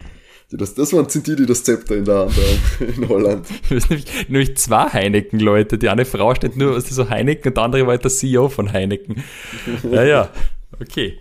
Das, 0.52 0.74
das 0.74 0.92
waren, 0.92 1.08
sind 1.08 1.28
die, 1.28 1.36
die 1.36 1.46
das 1.46 1.62
Zepter 1.62 1.96
in 1.96 2.04
der 2.04 2.18
Hand 2.20 2.32
haben, 2.32 2.94
in 2.96 3.08
Holland. 3.08 3.46
Nämlich, 3.70 4.28
nämlich 4.28 4.56
zwei 4.56 4.88
Heineken-Leute. 4.88 5.78
Die 5.78 5.88
eine 5.88 6.04
Frau 6.04 6.34
steht 6.34 6.56
nur, 6.56 6.74
was 6.74 6.84
ist 6.84 6.94
so 6.94 7.08
Heineken 7.08 7.50
und 7.50 7.56
der 7.56 7.64
andere 7.64 7.82
war 7.82 7.92
halt 7.92 8.04
der 8.04 8.10
CEO 8.10 8.48
von 8.48 8.72
Heineken. 8.72 9.22
Ja, 9.90 10.04
ja, 10.04 10.32
okay. 10.80 11.18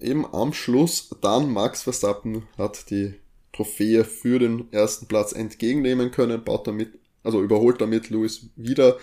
Eben 0.00 0.26
am 0.26 0.52
Schluss 0.52 1.10
dann 1.20 1.52
Max 1.52 1.82
Verstappen 1.82 2.44
hat 2.56 2.90
die 2.90 3.14
Trophäe 3.52 4.04
für 4.04 4.38
den 4.38 4.72
ersten 4.72 5.06
Platz 5.06 5.32
entgegennehmen 5.32 6.10
können, 6.10 6.42
baut 6.42 6.66
damit, 6.66 6.90
also 7.22 7.42
überholt 7.42 7.80
damit 7.80 8.10
Lewis 8.10 8.46
wieder 8.56 8.98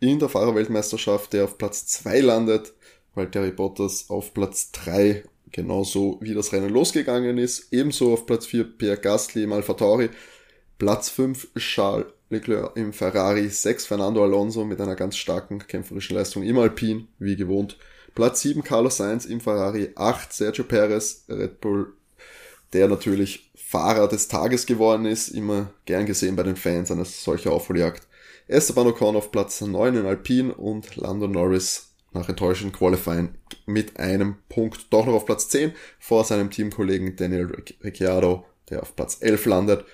in 0.00 0.18
der 0.18 0.28
Fahrerweltmeisterschaft, 0.28 1.32
der 1.32 1.44
auf 1.44 1.58
Platz 1.58 1.86
2 1.86 2.20
landet, 2.20 2.72
weil 3.14 3.30
Terry 3.30 3.50
Bottas 3.50 4.06
auf 4.08 4.32
Platz 4.34 4.70
3 4.72 5.24
genauso 5.52 6.18
wie 6.20 6.34
das 6.34 6.52
Rennen 6.52 6.70
losgegangen 6.70 7.38
ist. 7.38 7.72
Ebenso 7.72 8.12
auf 8.12 8.26
Platz 8.26 8.46
4 8.46 8.64
Pierre 8.64 8.98
Gasly 8.98 9.44
im 9.44 9.52
Alpha 9.52 9.74
Tauri. 9.74 10.10
Platz 10.78 11.08
5 11.10 11.54
Charles 11.56 12.06
Leclerc 12.30 12.76
im 12.76 12.92
Ferrari. 12.92 13.48
6 13.48 13.86
Fernando 13.86 14.22
Alonso 14.22 14.64
mit 14.64 14.80
einer 14.80 14.96
ganz 14.96 15.16
starken 15.16 15.58
kämpferischen 15.66 16.16
Leistung 16.16 16.42
im 16.42 16.58
Alpin, 16.58 17.08
wie 17.18 17.36
gewohnt. 17.36 17.78
Platz 18.14 18.40
7 18.42 18.62
Carlos 18.62 18.96
Sainz 18.96 19.26
im 19.26 19.40
Ferrari. 19.40 19.90
8 19.94 20.32
Sergio 20.32 20.64
Perez, 20.64 21.24
Red 21.28 21.60
Bull, 21.60 21.92
der 22.72 22.88
natürlich 22.88 23.50
Fahrer 23.54 24.08
des 24.08 24.28
Tages 24.28 24.66
geworden 24.66 25.06
ist. 25.06 25.28
Immer 25.28 25.72
gern 25.84 26.06
gesehen 26.06 26.36
bei 26.36 26.42
den 26.42 26.56
Fans 26.56 26.90
einer 26.90 27.04
solcher 27.04 27.52
Aufholjagd. 27.52 28.06
Esteban 28.48 28.88
Ocon 28.88 29.16
auf 29.16 29.30
Platz 29.30 29.60
9 29.60 29.96
in 29.96 30.06
Alpin 30.06 30.50
und 30.50 30.96
Lando 30.96 31.28
Norris 31.28 31.90
nach 32.12 32.28
enttäuschendem 32.28 32.76
Qualifying 32.76 33.34
mit 33.72 33.98
einem 33.98 34.36
Punkt 34.48 34.92
doch 34.92 35.06
noch 35.06 35.14
auf 35.14 35.26
Platz 35.26 35.48
10 35.48 35.72
vor 35.98 36.24
seinem 36.24 36.50
Teamkollegen 36.50 37.16
Daniel 37.16 37.64
Ricciardo, 37.82 38.44
der 38.68 38.82
auf 38.82 38.96
Platz 38.96 39.18
11 39.20 39.46
landet. 39.46 39.84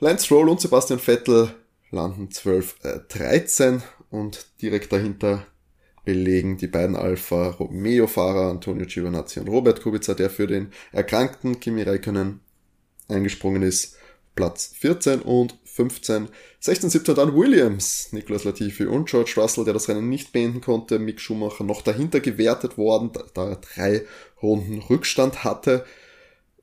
Lance 0.00 0.26
Stroll 0.26 0.48
und 0.48 0.60
Sebastian 0.60 1.00
Vettel 1.00 1.54
landen 1.90 2.30
12, 2.30 2.76
äh, 2.82 3.00
13 3.08 3.82
und 4.10 4.46
direkt 4.62 4.92
dahinter 4.92 5.46
belegen 6.04 6.56
die 6.56 6.68
beiden 6.68 6.96
Alfa 6.96 7.48
Romeo 7.48 8.06
Fahrer 8.06 8.50
Antonio 8.50 8.86
Giovinazzi 8.86 9.40
und 9.40 9.48
Robert 9.48 9.82
Kubica, 9.82 10.14
der 10.14 10.30
für 10.30 10.46
den 10.46 10.72
erkrankten 10.92 11.60
Kimi 11.60 11.82
Räikkönen 11.82 12.40
eingesprungen 13.08 13.62
ist, 13.62 13.96
Platz 14.34 14.72
14 14.78 15.20
und 15.20 15.57
15. 15.78 16.28
16, 16.58 16.90
17 16.90 17.14
dann 17.14 17.36
Williams, 17.36 18.08
Nicolas 18.10 18.42
Latifi 18.42 18.86
und 18.86 19.08
George 19.08 19.34
Russell, 19.36 19.64
der 19.64 19.74
das 19.74 19.88
Rennen 19.88 20.08
nicht 20.08 20.32
beenden 20.32 20.60
konnte, 20.60 20.98
Mick 20.98 21.20
Schumacher 21.20 21.62
noch 21.62 21.82
dahinter 21.82 22.18
gewertet 22.18 22.76
worden, 22.76 23.12
da 23.34 23.50
er 23.50 23.56
drei 23.56 24.04
Runden 24.42 24.80
Rückstand 24.80 25.44
hatte 25.44 25.84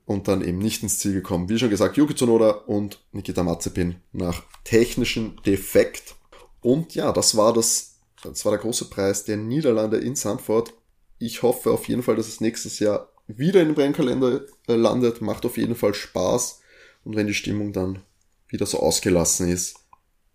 und 0.04 0.28
dann 0.28 0.46
eben 0.46 0.58
nicht 0.58 0.82
ins 0.82 0.98
Ziel 0.98 1.14
gekommen. 1.14 1.48
Wie 1.48 1.58
schon 1.58 1.70
gesagt, 1.70 1.96
Yuki 1.96 2.14
Tsunoda 2.14 2.50
und 2.50 3.02
Nikita 3.12 3.42
Mazepin 3.42 3.96
nach 4.12 4.42
technischen 4.64 5.40
Defekt. 5.46 6.14
Und 6.60 6.94
ja, 6.94 7.10
das 7.10 7.38
war 7.38 7.54
das, 7.54 7.96
das 8.22 8.44
war 8.44 8.52
der 8.52 8.60
große 8.60 8.90
Preis 8.90 9.24
der 9.24 9.38
Niederlande 9.38 9.96
in 9.96 10.14
Sanford. 10.14 10.74
Ich 11.18 11.42
hoffe 11.42 11.70
auf 11.70 11.88
jeden 11.88 12.02
Fall, 12.02 12.16
dass 12.16 12.28
es 12.28 12.42
nächstes 12.42 12.80
Jahr 12.80 13.08
wieder 13.28 13.62
in 13.62 13.68
den 13.68 13.74
Brennkalender 13.74 14.42
äh, 14.68 14.74
landet. 14.74 15.22
Macht 15.22 15.46
auf 15.46 15.56
jeden 15.56 15.74
Fall 15.74 15.94
Spaß. 15.94 16.60
Und 17.04 17.16
wenn 17.16 17.26
die 17.26 17.34
Stimmung 17.34 17.72
dann 17.72 18.02
wieder 18.48 18.66
so 18.66 18.80
ausgelassen 18.80 19.48
ist, 19.48 19.76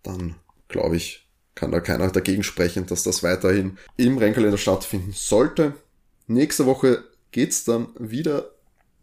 dann 0.03 0.35
glaube 0.67 0.97
ich, 0.97 1.27
kann 1.55 1.71
da 1.71 1.79
keiner 1.79 2.09
dagegen 2.09 2.43
sprechen, 2.43 2.85
dass 2.85 3.03
das 3.03 3.23
weiterhin 3.23 3.77
im 3.97 4.17
Rennkalender 4.17 4.57
stattfinden 4.57 5.11
sollte. 5.13 5.73
Nächste 6.27 6.65
Woche 6.65 7.03
geht's 7.31 7.65
dann 7.65 7.89
wieder, 7.99 8.51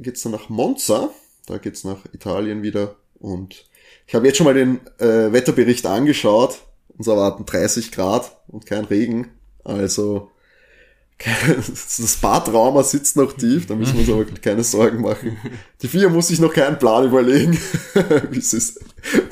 geht's 0.00 0.22
dann 0.22 0.32
nach 0.32 0.48
Monza, 0.48 1.10
da 1.46 1.58
geht's 1.58 1.84
nach 1.84 2.04
Italien 2.12 2.62
wieder 2.62 2.96
und 3.18 3.66
ich 4.06 4.14
habe 4.14 4.26
jetzt 4.26 4.38
schon 4.38 4.46
mal 4.46 4.54
den 4.54 4.80
äh, 4.98 5.32
Wetterbericht 5.32 5.84
angeschaut. 5.86 6.62
Uns 6.96 7.06
erwarten 7.06 7.44
30 7.44 7.92
Grad 7.92 8.36
und 8.48 8.66
kein 8.66 8.86
Regen. 8.86 9.28
Also 9.64 10.30
das 11.98 12.16
Badtrauma 12.20 12.82
sitzt 12.82 13.16
noch 13.16 13.32
tief, 13.32 13.66
da 13.66 13.74
müssen 13.74 13.94
wir 13.94 14.00
uns 14.00 14.30
aber 14.30 14.40
keine 14.40 14.62
Sorgen 14.62 15.00
machen. 15.00 15.36
Die 15.82 15.88
vier 15.88 16.08
muss 16.10 16.28
sich 16.28 16.38
noch 16.38 16.52
keinen 16.52 16.78
Plan 16.78 17.04
überlegen, 17.04 17.58
wie 18.30 18.40
sie 18.40 18.58
es 18.58 18.78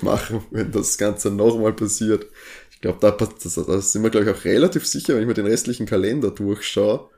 machen, 0.01 0.43
wenn 0.51 0.73
das 0.73 0.99
Ganze 0.99 1.31
nochmal 1.31 1.73
passiert. 1.73 2.27
Ich 2.73 2.81
glaube, 2.81 2.99
da, 3.01 3.11
da 3.11 3.81
sind 3.81 4.03
wir, 4.03 4.11
glaube 4.11 4.31
ich, 4.31 4.37
auch 4.37 4.45
relativ 4.45 4.87
sicher, 4.87 5.15
wenn 5.15 5.23
ich 5.23 5.29
mir 5.29 5.35
den 5.35 5.47
restlichen 5.47 5.87
Kalender 5.87 6.31
durchschaue. 6.31 7.09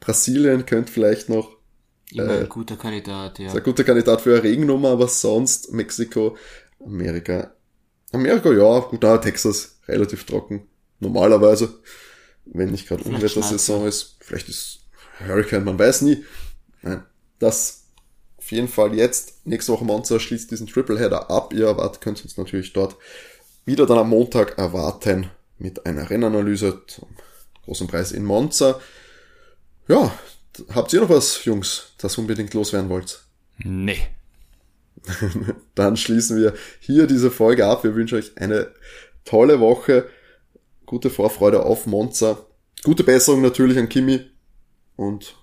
Brasilien 0.00 0.66
könnte 0.66 0.92
vielleicht 0.92 1.28
noch 1.28 1.56
Immer 2.10 2.30
ein 2.30 2.44
äh, 2.44 2.48
guter 2.48 2.76
Kandidat, 2.76 3.38
ja. 3.38 3.48
Ist 3.48 3.56
ein 3.56 3.62
guter 3.62 3.84
Kandidat 3.84 4.22
für 4.22 4.32
eine 4.32 4.42
Regennummer, 4.42 4.90
aber 4.90 5.08
sonst 5.08 5.72
Mexiko, 5.72 6.36
Amerika 6.84 7.52
Amerika, 8.12 8.50
ja, 8.50 8.78
gut, 8.80 9.02
da 9.02 9.18
Texas 9.18 9.78
relativ 9.86 10.24
trocken. 10.24 10.66
Normalerweise, 11.00 11.74
wenn 12.52 12.70
nicht 12.70 12.88
gerade 12.88 13.04
Unwettersaison 13.04 13.86
ist. 13.86 14.16
Vielleicht 14.20 14.48
ist 14.48 14.80
Hurricane, 15.26 15.64
man 15.64 15.78
weiß 15.78 16.02
nie. 16.02 16.24
Nein, 16.82 17.04
das 17.38 17.84
auf 18.38 18.50
jeden 18.52 18.68
Fall 18.68 18.94
jetzt. 18.94 19.46
Nächste 19.46 19.72
Woche 19.72 19.84
Monza 19.84 20.18
schließt 20.18 20.50
diesen 20.50 20.66
Tripleheader 20.66 21.30
ab. 21.30 21.52
Ihr 21.52 21.66
erwartet, 21.66 22.00
könnt 22.00 22.22
uns 22.22 22.36
natürlich 22.36 22.72
dort 22.72 22.96
wieder 23.64 23.84
dann 23.84 23.98
am 23.98 24.10
Montag 24.10 24.56
erwarten 24.56 25.30
mit 25.58 25.84
einer 25.86 26.08
Rennanalyse 26.08 26.82
zum 26.86 27.08
großen 27.64 27.86
Preis 27.86 28.12
in 28.12 28.24
Monza. 28.24 28.80
Ja, 29.88 30.12
habt 30.70 30.92
ihr 30.92 31.00
noch 31.00 31.10
was, 31.10 31.44
Jungs, 31.44 31.92
das 31.98 32.16
unbedingt 32.16 32.54
loswerden 32.54 32.88
wollt? 32.88 33.22
Nee. 33.58 33.98
Dann 35.74 35.96
schließen 35.96 36.38
wir 36.38 36.54
hier 36.80 37.06
diese 37.06 37.30
Folge 37.30 37.66
ab. 37.66 37.84
Wir 37.84 37.94
wünschen 37.94 38.18
euch 38.18 38.36
eine 38.36 38.72
tolle 39.24 39.60
Woche, 39.60 40.08
gute 40.88 41.10
Vorfreude 41.10 41.64
auf 41.64 41.86
Monza, 41.86 42.38
gute 42.82 43.04
Besserung 43.04 43.42
natürlich 43.42 43.78
an 43.78 43.90
Kimi 43.90 44.20
und 44.96 45.36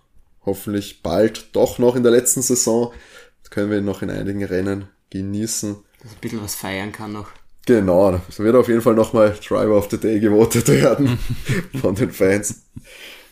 hoffentlich 0.44 1.04
bald 1.04 1.56
doch 1.56 1.78
noch 1.78 1.96
in 1.96 2.04
der 2.04 2.12
letzten 2.12 2.42
Saison. 2.42 2.92
Jetzt 3.38 3.52
können 3.52 3.70
wir 3.70 3.78
ihn 3.78 3.86
noch 3.86 4.02
in 4.02 4.10
einigen 4.10 4.44
Rennen 4.44 4.90
genießen. 5.12 5.76
Dass 6.02 6.12
ein 6.12 6.18
bisschen 6.20 6.42
was 6.44 6.56
feiern 6.56 6.92
kann 6.92 7.14
noch. 7.14 7.30
Genau, 7.68 8.20
es 8.28 8.40
wird 8.40 8.56
auf 8.56 8.68
jeden 8.68 8.82
Fall 8.82 8.96
nochmal 8.96 9.36
Driver 9.48 9.78
of 9.78 9.88
the 9.90 9.98
Day 9.98 10.20
gewotet 10.20 10.68
werden 10.68 11.20
von 11.80 11.94
den 11.96 12.12
Fans. 12.12 12.64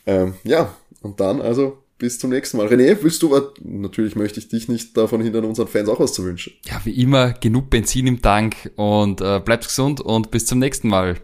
Ähm, 0.05 0.36
ja, 0.43 0.76
und 1.01 1.20
dann 1.20 1.41
also 1.41 1.80
bis 1.97 2.20
zum 2.20 2.30
nächsten 2.30 2.57
Mal. 2.57 2.68
René, 2.68 2.97
willst 3.01 3.24
du, 3.24 3.36
natürlich 3.61 4.16
möchte 4.16 4.39
ich 4.39 4.49
dich 4.49 4.68
nicht 4.68 4.95
davon 4.97 5.22
hindern, 5.22 5.45
unseren 5.45 5.68
Fans 5.68 5.89
auch 5.89 5.99
was 5.99 6.14
zu 6.14 6.24
wünschen. 6.24 6.53
Ja, 6.66 6.80
wie 6.84 7.01
immer, 7.01 7.34
genug 7.34 7.72
Benzin 7.72 8.05
im 8.05 8.22
Tank 8.22 8.72
und 8.76 9.22
äh, 9.22 9.39
bleibt 9.39 9.66
gesund 9.66 9.99
und 9.99 10.30
bis 10.30 10.45
zum 10.45 10.59
nächsten 10.59 10.89
Mal. 10.89 11.18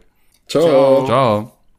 Ciao. 0.49 1.05
Ciao. 1.05 1.58